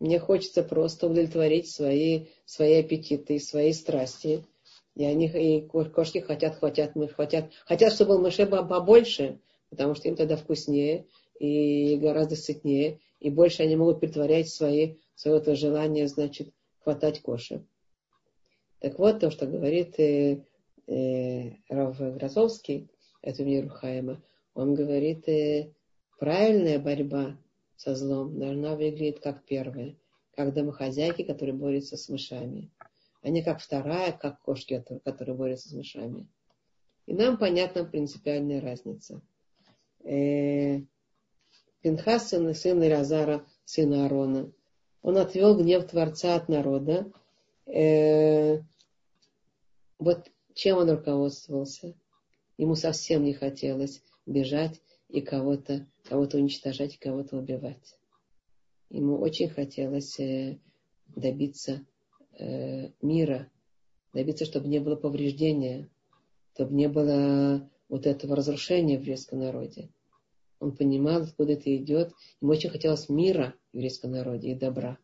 мне 0.00 0.18
хочется 0.18 0.62
просто 0.62 1.06
удовлетворить 1.06 1.70
свои, 1.70 2.26
свои 2.44 2.80
аппетиты 2.80 3.36
и 3.36 3.40
свои 3.40 3.72
страсти, 3.72 4.44
и 4.94 5.04
они, 5.04 5.26
и 5.28 5.66
кошки 5.66 6.18
хотят, 6.18 6.56
хотят, 6.56 6.96
мы 6.96 7.08
хотят, 7.08 7.50
хотят, 7.64 7.92
чтобы 7.92 8.14
был 8.14 8.22
мышей 8.22 8.46
побольше, 8.46 9.40
потому 9.70 9.94
что 9.94 10.08
им 10.08 10.16
тогда 10.16 10.36
вкуснее 10.36 11.06
и 11.38 11.96
гораздо 11.96 12.36
сытнее, 12.36 13.00
и 13.20 13.30
больше 13.30 13.62
они 13.62 13.76
могут 13.76 14.00
притворять 14.00 14.48
свои, 14.48 14.96
свое 15.14 15.38
это 15.38 15.54
желание, 15.54 16.08
значит, 16.08 16.52
хватать 16.80 17.22
кошек. 17.22 17.62
Так 18.80 18.98
вот, 18.98 19.20
то, 19.20 19.30
что 19.30 19.46
говорит 19.46 19.98
э, 20.00 20.44
э, 20.88 21.50
Рав 21.68 21.96
Грозовский, 21.98 22.90
это 23.22 23.44
мир 23.44 23.68
Хаема, 23.68 24.20
он 24.54 24.74
говорит, 24.74 25.28
э, 25.28 25.72
правильная 26.18 26.80
борьба 26.80 27.38
со 27.82 27.94
злом 27.94 28.38
должна 28.38 28.76
выглядеть 28.76 29.20
как 29.20 29.44
первая, 29.44 29.96
как 30.36 30.54
домохозяйки, 30.54 31.22
которые 31.22 31.54
борются 31.54 31.96
с 31.96 32.08
мышами 32.08 32.70
а 33.22 33.28
не 33.28 33.42
как 33.42 33.60
вторая, 33.60 34.12
как 34.12 34.40
кошки, 34.40 34.84
которые 35.04 35.36
борются 35.36 35.68
с 35.68 35.72
мышами. 35.72 36.28
И 37.06 37.14
нам 37.14 37.38
понятна 37.38 37.84
принципиальная 37.84 38.60
разница. 38.60 39.22
Э, 40.04 40.80
Пинхас, 41.80 42.28
сын, 42.28 42.54
сын 42.54 42.84
Иразара, 42.84 43.46
сына 43.64 44.04
Аарона, 44.04 44.52
он 45.02 45.16
отвел 45.16 45.56
гнев 45.56 45.86
Творца 45.86 46.34
от 46.36 46.48
народа. 46.48 47.12
Э, 47.66 48.60
вот 49.98 50.30
чем 50.54 50.78
он 50.78 50.90
руководствовался? 50.90 51.94
Ему 52.58 52.74
совсем 52.74 53.24
не 53.24 53.34
хотелось 53.34 54.02
бежать 54.26 54.80
и 55.12 55.20
кого-то 55.20 55.86
кого 56.08 56.22
уничтожать, 56.32 56.98
кого-то 56.98 57.36
убивать. 57.36 57.96
Ему 58.90 59.18
очень 59.18 59.48
хотелось 59.48 60.18
э, 60.18 60.58
добиться 61.14 61.86
Э, 62.38 62.88
мира, 63.02 63.50
добиться, 64.14 64.46
чтобы 64.46 64.68
не 64.68 64.78
было 64.78 64.96
повреждения, 64.96 65.88
чтобы 66.54 66.74
не 66.74 66.88
было 66.88 67.68
вот 67.88 68.06
этого 68.06 68.34
разрушения 68.34 68.96
в 68.96 69.02
еврейском 69.02 69.40
народе. 69.40 69.90
Он 70.58 70.74
понимал, 70.74 71.22
откуда 71.22 71.52
это 71.52 71.74
идет. 71.76 72.12
Ему 72.40 72.52
очень 72.52 72.70
хотелось 72.70 73.08
мира 73.08 73.54
в 73.72 73.76
еврейском 73.76 74.12
народе 74.12 74.52
и 74.52 74.54
добра. 74.54 74.96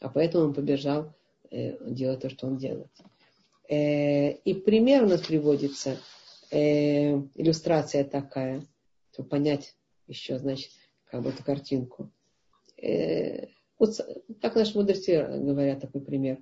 А 0.00 0.08
поэтому 0.08 0.46
он 0.46 0.54
побежал 0.54 1.12
э, 1.50 1.76
делать 1.92 2.20
то, 2.20 2.30
что 2.30 2.46
он 2.46 2.56
делает. 2.56 2.90
Э, 3.68 4.32
и 4.32 4.54
пример 4.54 5.04
у 5.04 5.08
нас 5.08 5.20
приводится, 5.20 5.98
э, 6.50 7.16
иллюстрация 7.34 8.04
такая, 8.04 8.66
чтобы 9.12 9.28
понять 9.28 9.76
еще, 10.06 10.38
значит, 10.38 10.70
как 11.10 11.22
бы 11.22 11.30
эту 11.30 11.44
картинку. 11.44 12.10
Э, 12.80 13.46
вот, 13.78 14.00
так 14.40 14.54
наши 14.54 14.76
мудрецы 14.76 15.22
говорят 15.22 15.80
такой 15.80 16.00
пример. 16.00 16.38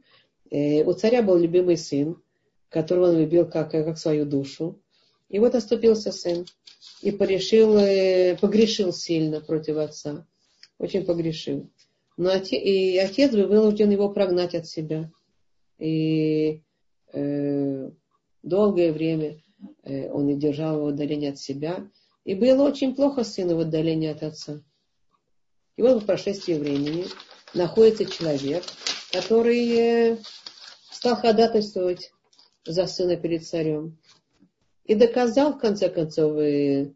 Э, 0.50 0.84
у 0.84 0.92
царя 0.92 1.22
был 1.22 1.36
любимый 1.36 1.76
сын, 1.76 2.22
которого 2.68 3.10
он 3.10 3.18
любил 3.18 3.46
как, 3.46 3.70
как 3.70 3.98
свою 3.98 4.24
душу. 4.24 4.80
И 5.28 5.38
вот 5.38 5.54
оступился 5.54 6.12
сын 6.12 6.46
и 7.02 7.10
порешил, 7.10 7.76
э, 7.78 8.36
погрешил 8.40 8.92
сильно 8.92 9.40
против 9.40 9.76
отца. 9.76 10.26
Очень 10.78 11.04
погрешил. 11.04 11.70
Но 12.16 12.30
отец, 12.30 12.52
и 12.52 12.98
отец 12.98 13.32
был 13.32 13.48
вынужден 13.48 13.90
его 13.90 14.10
прогнать 14.10 14.54
от 14.54 14.66
себя. 14.66 15.10
И 15.78 16.62
э, 17.12 17.90
долгое 18.42 18.92
время 18.92 19.40
э, 19.82 20.10
он 20.10 20.28
и 20.28 20.36
держал 20.36 20.76
его 20.76 20.86
в 20.86 20.88
отдалении 20.88 21.30
от 21.30 21.38
себя. 21.38 21.88
И 22.24 22.34
было 22.34 22.62
очень 22.62 22.94
плохо 22.94 23.24
сыну 23.24 23.56
в 23.56 23.60
отдалении 23.60 24.08
от 24.10 24.22
отца. 24.22 24.62
И 25.76 25.82
вот 25.82 26.00
по 26.00 26.06
прошествии 26.06 26.54
времени 26.54 27.06
находится 27.54 28.04
человек, 28.04 28.64
который 29.12 29.68
э, 29.70 30.18
стал 30.90 31.16
ходатайствовать 31.16 32.12
за 32.66 32.86
сына 32.86 33.16
перед 33.16 33.46
царем. 33.46 33.98
И 34.84 34.94
доказал, 34.94 35.54
в 35.54 35.58
конце 35.58 35.88
концов, 35.88 36.38
и 36.38 36.92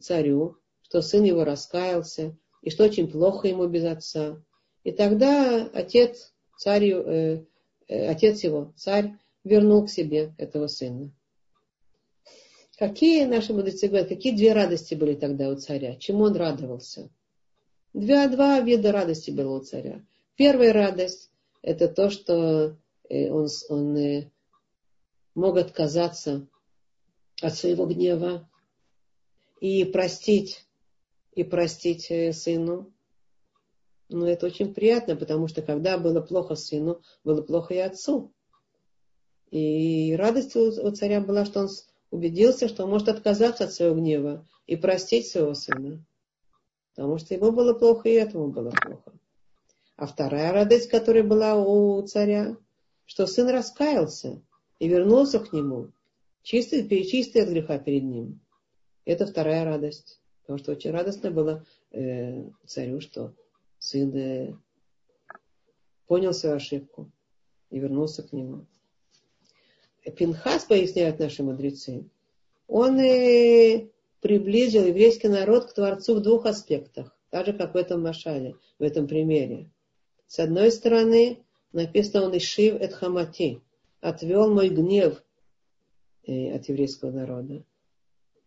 царю, 0.00 0.58
что 0.82 1.02
сын 1.02 1.24
его 1.24 1.44
раскаялся, 1.44 2.36
и 2.60 2.70
что 2.70 2.84
очень 2.84 3.10
плохо 3.10 3.48
ему 3.48 3.66
без 3.66 3.84
отца. 3.84 4.40
И 4.84 4.92
тогда 4.92 5.68
отец, 5.72 6.32
царь, 6.56 6.90
э, 6.90 7.44
э, 7.88 8.06
отец 8.08 8.44
его, 8.44 8.72
царь, 8.76 9.16
вернул 9.44 9.86
к 9.86 9.90
себе 9.90 10.34
этого 10.38 10.68
сына. 10.68 11.10
Какие 12.78 13.26
наши 13.26 13.52
мудрецы 13.52 13.88
говорят, 13.88 14.08
какие 14.08 14.34
две 14.34 14.52
радости 14.52 14.94
были 14.94 15.14
тогда 15.14 15.48
у 15.48 15.56
царя? 15.56 15.96
Чему 15.96 16.24
он 16.24 16.36
радовался? 16.36 17.10
Два, 17.92 18.28
два 18.28 18.60
вида 18.60 18.92
радости 18.92 19.30
было 19.30 19.58
у 19.58 19.60
царя. 19.60 20.04
Первая 20.36 20.72
радость– 20.72 21.30
это 21.62 21.88
то, 21.88 22.10
что 22.10 22.76
Э, 23.12 23.30
он, 23.30 23.46
он 23.68 23.96
э, 23.96 24.30
мог 25.34 25.58
отказаться 25.58 26.46
от 27.42 27.54
своего 27.54 27.84
гнева 27.86 28.48
и 29.60 29.84
простить, 29.84 30.66
и 31.34 31.44
простить 31.44 32.10
э, 32.10 32.32
сыну. 32.32 32.90
Но 34.08 34.26
это 34.26 34.46
очень 34.46 34.72
приятно, 34.72 35.14
потому 35.14 35.46
что 35.46 35.60
когда 35.60 35.98
было 35.98 36.22
плохо 36.22 36.54
сыну, 36.54 37.02
было 37.22 37.42
плохо 37.42 37.74
и 37.74 37.78
отцу. 37.78 38.32
И 39.50 40.14
радость 40.16 40.56
у 40.56 40.90
царя 40.92 41.20
была, 41.20 41.44
что 41.44 41.60
он 41.60 41.68
убедился, 42.12 42.68
что 42.68 42.86
может 42.86 43.08
отказаться 43.08 43.64
от 43.64 43.72
своего 43.72 43.96
гнева 43.96 44.46
и 44.66 44.76
простить 44.76 45.26
своего 45.26 45.54
сына. 45.54 46.04
Потому 46.94 47.18
что 47.18 47.34
ему 47.34 47.50
было 47.50 47.72
плохо, 47.72 48.08
и 48.08 48.12
этому 48.12 48.48
было 48.48 48.70
плохо. 48.70 49.12
А 49.96 50.06
вторая 50.06 50.52
радость, 50.52 50.90
которая 50.90 51.24
была 51.24 51.56
у 51.56 52.00
царя, 52.02 52.56
что 53.06 53.26
сын 53.26 53.48
раскаялся 53.48 54.42
и 54.78 54.88
вернулся 54.88 55.40
к 55.40 55.52
нему, 55.54 55.90
чистый, 56.42 56.86
чистый 57.04 57.42
от 57.42 57.48
греха 57.48 57.78
перед 57.78 58.04
ним. 58.04 58.40
Это 59.06 59.26
вторая 59.26 59.64
радость. 59.64 60.20
Потому 60.42 60.58
что 60.58 60.72
очень 60.72 60.90
радостно 60.90 61.30
было 61.30 61.64
э, 61.92 62.44
царю, 62.66 63.00
что 63.00 63.34
сын 63.78 64.14
э, 64.14 64.54
понял 66.06 66.34
свою 66.34 66.56
ошибку 66.56 67.10
и 67.70 67.78
вернулся 67.78 68.22
к 68.22 68.32
нему. 68.32 68.66
Пинхас, 70.10 70.64
поясняют 70.64 71.18
наши 71.18 71.42
мудрецы, 71.42 72.04
он 72.66 72.98
э, 72.98 73.88
приблизил 74.20 74.86
еврейский 74.86 75.28
народ 75.28 75.66
к 75.66 75.74
Творцу 75.74 76.16
в 76.16 76.22
двух 76.22 76.46
аспектах, 76.46 77.16
так 77.30 77.46
же, 77.46 77.52
как 77.52 77.74
в 77.74 77.76
этом 77.76 78.02
Машале, 78.02 78.56
в 78.78 78.82
этом 78.82 79.06
примере. 79.06 79.70
С 80.26 80.38
одной 80.38 80.72
стороны, 80.72 81.44
написано 81.72 82.26
он 82.26 82.36
Ишив 82.36 82.80
эт 82.80 82.94
Хамати, 82.94 83.60
отвел 84.00 84.52
мой 84.52 84.70
гнев 84.70 85.22
э, 86.26 86.54
от 86.54 86.68
еврейского 86.68 87.10
народа. 87.10 87.64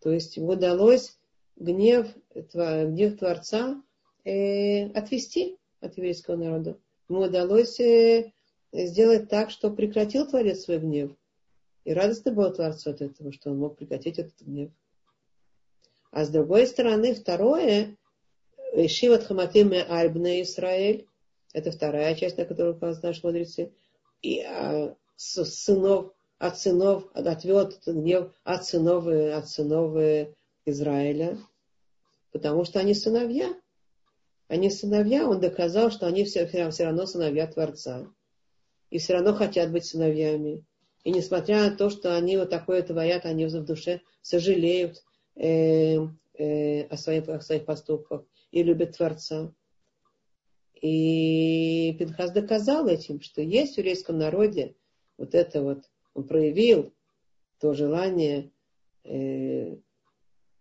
То 0.01 0.12
есть 0.12 0.38
ему 0.38 0.49
удалось 0.49 1.18
гнев, 1.56 2.08
гнев 2.34 3.18
Творца 3.18 3.82
э, 4.24 4.88
отвести 4.88 5.58
от 5.80 5.97
еврейского 5.97 6.36
народа. 6.36 6.78
Ему 7.08 7.22
удалось 7.22 7.80
э, 7.80 8.32
сделать 8.72 9.30
так, 9.30 9.51
что 9.51 9.72
прекратил 9.72 10.28
Творец 10.28 10.64
свой 10.64 10.80
гнев. 10.80 11.12
И 11.86 11.94
радостно 11.94 12.32
было 12.32 12.52
Творцу 12.52 12.90
от 12.90 13.02
этого, 13.02 13.32
что 13.32 13.52
он 13.52 13.60
мог 13.60 13.78
прекратить 13.78 14.20
этот 14.20 14.42
гнев. 14.42 14.72
А 16.12 16.26
с 16.26 16.30
другой 16.30 16.66
стороны, 16.66 17.14
второе, 17.14 17.96
Шиват 18.88 19.24
Хаматим 19.24 19.72
Альбна 19.88 20.42
Израиль, 20.42 21.08
это 21.54 21.72
вторая 21.72 22.16
часть, 22.16 22.38
на 22.38 22.46
которую 22.46 22.76
указаны 22.76 23.10
наши 23.10 23.26
мудрецы, 23.26 23.72
и 24.22 24.42
а, 24.42 24.96
с 25.16 25.46
сынов, 25.46 26.12
от 26.40 26.58
сынов, 26.60 27.06
отвел 27.14 27.60
этот 27.60 27.86
гнев 27.86 28.34
от 28.44 28.66
сынов, 28.66 29.06
от 29.08 29.48
сынов 29.48 30.28
Израиля, 30.66 31.38
потому 32.32 32.66
что 32.66 32.80
они 32.80 32.94
сыновья. 32.94 33.56
Они 34.48 34.70
сыновья, 34.70 35.28
он 35.28 35.40
доказал, 35.40 35.92
что 35.92 36.08
они 36.08 36.24
все, 36.24 36.46
все 36.48 36.86
равно 36.86 37.06
сыновья 37.06 37.48
Творца. 37.48 38.08
И 38.90 38.98
все 38.98 39.14
равно 39.14 39.34
хотят 39.34 39.72
быть 39.72 39.86
сыновьями. 39.86 40.66
И 41.06 41.12
несмотря 41.12 41.70
на 41.70 41.78
то, 41.78 41.91
что 41.91 42.18
они 42.18 42.36
вот 42.36 42.49
такое 42.49 42.82
творят, 42.82 43.26
они 43.26 43.45
в 43.45 43.64
душе 43.64 44.01
сожалеют 44.24 45.03
э, 45.36 45.97
э, 46.34 46.82
о, 46.88 46.97
своих, 46.97 47.30
о 47.30 47.39
своих 47.41 47.66
поступках 47.66 48.26
и 48.49 48.64
любят 48.64 48.97
Творца. 48.97 49.53
И 50.82 51.95
Пинхас 51.99 52.32
доказал 52.32 52.88
этим, 52.88 53.22
что 53.22 53.43
есть 53.43 53.76
в 53.76 53.78
еврейском 53.78 54.18
народе 54.18 54.76
вот 55.18 55.36
это 55.36 55.62
вот, 55.62 55.84
он 56.16 56.28
проявил 56.28 56.91
то 57.60 57.76
желание 57.76 58.51
э, 59.03 59.78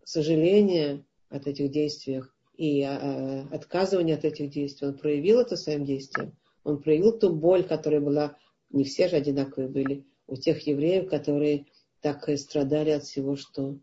сожаления 0.04 1.06
от 1.30 1.46
этих 1.46 1.70
действиях 1.70 2.36
и 2.58 2.82
а, 2.82 3.48
отказывания 3.50 4.14
от 4.14 4.26
этих 4.26 4.50
действий. 4.50 4.88
Он 4.88 4.98
проявил 4.98 5.40
это 5.40 5.56
своим 5.56 5.86
действием. 5.86 6.36
Он 6.64 6.82
проявил 6.82 7.18
ту 7.18 7.30
боль, 7.30 7.64
которая 7.64 8.00
была, 8.00 8.36
не 8.70 8.84
все 8.84 9.08
же 9.08 9.16
одинаковые 9.16 9.68
были, 9.68 10.04
у 10.26 10.36
тех 10.36 10.66
евреев, 10.66 11.08
которые 11.08 11.66
так 12.00 12.28
страдали 12.38 12.90
от 12.90 13.04
всего, 13.04 13.36
что 13.36 13.78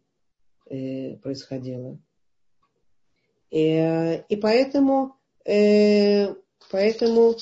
э, 0.69 1.17
происходило. 1.17 1.99
И, 3.49 4.23
и 4.29 4.35
поэтому, 4.37 5.17
э, 5.45 6.33
поэтому, 6.69 7.35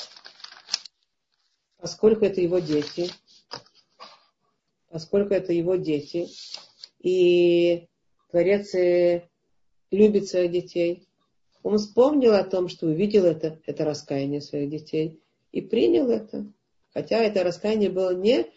поскольку 1.78 2.26
это 2.26 2.41
его 2.41 2.60
дети, 2.60 3.10
поскольку 4.89 5.34
это 5.34 5.54
его 5.54 5.76
дети, 5.76 6.28
и 7.00 7.88
Творец 8.30 8.74
э, 8.76 9.30
любит 9.91 10.28
своих 10.28 10.52
детей. 10.52 11.08
Он 11.64 11.78
вспомнил 11.78 12.34
о 12.34 12.43
том, 12.43 12.70
что 12.70 12.88
увидел 12.88 13.26
это, 13.26 13.60
это 13.66 13.86
раскаяние 13.86 14.41
своих 14.41 14.70
детей 14.70 15.22
и 15.52 15.62
принял 15.62 16.10
это. 16.10 16.52
Хотя 16.93 17.20
это 17.20 17.43
раскаяние 17.43 17.89
было 17.89 18.14
не 18.14 18.47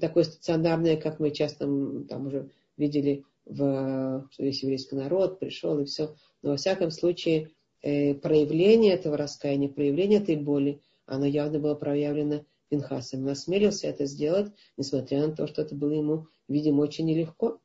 такое 0.00 0.24
стационарное, 0.24 0.96
как 0.96 1.20
мы 1.20 1.30
часто 1.30 1.66
там 2.08 2.26
уже 2.26 2.50
видели, 2.76 3.24
в, 3.44 4.28
что 4.30 4.42
весь 4.42 4.62
еврейский 4.62 4.96
народ 4.96 5.38
пришел 5.38 5.78
и 5.78 5.84
все. 5.84 6.14
Но 6.42 6.50
во 6.50 6.56
всяком 6.56 6.90
случае 6.90 7.50
э, 7.82 8.14
проявление 8.14 8.94
этого 8.94 9.16
раскаяния, 9.16 9.68
проявление 9.68 10.20
этой 10.20 10.36
боли, 10.36 10.80
оно 11.06 11.26
явно 11.26 11.58
было 11.58 11.74
проявлено 11.74 12.44
Пинхасом. 12.68 13.22
Он 13.22 13.30
осмелился 13.30 13.88
это 13.88 14.06
сделать, 14.06 14.52
несмотря 14.76 15.26
на 15.26 15.34
то, 15.34 15.46
что 15.46 15.62
это 15.62 15.74
было 15.74 15.92
ему, 15.92 16.26
видимо, 16.48 16.82
очень 16.82 17.06
нелегко. 17.06 17.60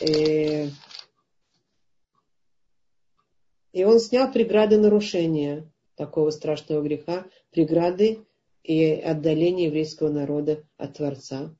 Э, 0.00 0.68
и 3.72 3.84
он 3.84 3.98
снял 4.00 4.30
преграды 4.30 4.78
нарушения 4.78 5.70
такого 5.96 6.30
страшного 6.30 6.82
греха, 6.82 7.26
преграды 7.50 8.24
и 8.64 8.92
отдаления 8.94 9.66
еврейского 9.66 10.08
народа 10.08 10.64
от 10.78 10.96
Творца. 10.96 11.54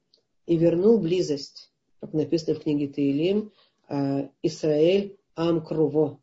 И 0.47 0.57
вернул 0.57 0.99
близость, 0.99 1.71
как 2.01 2.13
написано 2.15 2.57
в 2.57 2.63
книге 2.63 2.89
Таилим, 2.89 3.53
а, 3.89 4.31
Исраэль 4.43 5.19
Ам 5.37 5.65
Круво. 5.65 6.21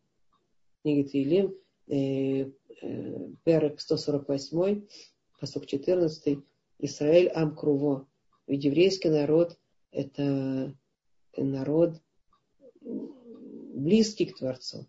Книга 0.81 1.07
Таилим, 1.07 1.55
э, 1.87 2.49
э, 2.81 3.29
Перек 3.43 3.79
148, 3.79 4.87
посок 5.39 5.67
14, 5.67 6.39
Израиль 6.79 7.29
Ам 7.35 7.55
Круво. 7.55 8.07
Ведь 8.47 8.63
еврейский 8.63 9.09
народ– 9.09 9.59
это 9.91 10.75
народ 11.37 12.01
близкий 12.81 14.25
к 14.25 14.37
Творцу. 14.37 14.87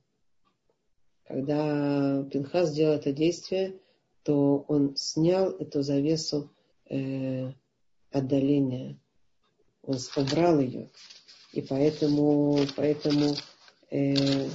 Когда 1.24 2.26
Пинхас 2.32 2.70
сделал 2.70 2.94
это 2.94 3.12
действие, 3.12 3.78
то 4.22 4.64
он 4.68 4.96
снял 4.96 5.50
эту 5.50 5.82
завесу 5.82 6.50
э, 6.88 7.52
отдаления. 8.10 8.98
Он 9.82 9.96
убрал 10.16 10.60
ее. 10.60 10.90
И 11.52 11.62
поэтому, 11.62 12.58
поэтому, 12.76 13.34
э, 13.90 14.48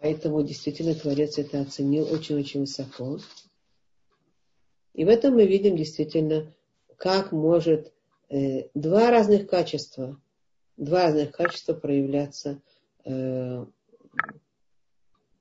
поэтому 0.00 0.42
действительно 0.42 0.94
Творец 0.94 1.38
это 1.38 1.60
оценил 1.60 2.12
очень-очень 2.12 2.60
высоко. 2.60 3.18
И 4.92 5.04
в 5.04 5.08
этом 5.08 5.34
мы 5.34 5.46
видим 5.46 5.76
действительно, 5.76 6.52
как 6.96 7.32
может 7.32 7.92
э, 8.28 8.68
два 8.74 9.10
разных 9.10 9.48
качества 9.48 10.20
два 10.80 11.04
разных 11.04 11.32
качества 11.32 11.74
проявляться 11.74 12.60
э, 13.04 13.10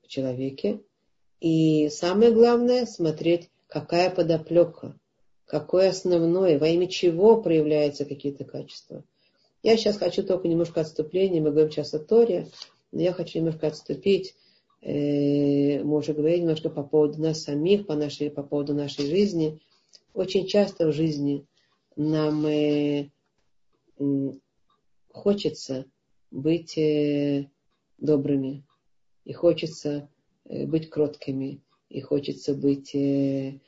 в 0.03 0.07
человеке. 0.07 0.81
И 1.39 1.89
самое 1.89 2.31
главное, 2.31 2.85
смотреть, 2.85 3.49
какая 3.67 4.09
подоплека, 4.09 4.97
какое 5.45 5.89
основное, 5.89 6.59
во 6.59 6.67
имя 6.67 6.87
чего 6.87 7.41
проявляются 7.41 8.05
какие-то 8.05 8.43
качества. 8.43 9.03
Я 9.63 9.77
сейчас 9.77 9.97
хочу 9.97 10.23
только 10.23 10.47
немножко 10.47 10.81
отступления, 10.81 11.41
мы 11.41 11.51
говорим 11.51 11.71
сейчас 11.71 11.93
о 11.93 11.99
Торе, 11.99 12.47
но 12.91 13.01
я 13.01 13.13
хочу 13.13 13.39
немножко 13.39 13.67
отступить. 13.67 14.35
Э, 14.81 15.83
мы 15.83 15.97
уже 15.97 16.13
говорили 16.13 16.41
немножко 16.41 16.69
по 16.69 16.83
поводу 16.83 17.21
нас 17.21 17.43
самих, 17.43 17.85
по, 17.85 17.95
нашей, 17.95 18.29
по 18.29 18.43
поводу 18.43 18.73
нашей 18.73 19.05
жизни. 19.05 19.59
Очень 20.13 20.47
часто 20.47 20.87
в 20.87 20.93
жизни 20.93 21.45
нам 21.95 22.45
э, 22.45 23.09
хочется 25.11 25.85
быть 26.31 26.77
э, 26.77 27.49
добрыми, 27.97 28.63
и 29.25 29.33
хочется 29.33 30.09
быть 30.49 30.89
кроткими, 30.89 31.61
и 31.89 32.01
хочется 32.01 32.53
быть, 32.53 32.93
э, 32.95 33.59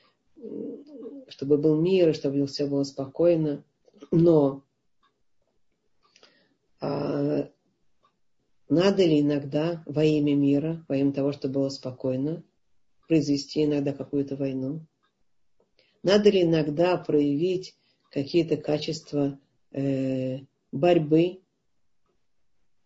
чтобы 1.28 1.58
был 1.58 1.80
мир, 1.80 2.10
и 2.10 2.12
чтобы 2.12 2.46
все 2.46 2.66
было 2.66 2.84
спокойно. 2.84 3.64
Но 4.10 4.64
а, 6.80 7.48
надо 8.68 9.04
ли 9.04 9.20
иногда 9.20 9.82
во 9.86 10.04
имя 10.04 10.34
мира, 10.34 10.84
во 10.88 10.96
имя 10.96 11.12
того, 11.12 11.32
чтобы 11.32 11.54
было 11.54 11.68
спокойно, 11.68 12.44
произвести 13.06 13.64
иногда 13.64 13.92
какую-то 13.92 14.36
войну? 14.36 14.86
Надо 16.02 16.30
ли 16.30 16.42
иногда 16.42 16.96
проявить 16.96 17.76
какие-то 18.12 18.56
качества 18.58 19.38
э, 19.72 20.40
борьбы. 20.70 21.40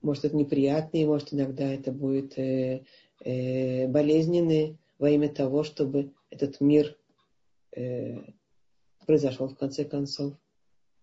Может, 0.01 0.27
это 0.27 0.37
неприятные, 0.37 1.07
может, 1.07 1.35
иногда 1.35 1.65
это 1.65 1.91
будет 1.91 2.39
э, 2.39 2.85
э, 3.21 3.87
болезненные, 3.89 4.79
во 4.99 5.11
имя 5.11 5.29
того, 5.29 5.63
чтобы 5.63 6.13
этот 6.31 6.61
мир 6.61 6.97
э, 7.75 8.19
произошел 9.07 9.49
в 9.49 9.57
конце 9.57 9.85
концов. 9.85 10.35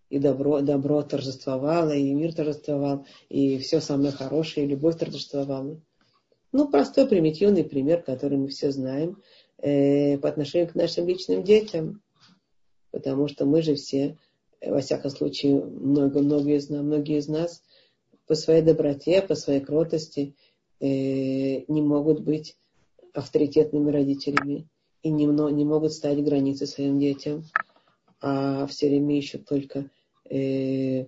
И 0.09 0.19
добро, 0.19 0.61
добро 0.61 1.01
торжествовало, 1.01 1.91
и 1.91 2.13
мир 2.13 2.33
торжествовал, 2.33 3.05
и 3.29 3.57
все 3.57 3.79
самое 3.79 4.11
хорошее, 4.11 4.65
и 4.65 4.69
любовь 4.69 4.97
торжествовала. 4.97 5.81
Ну, 6.51 6.69
простой, 6.69 7.07
примитивный 7.07 7.63
пример, 7.63 8.03
который 8.03 8.37
мы 8.37 8.49
все 8.49 8.71
знаем 8.71 9.21
э, 9.57 10.19
по 10.19 10.29
отношению 10.29 10.69
к 10.69 10.75
нашим 10.75 11.07
личным 11.07 11.43
детям. 11.43 12.03
Потому 12.91 13.27
что 13.27 13.45
мы 13.45 13.63
же 13.63 13.73
все, 13.73 14.19
э, 14.61 14.71
во 14.71 14.81
всяком 14.81 15.09
случае, 15.09 15.55
много, 15.63 16.19
многие, 16.19 16.57
из 16.57 16.69
многие 16.69 17.17
из 17.17 17.27
нас 17.27 17.63
по 18.27 18.35
своей 18.35 18.61
доброте, 18.61 19.23
по 19.23 19.33
своей 19.33 19.61
кротости 19.61 20.35
не 20.87 21.81
могут 21.81 22.21
быть 22.21 22.57
авторитетными 23.13 23.91
родителями 23.91 24.67
и 25.01 25.09
не, 25.09 25.25
не 25.25 25.65
могут 25.65 25.93
ставить 25.93 26.23
границы 26.23 26.65
своим 26.65 26.99
детям, 26.99 27.43
а 28.21 28.65
все 28.67 28.87
время 28.87 29.17
ищут 29.17 29.45
только 29.45 29.89
э, 30.29 31.05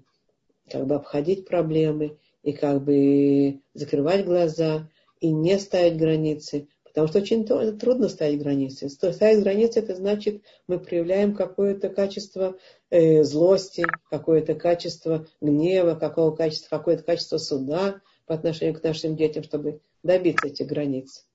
как 0.69 0.85
бы 0.85 0.95
обходить 0.95 1.47
проблемы 1.47 2.17
и 2.43 2.53
как 2.53 2.83
бы 2.83 3.61
закрывать 3.73 4.25
глаза 4.25 4.89
и 5.19 5.31
не 5.31 5.57
ставить 5.59 5.97
границы, 5.97 6.67
потому 6.83 7.07
что 7.07 7.19
очень 7.19 7.45
трудно 7.45 8.09
ставить 8.09 8.41
границы. 8.41 8.89
Ставить 8.89 9.43
границы 9.43 9.79
это 9.79 9.95
значит, 9.95 10.43
мы 10.67 10.79
проявляем 10.79 11.33
какое-то 11.33 11.89
качество 11.89 12.57
э, 12.89 13.23
злости, 13.23 13.85
какое-то 14.09 14.55
качество 14.55 15.25
гнева, 15.41 15.95
какого 15.95 16.35
качества, 16.35 16.77
какое-то 16.77 17.03
качество 17.03 17.37
суда 17.37 18.01
по 18.25 18.35
отношению 18.35 18.79
к 18.79 18.83
нашим 18.83 19.15
детям, 19.15 19.43
чтобы 19.43 19.81
добиться 20.03 20.47
этих 20.47 20.67
границ. 20.67 21.25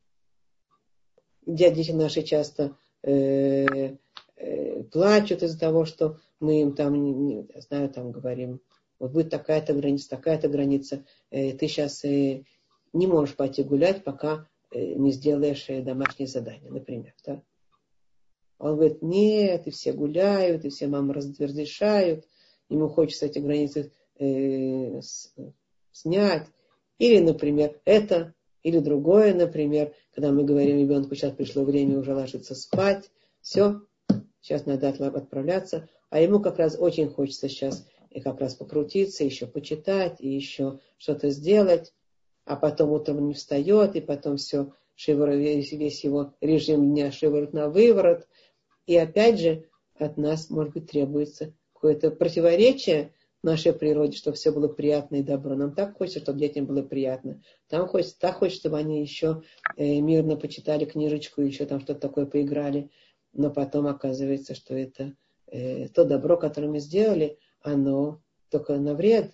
Дети 1.47 1.91
наши 1.93 2.22
часто 2.22 2.76
э, 3.03 3.97
э, 4.36 4.82
плачут 4.84 5.43
из-за 5.43 5.59
того, 5.59 5.84
что 5.84 6.18
мы 6.38 6.62
им 6.62 6.74
там, 6.74 6.95
не, 6.95 7.12
не 7.12 7.61
знаю, 7.61 7.91
там 7.91 8.12
говорим, 8.12 8.61
вот 8.99 9.12
будет 9.12 9.30
такая-то 9.30 9.72
граница, 9.72 10.11
такая-то 10.11 10.49
граница, 10.49 11.05
э, 11.30 11.53
ты 11.53 11.68
сейчас 11.68 12.05
э, 12.05 12.45
не 12.93 13.07
можешь 13.07 13.36
пойти 13.36 13.62
гулять, 13.62 14.05
пока 14.05 14.47
э, 14.70 14.95
не 14.95 15.12
сделаешь 15.12 15.68
э, 15.68 15.82
домашнее 15.82 16.26
задание, 16.26 16.70
например. 16.70 17.14
Да? 17.24 17.43
Он 18.59 18.74
говорит, 18.74 19.01
нет, 19.01 19.66
и 19.66 19.70
все 19.70 19.93
гуляют, 19.93 20.64
и 20.64 20.68
все 20.68 20.86
мамы 20.86 21.14
разрешают, 21.14 22.26
ему 22.68 22.88
хочется 22.88 23.26
эти 23.26 23.38
границы 23.38 23.93
э, 24.18 25.01
снять. 25.93 26.47
Или, 27.01 27.19
например, 27.19 27.81
это, 27.85 28.35
или 28.63 28.79
другое, 28.79 29.35
например, 29.35 29.93
когда 30.15 30.31
мы 30.31 30.45
говорим 30.45 30.79
ребенку, 30.79 31.17
сейчас 31.17 31.33
пришло 31.33 31.65
время 31.65 31.99
уже 31.99 32.15
ложиться 32.15 32.55
спать, 32.55 33.11
все, 33.41 33.81
сейчас 34.41 34.67
надо 34.67 34.91
отправляться, 34.91 35.89
а 36.11 36.21
ему 36.21 36.39
как 36.39 36.59
раз 36.59 36.77
очень 36.79 37.09
хочется 37.09 37.49
сейчас 37.49 37.85
и 38.11 38.21
как 38.21 38.41
раз 38.41 38.55
покрутиться, 38.55 39.25
еще 39.25 39.49
почитать, 39.49 40.21
и 40.21 40.29
еще 40.29 40.79
что-то 40.99 41.31
сделать 41.31 41.93
а 42.51 42.57
потом 42.57 42.91
утром 42.91 43.29
не 43.29 43.35
встает, 43.35 43.95
и 43.95 44.01
потом 44.01 44.37
все, 44.37 44.73
шиворот, 44.97 45.37
весь, 45.37 45.71
весь 45.71 46.03
его 46.03 46.35
режим 46.41 46.91
дня 46.91 47.13
шиворот 47.13 47.53
на 47.53 47.69
выворот. 47.69 48.27
И 48.87 48.97
опять 48.97 49.39
же 49.39 49.69
от 49.95 50.17
нас, 50.17 50.51
может 50.51 50.73
быть, 50.73 50.91
требуется 50.91 51.55
какое-то 51.73 52.11
противоречие 52.11 53.13
нашей 53.43 53.72
природе, 53.72 54.16
чтобы 54.16 54.36
все 54.36 54.53
было 54.53 54.68
приятно 54.68 55.16
и 55.16 55.22
добро. 55.22 55.55
Нам 55.55 55.74
так 55.74 55.97
хочется, 55.97 56.20
чтобы 56.20 56.38
детям 56.38 56.66
было 56.66 56.82
приятно. 56.82 57.43
Там 57.68 57.86
хочется, 57.88 58.18
так 58.18 58.36
хочется, 58.36 58.61
чтобы 58.61 58.78
они 58.78 59.01
еще 59.01 59.43
э, 59.76 60.01
мирно 60.01 60.36
почитали 60.36 60.84
книжечку, 60.84 61.41
еще 61.41 61.64
там 61.64 61.80
что-то 61.80 62.01
такое 62.01 62.26
поиграли. 62.26 62.91
Но 63.32 63.51
потом 63.51 63.86
оказывается, 63.86 64.55
что 64.55 64.74
это 64.74 65.14
э, 65.47 65.88
то 65.88 66.05
добро, 66.05 66.36
которое 66.36 66.68
мы 66.68 66.80
сделали, 66.80 67.38
оно 67.62 68.20
только 68.51 68.76
на 68.76 68.95
вред. 68.95 69.32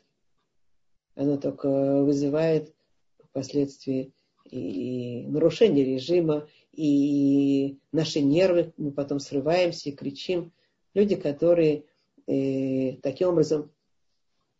Оно 1.14 1.38
только 1.38 2.04
вызывает 2.04 2.74
впоследствии 3.18 4.12
и 4.50 5.26
нарушение 5.26 5.84
режима, 5.84 6.46
и 6.72 7.78
наши 7.90 8.20
нервы, 8.20 8.72
мы 8.76 8.92
потом 8.92 9.18
срываемся 9.18 9.88
и 9.88 9.92
кричим. 9.92 10.52
Люди, 10.94 11.16
которые 11.16 11.84
э, 12.26 12.96
таким 13.02 13.28
образом 13.28 13.72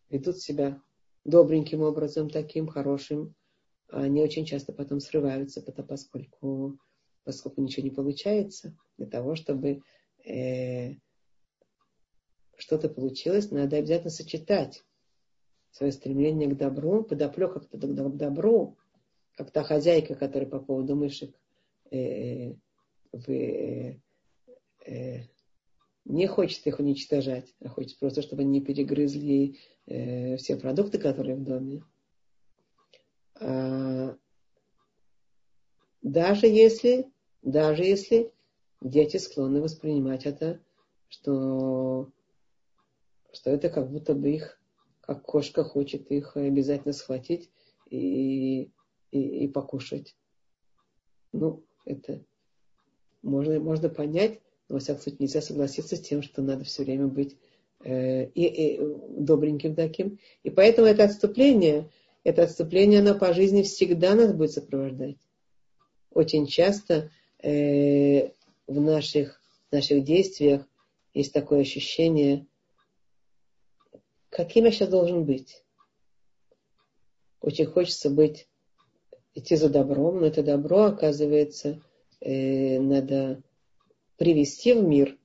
ведут 0.09 0.39
себя 0.39 0.81
добреньким 1.23 1.81
образом, 1.81 2.29
таким 2.29 2.67
хорошим, 2.67 3.35
они 3.89 4.21
очень 4.21 4.45
часто 4.45 4.73
потом 4.73 4.99
срываются, 4.99 5.61
потому, 5.61 5.87
поскольку, 5.87 6.79
поскольку 7.23 7.61
ничего 7.61 7.83
не 7.83 7.91
получается. 7.91 8.77
Для 8.97 9.07
того, 9.07 9.35
чтобы 9.35 9.81
э, 10.25 10.95
что-то 12.57 12.89
получилось, 12.89 13.51
надо 13.51 13.77
обязательно 13.77 14.09
сочетать 14.09 14.83
свое 15.71 15.91
стремление 15.91 16.49
к 16.49 16.57
добру, 16.57 17.03
подоплека 17.03 17.59
к 17.59 17.69
добру, 17.69 18.77
как 19.35 19.51
та 19.51 19.63
хозяйка, 19.63 20.15
которая 20.15 20.49
по 20.49 20.59
поводу 20.59 20.95
мышек 20.95 21.35
э, 21.91 22.53
в, 23.11 23.29
э, 23.29 24.01
э, 24.85 25.23
не 26.07 26.25
хочет 26.25 26.65
их 26.65 26.79
уничтожать, 26.79 27.53
а 27.59 27.67
хочет 27.67 27.99
просто, 27.99 28.21
чтобы 28.21 28.41
они 28.43 28.59
не 28.59 28.61
перегрызли 28.61 29.57
э, 29.85 30.37
все 30.37 30.55
продукты, 30.55 30.99
которые 30.99 31.35
в 31.35 31.43
доме. 31.43 31.83
А, 33.35 34.15
даже 36.01 36.47
если, 36.47 37.11
даже 37.41 37.83
если 37.83 38.31
дети 38.81 39.17
склонны 39.17 39.61
воспринимать 39.61 40.25
это, 40.25 40.61
что, 41.09 42.09
что 43.33 43.49
это 43.49 43.69
как 43.69 43.91
будто 43.91 44.13
бы 44.13 44.31
их 44.31 44.61
как 45.01 45.23
кошка 45.23 45.63
хочет 45.63 46.11
их 46.11 46.35
обязательно 46.35 46.93
схватить 46.93 47.49
и, 47.89 48.63
и, 49.11 49.45
и 49.45 49.47
покушать. 49.47 50.17
Ну, 51.31 51.63
это 51.85 52.25
можно, 53.21 53.59
можно 53.59 53.89
понять, 53.89 54.41
но, 54.69 54.75
во 54.75 54.79
всяком 54.79 55.01
случае, 55.01 55.17
нельзя 55.21 55.41
согласиться 55.41 55.95
с 55.95 56.01
тем, 56.01 56.21
что 56.21 56.41
надо 56.41 56.63
все 56.63 56.83
время 56.83 57.07
быть 57.07 57.37
э, 57.83 58.25
и, 58.25 58.45
и 58.45 58.79
добреньким 59.17 59.75
таким. 59.75 60.19
И 60.43 60.49
поэтому 60.49 60.87
это 60.87 61.05
отступление, 61.05 61.89
это 62.23 62.43
отступление, 62.43 62.99
оно 62.99 63.15
по 63.15 63.33
жизни 63.33 63.63
всегда 63.63 64.15
нас 64.15 64.33
будет 64.33 64.51
сопровождать. 64.51 65.17
Очень 66.11 66.47
часто 66.47 67.11
э, 67.41 68.29
в 68.67 68.81
наших, 68.81 69.41
наших 69.71 70.03
действиях 70.03 70.67
есть 71.13 71.33
такое 71.33 71.61
ощущение, 71.61 72.45
каким 74.29 74.65
я 74.65 74.71
сейчас 74.71 74.89
должен 74.89 75.23
быть. 75.23 75.63
Очень 77.39 77.65
хочется 77.65 78.09
быть, 78.09 78.47
идти 79.33 79.55
за 79.55 79.69
добром, 79.69 80.19
но 80.19 80.25
это 80.25 80.43
добро, 80.43 80.85
оказывается, 80.85 81.81
э, 82.19 82.79
надо 82.79 83.43
привести 84.17 84.73
в 84.73 84.83
мир 84.83 85.17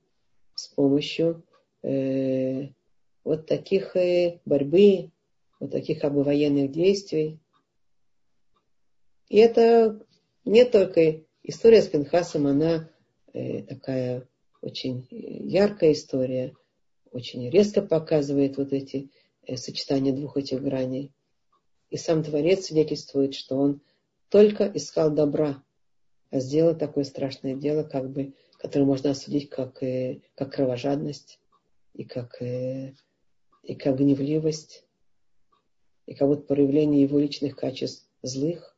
с 0.55 0.69
помощью 0.69 1.45
э, 1.83 2.69
вот 3.25 3.47
таких 3.47 3.97
э, 3.97 4.41
борьбы, 4.45 5.11
вот 5.61 5.71
таких 5.71 6.01
как 6.01 6.15
бы 6.15 6.23
военных 6.23 6.71
действий. 6.71 7.39
И 9.29 9.39
это 9.39 10.01
не 10.45 10.65
только 10.65 11.23
история 11.43 11.83
с 11.83 11.89
Пинхасом, 11.89 12.47
она 12.47 12.91
э, 13.33 13.63
такая 13.63 14.29
очень 14.61 15.07
яркая 15.11 15.93
история, 15.93 16.55
очень 17.11 17.49
резко 17.51 17.83
показывает 17.83 18.57
вот 18.57 18.73
эти 18.73 19.11
э, 19.47 19.57
сочетания 19.57 20.13
двух 20.13 20.37
этих 20.37 20.63
граней. 20.63 21.13
И 21.91 21.97
сам 21.97 22.23
Творец 22.23 22.67
свидетельствует, 22.67 23.35
что 23.35 23.57
он 23.57 23.83
только 24.29 24.71
искал 24.75 25.11
добра, 25.11 25.63
а 26.31 26.41
сделал 26.41 26.75
такое 26.75 27.05
страшное 27.05 27.55
дело, 27.55 27.83
как 27.83 28.11
бы, 28.11 28.33
которое 28.63 28.85
можно 28.85 29.11
осудить 29.11 29.51
как, 29.51 29.83
э, 29.83 30.21
как 30.37 30.53
кровожадность 30.53 31.41
и 31.95 32.05
как, 32.05 32.41
э, 32.41 32.95
и 33.65 33.75
как 33.75 33.99
гневливость, 33.99 34.85
и 36.07 36.15
как 36.15 36.29
вот 36.29 36.47
проявление 36.47 37.03
его 37.03 37.19
личных 37.19 37.57
качеств 37.57 38.09
злых. 38.23 38.77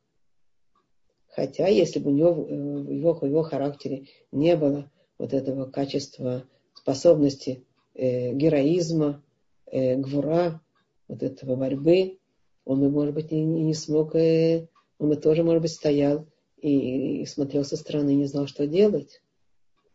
Хотя, 1.27 1.67
если 1.67 1.99
бы 1.99 2.09
у 2.09 2.15
него 2.15 2.33
в 2.33 2.91
его, 2.91 3.13
в 3.13 3.25
его 3.25 3.43
характере 3.43 4.07
не 4.31 4.55
было 4.55 4.91
вот 5.19 5.33
этого 5.33 5.69
качества 5.69 6.45
способности 6.73 7.63
э, 7.93 8.33
героизма, 8.33 9.23
э, 9.67 9.97
гвура, 9.97 10.61
вот 11.07 11.21
этого 11.21 11.55
борьбы, 11.55 12.17
он 12.63 12.79
бы, 12.79 12.89
может 12.89 13.13
быть, 13.13 13.31
и 13.31 13.39
не 13.39 13.75
смог, 13.75 14.15
э, 14.15 14.67
он 14.97 15.09
бы 15.09 15.15
тоже, 15.15 15.43
может 15.43 15.61
быть, 15.61 15.73
стоял 15.73 16.25
и, 16.57 17.21
и 17.21 17.25
смотрел 17.27 17.63
со 17.63 17.77
стороны, 17.77 18.15
не 18.15 18.25
знал, 18.25 18.47
что 18.47 18.65
делать. 18.65 19.21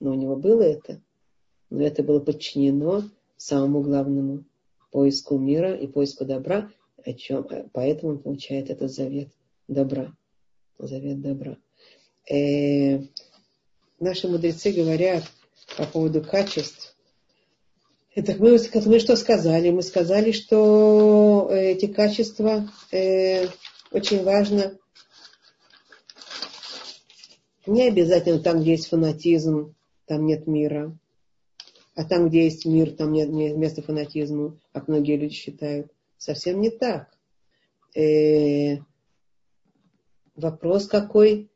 Но 0.01 0.11
у 0.11 0.15
него 0.15 0.37
было 0.37 0.63
это. 0.63 1.01
Но 1.69 1.83
это 1.83 2.03
было 2.03 2.21
подчинено 2.21 3.05
самому 3.37 3.83
главному 3.83 4.45
поиску 4.91 5.39
мира 5.39 5.75
и 5.75 5.87
поиску 5.87 6.25
добра, 6.25 6.71
о 7.05 7.13
чем, 7.13 7.47
поэтому 7.73 8.13
он 8.13 8.19
получает 8.19 8.71
этот 8.71 8.91
завет 8.93 9.29
добра. 9.69 10.13
Завет 10.79 11.21
добра. 11.21 11.57
Э, 12.29 13.01
наши 14.01 14.29
мудрецы 14.29 14.73
говорят 14.73 15.25
по 15.77 15.85
поводу 15.87 16.23
качеств, 16.23 16.97
это 18.15 18.35
мы, 18.39 18.59
мы 18.87 18.99
что 18.99 19.15
сказали? 19.15 19.71
Мы 19.71 19.83
сказали, 19.83 20.33
что 20.33 21.49
э, 21.51 21.73
эти 21.73 21.87
качества 21.87 22.69
э, 22.91 23.47
очень 23.93 24.25
важно 24.25 24.77
не 27.67 27.87
обязательно 27.87 28.41
там, 28.41 28.61
где 28.61 28.73
есть 28.73 28.89
фанатизм, 28.89 29.77
там 30.11 30.27
нет 30.27 30.49
мира. 30.49 30.99
А 31.95 32.05
там, 32.05 32.29
где 32.29 32.43
есть 32.43 32.67
мир, 32.67 32.91
там 32.91 33.13
нет 33.13 33.29
места 33.31 33.81
фанатизму, 33.81 34.59
как 34.73 34.89
многие 34.89 35.17
люди 35.17 35.35
считают. 35.35 35.93
Совсем 36.19 36.61
не 36.61 36.69
так. 36.71 37.17
Э, 37.95 38.79
вопрос 40.35 40.89
какой? 40.89 41.49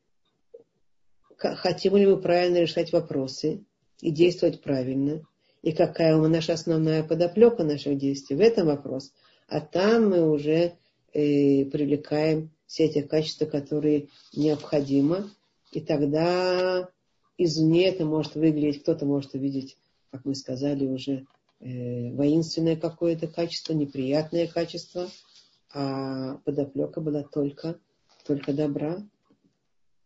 Хотим 1.36 1.96
ли 1.96 2.06
мы 2.06 2.16
правильно 2.16 2.58
решать 2.58 2.92
вопросы 2.92 3.64
и 4.00 4.12
действовать 4.12 4.62
правильно? 4.62 5.26
И 5.62 5.72
какая 5.72 6.16
наша 6.16 6.52
основная 6.52 7.02
подоплека 7.02 7.64
наших 7.64 7.98
действий? 7.98 8.36
В 8.36 8.40
этом 8.40 8.68
вопрос. 8.68 9.12
А 9.48 9.60
там 9.60 10.10
мы 10.10 10.30
уже 10.30 10.74
э, 11.12 11.64
привлекаем 11.64 12.50
все 12.68 12.84
эти 12.84 13.02
качества, 13.02 13.46
которые 13.46 14.10
необходимы 14.32 15.28
и 15.72 15.80
тогда 15.80 16.88
извне 17.38 17.88
это 17.88 18.04
может 18.04 18.34
выглядеть, 18.34 18.82
кто-то 18.82 19.06
может 19.06 19.34
увидеть, 19.34 19.76
как 20.10 20.24
мы 20.24 20.34
сказали 20.34 20.86
уже, 20.86 21.26
э, 21.60 22.12
воинственное 22.12 22.76
какое-то 22.76 23.26
качество, 23.26 23.72
неприятное 23.72 24.46
качество, 24.46 25.08
а 25.72 26.36
подоплека 26.44 27.00
была 27.00 27.22
только, 27.22 27.78
только 28.26 28.52
добра. 28.52 29.02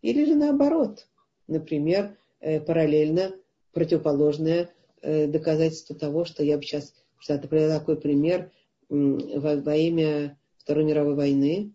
Или 0.01 0.24
же 0.24 0.35
наоборот, 0.35 1.07
например, 1.47 2.16
э, 2.41 2.61
параллельно 2.61 3.35
противоположное 3.72 4.70
э, 5.03 5.26
доказательство 5.26 5.95
того, 5.95 6.24
что 6.24 6.43
я 6.43 6.57
бы 6.57 6.62
сейчас, 6.62 6.95
что 7.18 7.39
привела 7.39 7.79
такой 7.79 8.01
пример, 8.01 8.51
во, 8.89 9.57
во 9.57 9.76
имя 9.76 10.39
Второй 10.57 10.85
мировой 10.85 11.14
войны 11.14 11.72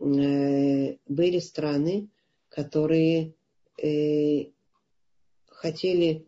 э, 0.00 0.96
были 1.08 1.38
страны, 1.38 2.08
которые 2.48 3.34
э, 3.82 4.50
хотели 5.54 6.26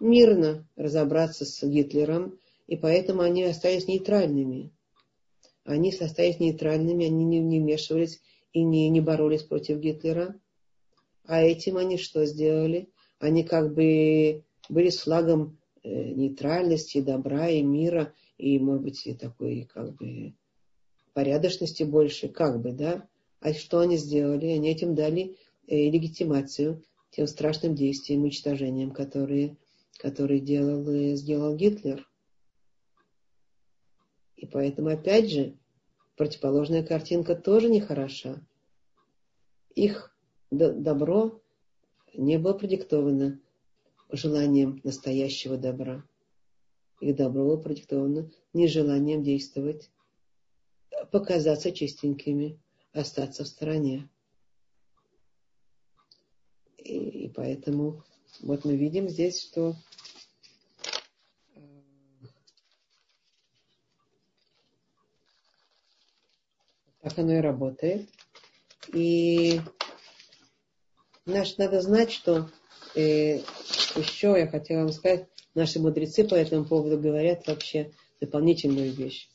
мирно 0.00 0.66
разобраться 0.76 1.44
с 1.44 1.62
Гитлером, 1.62 2.38
и 2.66 2.76
поэтому 2.76 3.22
они 3.22 3.44
остались 3.44 3.86
нейтральными. 3.86 4.72
Они 5.64 5.92
остались 5.92 6.40
нейтральными, 6.40 7.06
они 7.06 7.24
не, 7.24 7.40
не 7.40 7.60
вмешивались 7.60 8.20
и 8.52 8.62
не, 8.62 8.88
не 8.88 9.00
боролись 9.00 9.42
против 9.42 9.78
Гитлера. 9.78 10.38
А 11.24 11.42
этим 11.42 11.76
они 11.76 11.98
что 11.98 12.24
сделали? 12.24 12.88
Они 13.18 13.44
как 13.44 13.74
бы 13.74 14.44
были 14.68 14.90
с 14.90 15.00
флагом 15.00 15.58
э, 15.82 15.88
нейтральности, 15.88 17.00
добра 17.00 17.48
и 17.48 17.62
мира, 17.62 18.12
и, 18.38 18.58
может 18.58 18.82
быть, 18.82 19.06
и 19.06 19.14
такой 19.14 19.68
как 19.72 19.96
бы 19.96 20.34
порядочности 21.14 21.82
больше, 21.82 22.28
как 22.28 22.60
бы, 22.60 22.72
да. 22.72 23.08
А 23.40 23.52
что 23.54 23.80
они 23.80 23.96
сделали? 23.96 24.46
Они 24.46 24.70
этим 24.70 24.94
дали 24.94 25.36
э, 25.66 25.88
легитимацию 25.88 26.82
тем 27.16 27.26
страшным 27.26 27.74
действиям, 27.74 28.24
уничтожениям, 28.24 28.90
которые, 28.90 29.56
которые 29.98 30.38
делал, 30.38 30.86
э, 30.90 31.14
сделал 31.16 31.56
Гитлер. 31.56 32.06
И 34.36 34.46
поэтому, 34.46 34.90
опять 34.90 35.30
же, 35.30 35.56
противоположная 36.18 36.82
картинка 36.82 37.34
тоже 37.34 37.70
нехороша. 37.70 38.46
Их 39.74 40.14
добро 40.50 41.40
не 42.12 42.38
было 42.38 42.52
продиктовано 42.52 43.40
желанием 44.10 44.82
настоящего 44.84 45.56
добра. 45.56 46.04
Их 47.00 47.16
добро 47.16 47.44
было 47.44 47.56
продиктовано 47.56 48.30
нежеланием 48.52 49.22
действовать, 49.22 49.90
показаться 51.10 51.72
чистенькими, 51.72 52.60
остаться 52.92 53.44
в 53.44 53.48
стороне. 53.48 54.10
И, 56.86 57.24
и 57.24 57.25
поэтому 57.36 58.02
вот 58.40 58.64
мы 58.64 58.76
видим 58.76 59.08
здесь, 59.08 59.40
что 59.42 59.76
э, 61.54 61.60
так 67.02 67.18
оно 67.18 67.34
и 67.34 67.40
работает. 67.40 68.08
И 68.92 69.60
наш, 71.26 71.56
надо 71.58 71.80
знать, 71.80 72.10
что 72.10 72.50
э, 72.94 73.38
еще 73.38 74.34
я 74.38 74.48
хотела 74.48 74.80
вам 74.80 74.92
сказать, 74.92 75.28
наши 75.54 75.78
мудрецы 75.78 76.26
по 76.26 76.34
этому 76.34 76.64
поводу 76.64 76.98
говорят 76.98 77.46
вообще 77.46 77.92
дополнительную 78.20 78.92
вещь, 78.92 79.28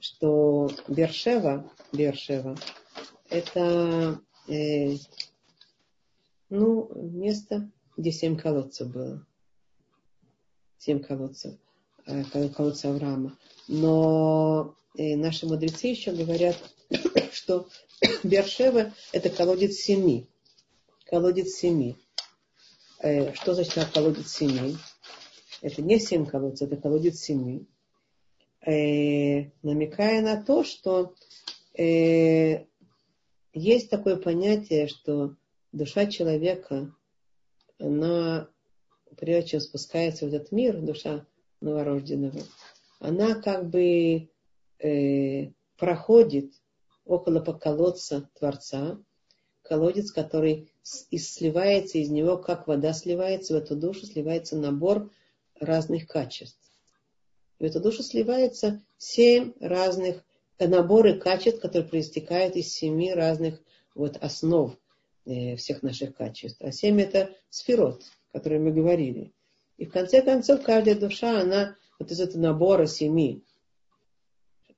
что 0.00 0.70
Бершева, 0.88 1.70
Бершева 1.92 2.56
это 3.28 4.20
э, 4.48 4.96
ну, 6.50 6.90
место, 6.94 7.70
где 7.96 8.12
семь 8.12 8.36
колодцев 8.36 8.90
было. 8.90 9.26
Семь 10.78 11.00
колодцев, 11.00 11.54
э, 12.06 12.24
колодца 12.50 12.90
Авраама. 12.90 13.38
Но 13.68 14.74
э, 14.96 15.16
наши 15.16 15.46
мудрецы 15.46 15.88
еще 15.88 16.12
говорят, 16.12 16.56
что 17.32 17.68
Бершева 18.24 18.92
это 19.12 19.30
колодец 19.30 19.76
семи. 19.76 20.28
Колодец 21.06 21.54
семи. 21.54 21.96
Э, 22.98 23.32
что 23.34 23.54
значит 23.54 23.92
колодец 23.94 24.32
семи? 24.32 24.76
Это 25.62 25.82
не 25.82 26.00
семь 26.00 26.26
колодцев, 26.26 26.72
это 26.72 26.80
колодец 26.80 27.18
семи. 27.18 27.66
Намекая 28.62 30.20
на 30.20 30.42
то, 30.42 30.64
что 30.64 31.14
есть 31.74 33.90
такое 33.90 34.16
понятие, 34.16 34.86
что 34.86 35.36
душа 35.72 36.06
человека, 36.06 36.92
она, 37.78 38.48
прежде 39.16 39.50
чем 39.50 39.60
спускается 39.60 40.26
в 40.26 40.34
этот 40.34 40.52
мир, 40.52 40.80
душа 40.80 41.26
новорожденного, 41.60 42.40
она 42.98 43.34
как 43.34 43.68
бы 43.68 44.28
э, 44.78 45.52
проходит 45.76 46.52
около 47.04 47.40
колодца 47.40 48.28
Творца, 48.38 48.98
колодец, 49.62 50.10
который 50.10 50.70
и 51.10 51.18
сливается 51.18 51.98
из 51.98 52.10
него, 52.10 52.36
как 52.36 52.66
вода 52.66 52.92
сливается, 52.92 53.54
в 53.54 53.56
эту 53.56 53.76
душу 53.76 54.06
сливается 54.06 54.56
набор 54.56 55.10
разных 55.58 56.06
качеств. 56.06 56.58
В 57.58 57.64
эту 57.64 57.80
душу 57.80 58.02
сливается 58.02 58.82
семь 58.96 59.52
разных 59.60 60.24
наборы 60.58 61.18
качеств, 61.18 61.60
которые 61.60 61.88
проистекают 61.88 62.56
из 62.56 62.72
семи 62.72 63.12
разных 63.12 63.60
вот 63.94 64.16
основ 64.16 64.72
э, 64.72 64.76
всех 65.24 65.82
наших 65.82 66.14
качеств. 66.14 66.60
А 66.60 66.72
семь 66.72 67.00
это 67.00 67.34
сферот, 67.50 68.04
о 68.32 68.38
котором 68.38 68.64
мы 68.64 68.72
говорили. 68.72 69.32
И 69.76 69.86
в 69.86 69.92
конце 69.92 70.22
концов 70.22 70.62
каждая 70.62 70.94
душа, 70.94 71.40
она 71.40 71.76
вот 71.98 72.10
из 72.10 72.20
этого 72.20 72.40
набора 72.40 72.86
семи, 72.86 73.44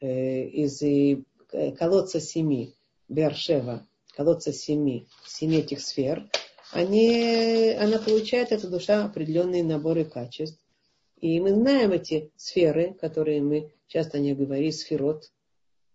э, 0.01 0.45
из 0.45 0.81
э, 0.83 1.25
колодца 1.73 2.21
семи, 2.21 2.75
Бершева, 3.09 3.87
колодца 4.15 4.53
семи, 4.53 5.09
семи 5.27 5.59
этих 5.59 5.81
сфер, 5.81 6.29
они, 6.73 7.75
она 7.79 7.99
получает, 7.99 8.53
эта 8.53 8.69
душа, 8.69 9.05
определенные 9.05 9.63
наборы 9.63 10.05
качеств. 10.05 10.59
И 11.21 11.39
мы 11.41 11.51
знаем 11.51 11.93
эти 11.93 12.33
сферы, 12.37 12.95
которые 12.95 13.43
мы 13.43 13.73
часто 13.89 14.19
не 14.19 14.35
говорим, 14.35 14.73
сферот, 14.73 15.31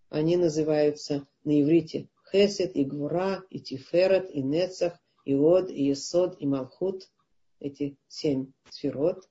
они 0.09 0.37
называются 0.37 1.25
на 1.43 1.61
иврите 1.61 2.07
Хесед, 2.31 2.75
и 2.75 2.83
Гвура, 2.83 3.43
и 3.49 3.59
Тиферет, 3.59 4.29
и 4.33 4.41
Нецах, 4.41 4.99
и 5.25 5.35
Од, 5.35 5.69
и 5.69 5.83
Есод, 5.83 6.37
и 6.39 6.45
Малхут. 6.45 7.09
Эти 7.59 7.97
семь 8.07 8.51
сферот. 8.69 9.27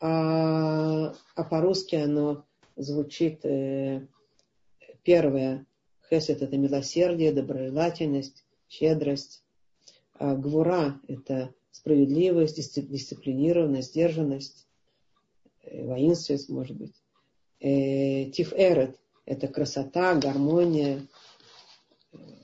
А, 0.00 1.14
а 1.36 1.44
по-русски 1.44 1.94
оно 1.94 2.44
звучит 2.76 3.44
э, 3.44 4.06
первое. 5.02 5.66
Хесед– 6.10 6.42
это 6.42 6.56
милосердие, 6.56 7.32
доброжелательность, 7.32 8.44
щедрость. 8.68 9.44
А 10.14 10.34
Гвура– 10.34 11.00
это 11.08 11.54
справедливость, 11.70 12.56
дисциплинированность, 12.56 13.90
сдержанность, 13.90 14.66
э, 15.62 15.86
воинственность, 15.86 16.48
может 16.48 16.76
быть. 16.76 16.94
Э, 17.60 18.30
Тиферет 18.30 18.98
это 19.26 19.48
красота, 19.48 20.14
гармония, 20.16 21.06
может, 22.12 22.34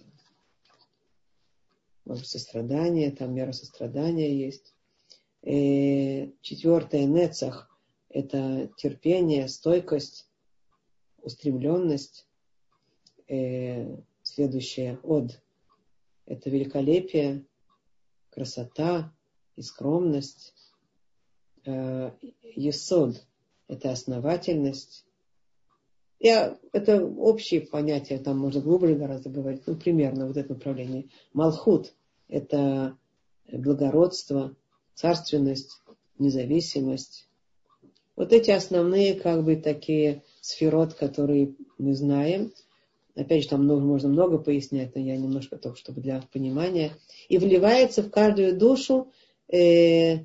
сострадание, 2.17 3.11
там 3.11 3.35
мера 3.35 3.53
сострадания 3.53 4.35
есть. 4.35 4.75
И 5.43 6.25
э, 6.25 6.33
четвертое 6.43 7.07
нецах– 7.07 7.69
это 8.11 8.71
терпение, 8.77 9.49
стойкость, 9.49 10.29
устремленность. 11.23 12.27
И 13.27 13.35
э, 13.35 13.97
следующее 14.23 14.99
от– 15.03 15.41
это 16.27 16.51
великолепие, 16.51 17.47
красота 18.31 19.15
и 19.57 19.63
скромность. 19.63 20.55
Э, 21.65 22.13
есод– 22.43 23.27
это 23.69 23.93
основательность. 23.93 25.07
Я, 26.19 26.59
это 26.73 27.03
общие 27.03 27.63
понятия, 27.63 28.19
там 28.19 28.37
можно 28.37 28.61
глубже 28.61 28.95
гораздо 28.95 29.31
говорить, 29.31 29.63
ну, 29.67 29.75
примерно 29.75 30.27
вот 30.27 30.37
это 30.37 30.53
направление. 30.53 31.09
Малхут– 31.33 31.95
это 32.31 32.97
благородство, 33.53 34.57
царственность, 34.95 35.83
независимость. 36.19 37.29
Вот 38.17 38.33
эти 38.33 38.51
основные, 38.51 39.15
как 39.15 39.45
бы, 39.45 39.57
такие 39.57 40.23
сферот, 40.41 40.95
которые 40.95 41.55
мы 41.79 41.95
знаем. 41.95 42.53
Опять 43.17 43.43
же, 43.43 43.49
там 43.49 43.67
можно 43.67 44.09
много 44.09 44.39
пояснять, 44.39 44.95
но 44.95 45.01
я 45.01 45.17
немножко 45.17 45.57
только, 45.57 45.79
чтобы 45.79 46.01
для 46.01 46.23
понимания. 46.33 46.93
И 47.29 47.39
вливается 47.39 48.03
в 48.03 48.11
каждую 48.11 48.57
душу 48.57 49.13
э, 49.49 50.25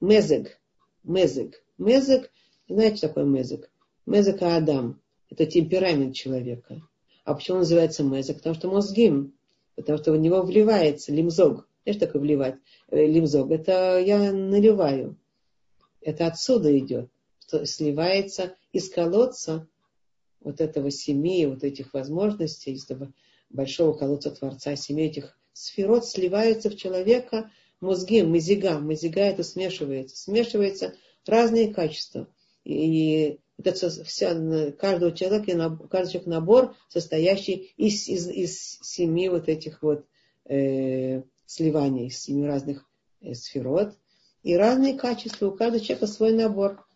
мезег. 0.00 0.60
Мезег. 1.02 1.62
Мезег, 1.78 2.30
знаете, 2.68 2.96
что 2.96 3.08
такое 3.08 3.24
мезег? 3.24 3.70
Мезег 4.06 4.42
Адам. 4.42 5.00
Это 5.30 5.46
темперамент 5.46 6.14
человека. 6.14 6.82
А 7.24 7.34
почему 7.34 7.56
он 7.56 7.60
называется 7.60 8.02
мезег? 8.02 8.38
Потому 8.38 8.54
что 8.54 8.68
мозгим. 8.68 9.34
Потому 9.80 9.98
что 9.98 10.12
в 10.12 10.18
него 10.18 10.42
вливается 10.42 11.10
лимзог. 11.10 11.66
Знаешь, 11.84 11.98
такое 11.98 12.20
вливать? 12.20 12.56
Э, 12.90 13.06
лимзог. 13.06 13.50
Это 13.50 13.98
я 13.98 14.30
наливаю. 14.30 15.16
Это 16.02 16.26
отсюда 16.26 16.78
идет. 16.78 17.08
Что 17.46 17.64
сливается 17.64 18.56
из 18.72 18.90
колодца 18.90 19.66
вот 20.40 20.60
этого 20.60 20.90
семьи, 20.90 21.46
вот 21.46 21.64
этих 21.64 21.94
возможностей, 21.94 22.72
из 22.72 22.84
этого 22.84 23.10
большого 23.48 23.96
колодца 23.96 24.30
Творца, 24.30 24.76
семьи 24.76 25.06
этих 25.06 25.38
сферот 25.54 26.04
сливаются 26.04 26.68
в 26.68 26.76
человека 26.76 27.50
мозги, 27.80 28.22
мазига. 28.22 28.80
Мазига 28.80 29.22
это 29.22 29.42
смешивается. 29.42 30.14
Смешивается 30.14 30.94
разные 31.24 31.72
качества. 31.72 32.28
И 32.64 33.38
это 33.64 33.90
вся, 34.04 34.72
каждого 34.72 35.12
человека, 35.12 35.78
каждый 35.90 36.12
человек 36.12 36.26
набор, 36.26 36.76
состоящий 36.88 37.72
из, 37.76 38.08
из, 38.08 38.28
из 38.28 38.78
семи 38.82 39.28
вот 39.28 39.48
этих 39.48 39.82
вот 39.82 40.04
э, 40.46 41.22
сливаний, 41.46 42.06
из 42.08 42.20
семи 42.20 42.46
разных 42.46 42.88
э, 43.20 43.34
сферот. 43.34 43.96
И 44.42 44.56
разные 44.56 44.94
качества. 44.94 45.48
У 45.48 45.56
каждого 45.56 45.84
человека 45.84 46.06
свой 46.06 46.32
набор. 46.32 46.86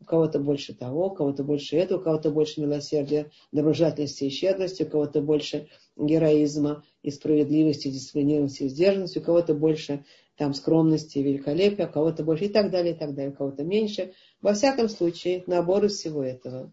У 0.00 0.04
кого-то 0.04 0.38
больше 0.38 0.74
того, 0.74 1.08
у 1.08 1.14
кого-то 1.14 1.44
больше 1.44 1.76
этого, 1.76 1.98
у 1.98 2.02
кого-то 2.02 2.30
больше 2.30 2.62
милосердия, 2.62 3.30
доброжательности 3.52 4.24
и 4.24 4.30
щедрости, 4.30 4.82
у 4.82 4.86
кого-то 4.86 5.20
больше 5.20 5.68
героизма 5.94 6.84
и 7.02 7.10
справедливости, 7.10 7.88
дисциплинированности 7.88 8.62
и 8.62 8.68
сдержанности, 8.68 9.18
у 9.18 9.22
кого-то 9.22 9.52
больше 9.52 10.06
там 10.40 10.54
скромности 10.54 11.18
и 11.18 11.22
великолепия, 11.22 11.86
у 11.86 11.92
кого-то 11.92 12.24
больше 12.24 12.46
и 12.46 12.48
так 12.48 12.70
далее, 12.70 12.94
и 12.94 12.96
так 12.96 13.14
далее, 13.14 13.30
у 13.30 13.36
кого-то 13.36 13.62
меньше. 13.62 14.14
Во 14.40 14.54
всяком 14.54 14.88
случае, 14.88 15.44
набор 15.46 15.84
из 15.84 15.98
всего 15.98 16.24
этого. 16.24 16.72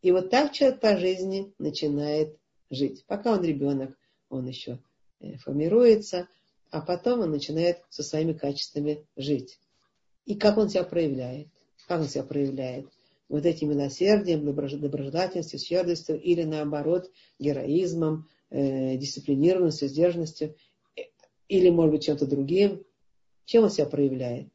И 0.00 0.10
вот 0.10 0.30
так 0.30 0.50
человек 0.50 0.80
по 0.80 0.96
жизни 0.96 1.54
начинает 1.60 2.36
жить. 2.70 3.04
Пока 3.06 3.34
он 3.34 3.44
ребенок, 3.44 3.96
он 4.30 4.48
еще 4.48 4.80
э, 5.20 5.36
формируется, 5.36 6.26
а 6.72 6.80
потом 6.80 7.20
он 7.20 7.30
начинает 7.30 7.84
со 7.88 8.02
своими 8.02 8.32
качествами 8.32 9.06
жить. 9.14 9.60
И 10.24 10.34
как 10.34 10.58
он 10.58 10.68
себя 10.68 10.82
проявляет? 10.82 11.46
Как 11.86 12.00
он 12.00 12.08
себя 12.08 12.24
проявляет? 12.24 12.88
Вот 13.28 13.46
этим 13.46 13.70
милосердием, 13.70 14.44
доброжелательностью, 14.44 15.60
щедростью 15.60 16.20
или 16.20 16.42
наоборот 16.42 17.08
героизмом, 17.38 18.28
э, 18.50 18.96
дисциплинированностью, 18.96 19.86
сдержанностью 19.86 20.56
или, 21.52 21.68
может 21.68 21.92
быть, 21.92 22.04
чем-то 22.04 22.26
другим. 22.26 22.82
Чем 23.44 23.64
он 23.64 23.70
себя 23.70 23.84
проявляет? 23.84 24.48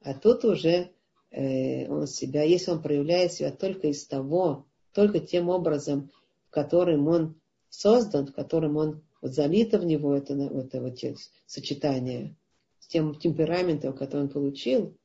А 0.00 0.14
тут 0.14 0.42
уже 0.46 0.90
э, 1.30 1.86
он 1.88 2.06
себя, 2.06 2.42
если 2.42 2.70
он 2.70 2.80
проявляет 2.80 3.34
себя 3.34 3.50
только 3.52 3.88
из 3.88 4.06
того, 4.06 4.64
только 4.94 5.20
тем 5.20 5.50
образом, 5.50 6.10
в 6.46 6.50
которым 6.50 7.06
он 7.08 7.34
создан, 7.68 8.26
в 8.26 8.32
котором 8.32 8.78
он 8.78 9.02
вот 9.20 9.34
залито 9.34 9.78
в 9.78 9.84
него 9.84 10.14
это, 10.14 10.32
это 10.32 10.80
вот 10.80 10.98
сочетание 11.46 12.34
с 12.78 12.86
тем 12.86 13.14
темпераментом, 13.14 13.92
который 13.92 14.22
он 14.22 14.28
получил, 14.30 14.96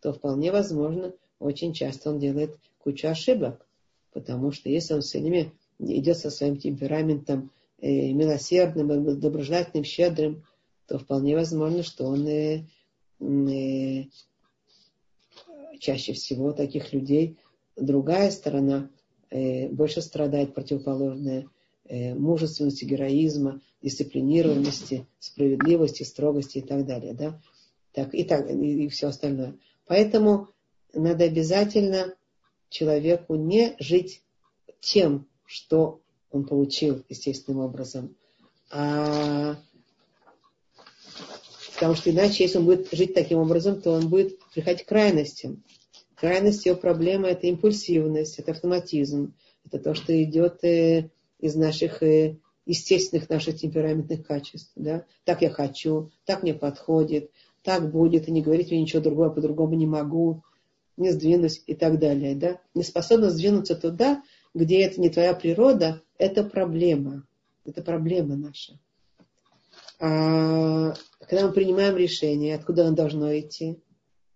то 0.00 0.12
вполне 0.12 0.52
возможно, 0.52 1.12
очень 1.40 1.72
часто 1.72 2.10
он 2.10 2.20
делает 2.20 2.56
кучу 2.78 3.08
ошибок. 3.08 3.66
Потому 4.12 4.52
что 4.52 4.68
если 4.68 4.94
он 4.94 5.00
все 5.00 5.18
время 5.18 5.52
идет 5.80 6.18
со 6.18 6.30
своим 6.30 6.56
темпераментом 6.56 7.50
милосердным, 7.80 9.18
доброжелательным, 9.20 9.84
щедрым, 9.84 10.44
то 10.86 10.98
вполне 10.98 11.34
возможно, 11.34 11.82
что 11.82 12.06
он 12.06 12.26
э, 12.26 12.66
э, 13.20 14.04
чаще 15.78 16.12
всего 16.12 16.52
таких 16.52 16.92
людей 16.92 17.38
другая 17.76 18.30
сторона 18.30 18.90
э, 19.30 19.68
больше 19.68 20.02
страдает 20.02 20.54
противоположная 20.54 21.48
э, 21.84 22.14
мужественности, 22.14 22.84
героизма, 22.84 23.60
дисциплинированности, 23.82 25.06
справедливости, 25.18 26.02
строгости 26.02 26.58
и 26.58 26.62
так 26.62 26.86
далее. 26.86 27.14
Да? 27.14 27.40
Так, 27.92 28.14
и, 28.14 28.24
так, 28.24 28.50
и, 28.50 28.84
и 28.84 28.88
все 28.88 29.08
остальное. 29.08 29.56
Поэтому 29.86 30.48
надо 30.92 31.24
обязательно 31.24 32.14
человеку 32.68 33.34
не 33.34 33.74
жить 33.78 34.22
тем, 34.80 35.26
что 35.44 36.00
он 36.34 36.44
получил 36.44 37.02
естественным 37.08 37.60
образом. 37.60 38.14
А... 38.70 39.56
Потому 41.74 41.94
что 41.94 42.10
иначе, 42.10 42.44
если 42.44 42.58
он 42.58 42.66
будет 42.66 42.88
жить 42.92 43.14
таким 43.14 43.38
образом, 43.38 43.80
то 43.80 43.92
он 43.92 44.08
будет 44.08 44.38
приходить 44.54 44.84
к 44.84 44.88
крайностям. 44.88 45.62
Крайность 46.14 46.66
его 46.66 46.76
проблемы– 46.76 47.28
это 47.28 47.46
импульсивность, 47.48 48.38
это 48.38 48.52
автоматизм, 48.52 49.34
это 49.64 49.78
то, 49.78 49.94
что 49.94 50.22
идет 50.22 50.62
э, 50.64 51.10
из 51.40 51.56
наших 51.56 52.02
э, 52.02 52.36
естественных 52.64 53.28
наших 53.28 53.56
темпераментных 53.56 54.24
качеств. 54.26 54.72
Да? 54.76 55.04
Так 55.24 55.42
я 55.42 55.50
хочу, 55.50 56.10
так 56.24 56.42
мне 56.42 56.54
подходит, 56.54 57.30
так 57.62 57.90
будет, 57.90 58.28
и 58.28 58.32
не 58.32 58.42
говорить 58.42 58.70
мне 58.70 58.82
ничего 58.82 59.02
другого, 59.02 59.30
по-другому 59.30 59.74
не 59.74 59.86
могу, 59.86 60.42
не 60.96 61.10
сдвинусь 61.10 61.62
и 61.66 61.74
так 61.74 61.98
далее. 61.98 62.36
Да? 62.36 62.60
Не 62.74 62.84
способна 62.84 63.30
сдвинуться 63.30 63.74
туда, 63.74 64.22
где 64.54 64.82
это 64.82 65.00
не 65.00 65.10
твоя 65.10 65.34
природа, 65.34 66.03
это 66.18 66.44
проблема. 66.44 67.26
Это 67.64 67.82
проблема 67.82 68.36
наша. 68.36 68.78
А 69.98 70.94
когда 71.20 71.46
мы 71.46 71.52
принимаем 71.52 71.96
решение, 71.96 72.54
откуда 72.54 72.86
оно 72.86 72.96
должно 72.96 73.38
идти, 73.38 73.82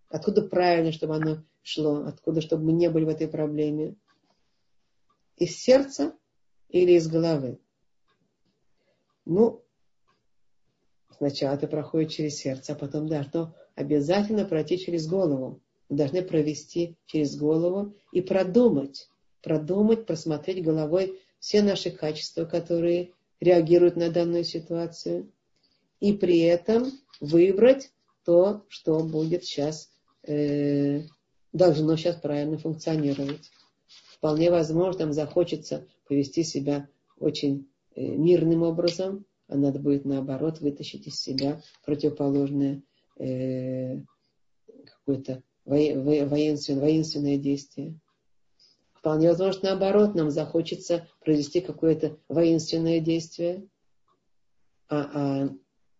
откуда 0.09 0.42
правильно, 0.42 0.92
чтобы 0.92 1.16
оно 1.16 1.44
шло, 1.62 2.05
откуда, 2.06 2.40
чтобы 2.40 2.64
мы 2.64 2.72
не 2.72 2.88
были 2.88 3.05
в 3.05 3.09
этой 3.09 3.28
проблеме, 3.28 3.96
из 5.36 5.56
сердца 5.56 6.16
или 6.68 6.92
из 6.92 7.09
головы. 7.09 7.60
Ну, 9.24 9.64
Сначала 11.18 11.55
это 11.55 11.66
проходит 11.66 12.12
через 12.12 12.36
сердце, 12.36 12.72
а 12.72 12.76
потом 12.76 13.09
должно 13.09 13.52
обязательно 13.74 14.44
пройти 14.44 14.78
через 14.78 15.09
голову. 15.09 15.60
Мы 15.88 15.96
должны 15.96 16.22
провести 16.22 16.96
через 17.06 17.36
голову 17.36 17.96
и 18.12 18.20
продумать, 18.20 19.09
продумать, 19.42 20.06
просмотреть 20.06 20.62
головой 20.62 21.20
все 21.39 21.62
наши 21.62 21.90
качества, 21.90 22.44
которые 22.44 23.12
реагируют 23.40 23.97
на 23.97 24.10
данную 24.10 24.44
ситуацию, 24.44 25.31
и 26.01 26.12
при 26.12 26.40
этом 26.40 26.90
выбрать 27.20 27.93
то, 28.24 28.65
что 28.69 29.01
будет 29.01 29.44
сейчас, 29.44 29.90
э, 30.27 31.02
должно 31.52 31.97
сейчас 31.97 32.16
правильно 32.16 32.59
функционировать. 32.59 33.51
Вполне 33.86 34.51
возможно, 34.51 35.06
нам 35.06 35.12
захочется 35.12 35.86
повести 36.06 36.43
себя 36.43 36.89
очень 37.19 37.69
э, 37.94 38.02
мирным 38.02 38.62
образом, 38.62 39.24
а 39.47 39.56
надо 39.56 39.78
будет 39.78 40.05
наоборот 40.05 40.60
вытащить 40.60 41.06
из 41.06 41.20
себя 41.20 41.62
противоположное 41.85 42.82
э, 43.19 44.01
какое-то 44.85 45.43
воинственное, 45.65 46.81
воинственное 46.81 47.39
действие. 47.39 47.98
Вполне 48.98 49.28
возможно, 49.28 49.70
наоборот, 49.70 50.14
нам 50.16 50.30
захочется 50.30 51.06
произвести 51.20 51.60
какое-то 51.60 52.18
воинственное 52.28 52.98
действие, 52.98 53.64
а, 54.88 55.10
а 55.14 55.48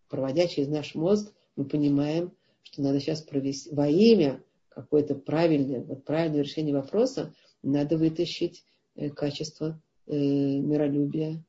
проводя 0.09 0.47
через 0.47 0.67
наш 0.67 0.95
мозг, 0.95 1.31
мы 1.55 1.65
понимаем, 1.65 2.33
что 2.61 2.81
надо 2.81 2.99
сейчас 2.99 3.21
провести 3.21 3.73
во 3.73 3.87
имя 3.87 4.43
какое-то 4.67 5.15
правильное, 5.15 5.81
вот 5.81 6.03
правильное 6.03 6.41
решение 6.43 6.73
вопроса, 6.73 7.33
надо 7.63 7.97
вытащить 7.97 8.65
э, 8.95 9.09
качество 9.09 9.81
э, 10.07 10.13
миролюбия, 10.13 11.43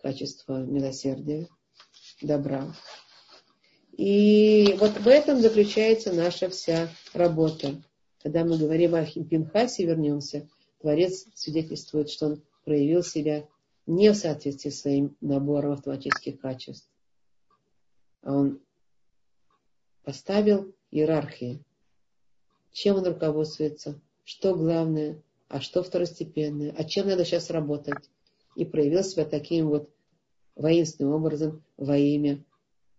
качество 0.00 0.64
милосердия, 0.64 1.48
добра. 2.22 2.74
И 3.92 4.74
вот 4.78 4.92
в 4.92 5.06
этом 5.06 5.40
заключается 5.40 6.12
наша 6.12 6.48
вся 6.48 6.88
работа. 7.12 7.82
Когда 8.22 8.44
мы 8.44 8.58
говорим 8.58 8.94
о 8.94 9.04
Пинхасе, 9.04 9.86
вернемся, 9.86 10.46
Творец 10.80 11.26
свидетельствует, 11.34 12.10
что 12.10 12.26
он 12.26 12.42
проявил 12.64 13.02
себя 13.02 13.48
не 13.86 14.10
в 14.10 14.14
соответствии 14.14 14.70
с 14.70 14.80
своим 14.80 15.16
набором 15.20 15.72
автоматических 15.72 16.38
качеств. 16.38 16.88
а 18.22 18.34
он 18.34 18.60
поставил 20.04 20.74
иерархии. 20.90 21.64
Чем 22.72 22.96
он 22.96 23.06
руководствуется, 23.06 24.00
что 24.24 24.54
главное, 24.54 25.22
а 25.48 25.60
что 25.60 25.82
второстепенное, 25.82 26.74
а 26.76 26.84
чем 26.84 27.08
надо 27.08 27.24
сейчас 27.24 27.50
работать. 27.50 28.10
И 28.54 28.64
проявил 28.64 29.02
себя 29.02 29.24
таким 29.24 29.68
вот 29.68 29.90
воинственным 30.56 31.14
образом 31.14 31.64
во 31.76 31.96
имя 31.96 32.44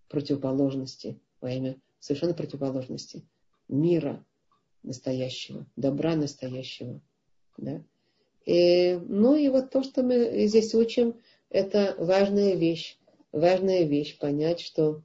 противоположности, 0.10 1.20
во 1.42 1.52
имя 1.52 1.80
совершенно 2.00 2.34
противоположности 2.34 3.24
мира 3.68 4.24
настоящего, 4.84 5.66
добра 5.76 6.16
настоящего. 6.16 7.02
Да? 7.58 7.84
И, 8.46 9.00
ну 9.08 9.36
и 9.36 9.50
вот 9.50 9.70
то, 9.70 9.84
что 9.84 10.04
мы 10.04 10.48
здесь 10.48 10.74
учим, 10.74 11.20
это 11.50 11.96
важная 11.98 12.56
вещь. 12.56 12.98
Важная 13.32 13.84
вещь 13.84 14.18
понять, 14.18 14.60
что 14.60 15.04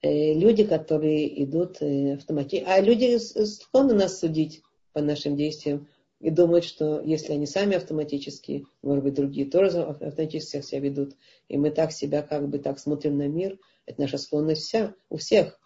э, 0.00 0.34
люди, 0.34 0.64
которые 0.64 1.44
идут 1.44 1.80
э, 1.80 2.14
автоматически, 2.14 2.64
а 2.66 2.80
люди 2.80 3.18
склонны 3.18 3.94
нас 3.94 4.18
судить 4.18 4.62
по 4.92 5.00
нашим 5.00 5.36
действиям 5.36 5.88
и 6.20 6.30
думают, 6.30 6.64
что 6.64 7.00
если 7.00 7.32
они 7.32 7.46
сами 7.46 7.76
автоматически, 7.76 8.64
может 8.82 9.04
быть, 9.04 9.14
другие 9.14 9.48
тоже 9.50 9.82
автоматически 9.82 10.62
себя 10.62 10.80
ведут, 10.80 11.16
и 11.48 11.56
мы 11.58 11.70
так 11.70 11.92
себя 11.92 12.22
как 12.22 12.48
бы 12.48 12.58
так 12.58 12.78
смотрим 12.78 13.18
на 13.18 13.28
мир, 13.28 13.58
это 13.86 14.00
наша 14.00 14.18
склонность 14.18 14.62
вся, 14.62 14.94
у 15.10 15.16
всех. 15.16 15.58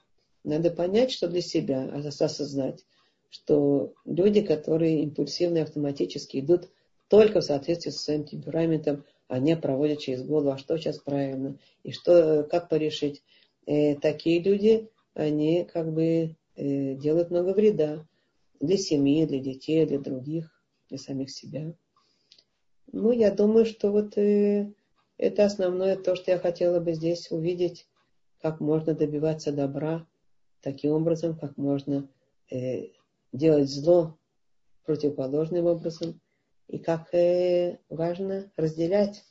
Надо 0.47 0.71
понять, 0.71 1.11
что 1.11 1.27
для 1.27 1.41
себя, 1.41 1.91
осознать, 1.93 2.85
что 3.31 3.95
люди, 4.05 4.43
которые 4.43 5.03
импульсивно 5.03 5.59
и 5.59 5.63
автоматически 5.63 6.39
идут 6.39 6.69
только 7.09 7.41
в 7.41 7.45
соответствии 7.45 7.91
со 7.91 7.99
своим 7.99 8.25
темпераментом, 8.25 9.05
они 9.27 9.57
проводят 9.57 9.99
через 9.99 10.23
голову, 10.23 10.51
а 10.51 10.59
что 10.59 10.79
сейчас 10.79 10.99
правильно, 10.99 11.59
и 11.83 11.91
что, 11.91 12.45
как 12.45 12.69
порешить. 12.69 13.25
И 13.67 13.73
э, 13.73 13.97
такие 13.97 14.41
люди, 14.41 14.89
они 15.15 15.65
как 15.65 15.93
бы 15.93 16.37
э, 16.55 16.95
делают 16.95 17.33
много 17.33 17.49
вреда 17.49 18.07
для 18.61 18.77
семьи, 18.77 19.27
для 19.27 19.41
детей, 19.41 19.85
для 19.85 19.99
других, 19.99 20.63
для 20.89 20.99
самих 20.99 21.33
себя. 21.33 21.75
Ну, 22.93 23.11
я 23.11 23.33
думаю, 23.33 23.67
что 23.67 23.91
вот 23.91 24.17
э, 24.17 24.73
это 25.19 25.45
основное 25.45 25.97
то, 25.97 26.15
что 26.15 26.31
я 26.31 26.39
хотела 26.39 26.79
бы 26.79 26.93
здесь 26.93 27.33
увидеть, 27.33 27.89
как 28.41 28.61
можно 28.61 28.95
добиваться 28.95 29.51
добра 29.51 30.07
таким 30.67 30.91
образом, 30.91 31.39
как 31.39 31.57
можно 31.57 32.09
делать 33.33 33.71
зло 33.71 34.19
противоположным 34.85 35.67
образом, 35.67 36.21
и 36.67 36.79
как 36.79 37.15
э, 37.15 37.79
важно 37.89 38.51
разделять, 38.57 39.25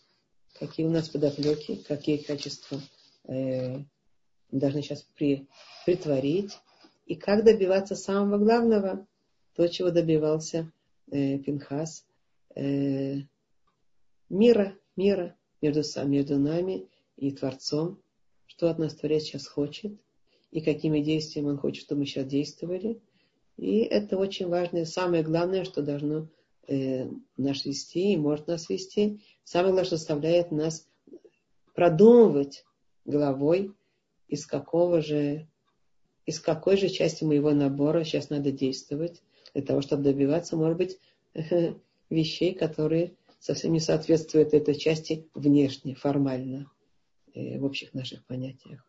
какие 0.58 0.86
у 0.86 0.90
нас 0.90 1.10
подоплеки, 1.10 1.76
какие 1.76 2.18
качества 2.18 2.80
э, 3.28 3.80
должны 4.52 4.82
сейчас 4.82 5.04
при, 5.16 5.50
притворить, 5.86 6.58
и 7.06 7.16
как 7.16 7.44
добиваться 7.44 7.96
самого 7.96 8.38
главного, 8.38 9.06
то, 9.56 9.68
чего 9.68 9.92
добивался 9.92 10.72
э, 11.12 11.38
Пинхас, 11.40 12.06
э, 12.56 13.18
мира, 14.30 14.78
мира 14.96 15.36
между, 15.62 15.82
между 16.08 16.40
нами 16.40 16.88
и 17.18 17.32
Творцом, 17.32 18.02
что 18.46 18.70
от 18.70 18.80
нас 18.80 18.96
Творец 18.96 19.24
сейчас 19.24 19.48
хочет, 19.48 20.00
и 20.56 20.62
какими 20.62 21.02
действиями 21.02 21.50
он 21.50 21.58
хочет, 21.58 21.84
чтобы 21.84 22.00
мы 22.00 22.06
сейчас 22.06 22.26
действовали– 22.26 23.00
и 23.58 23.80
это 23.80 24.18
очень 24.18 24.48
важно, 24.48 24.80
и 24.80 24.86
самое 24.86 25.24
главное, 25.24 25.64
что 25.64 25.82
должно 25.82 26.28
э, 26.68 27.08
нас 27.38 27.66
вести 27.66 28.14
и 28.14 28.18
может 28.18 28.48
нас 28.48 28.70
вести. 28.70 29.22
Самое 29.44 29.72
главное, 29.72 29.86
что 29.86 29.98
заставляет 29.98 30.52
нас 30.52 30.88
продумывать 31.74 32.66
головой, 33.06 33.72
из 34.28 34.46
какого 34.46 35.02
же, 35.02 35.48
из 36.26 36.40
какой 36.40 36.78
же 36.78 36.90
части 36.90 37.24
моего 37.24 37.52
набора 37.52 38.04
сейчас 38.04 38.30
надо 38.30 38.52
действовать, 38.52 39.22
для 39.54 39.64
того, 39.64 39.82
чтобы 39.82 40.04
добиваться, 40.04 40.58
может 40.58 40.78
быть, 40.78 41.00
вещей, 42.10 42.54
которые 42.54 43.16
совсем 43.40 43.72
не 43.72 43.80
соответствуют 43.80 44.54
этой 44.54 44.76
части 44.76 45.30
внешне, 45.34 45.96
формально, 45.96 46.70
э, 47.34 47.58
в 47.58 47.64
общих 47.64 47.94
наших 47.94 48.26
понятиях. 48.26 48.86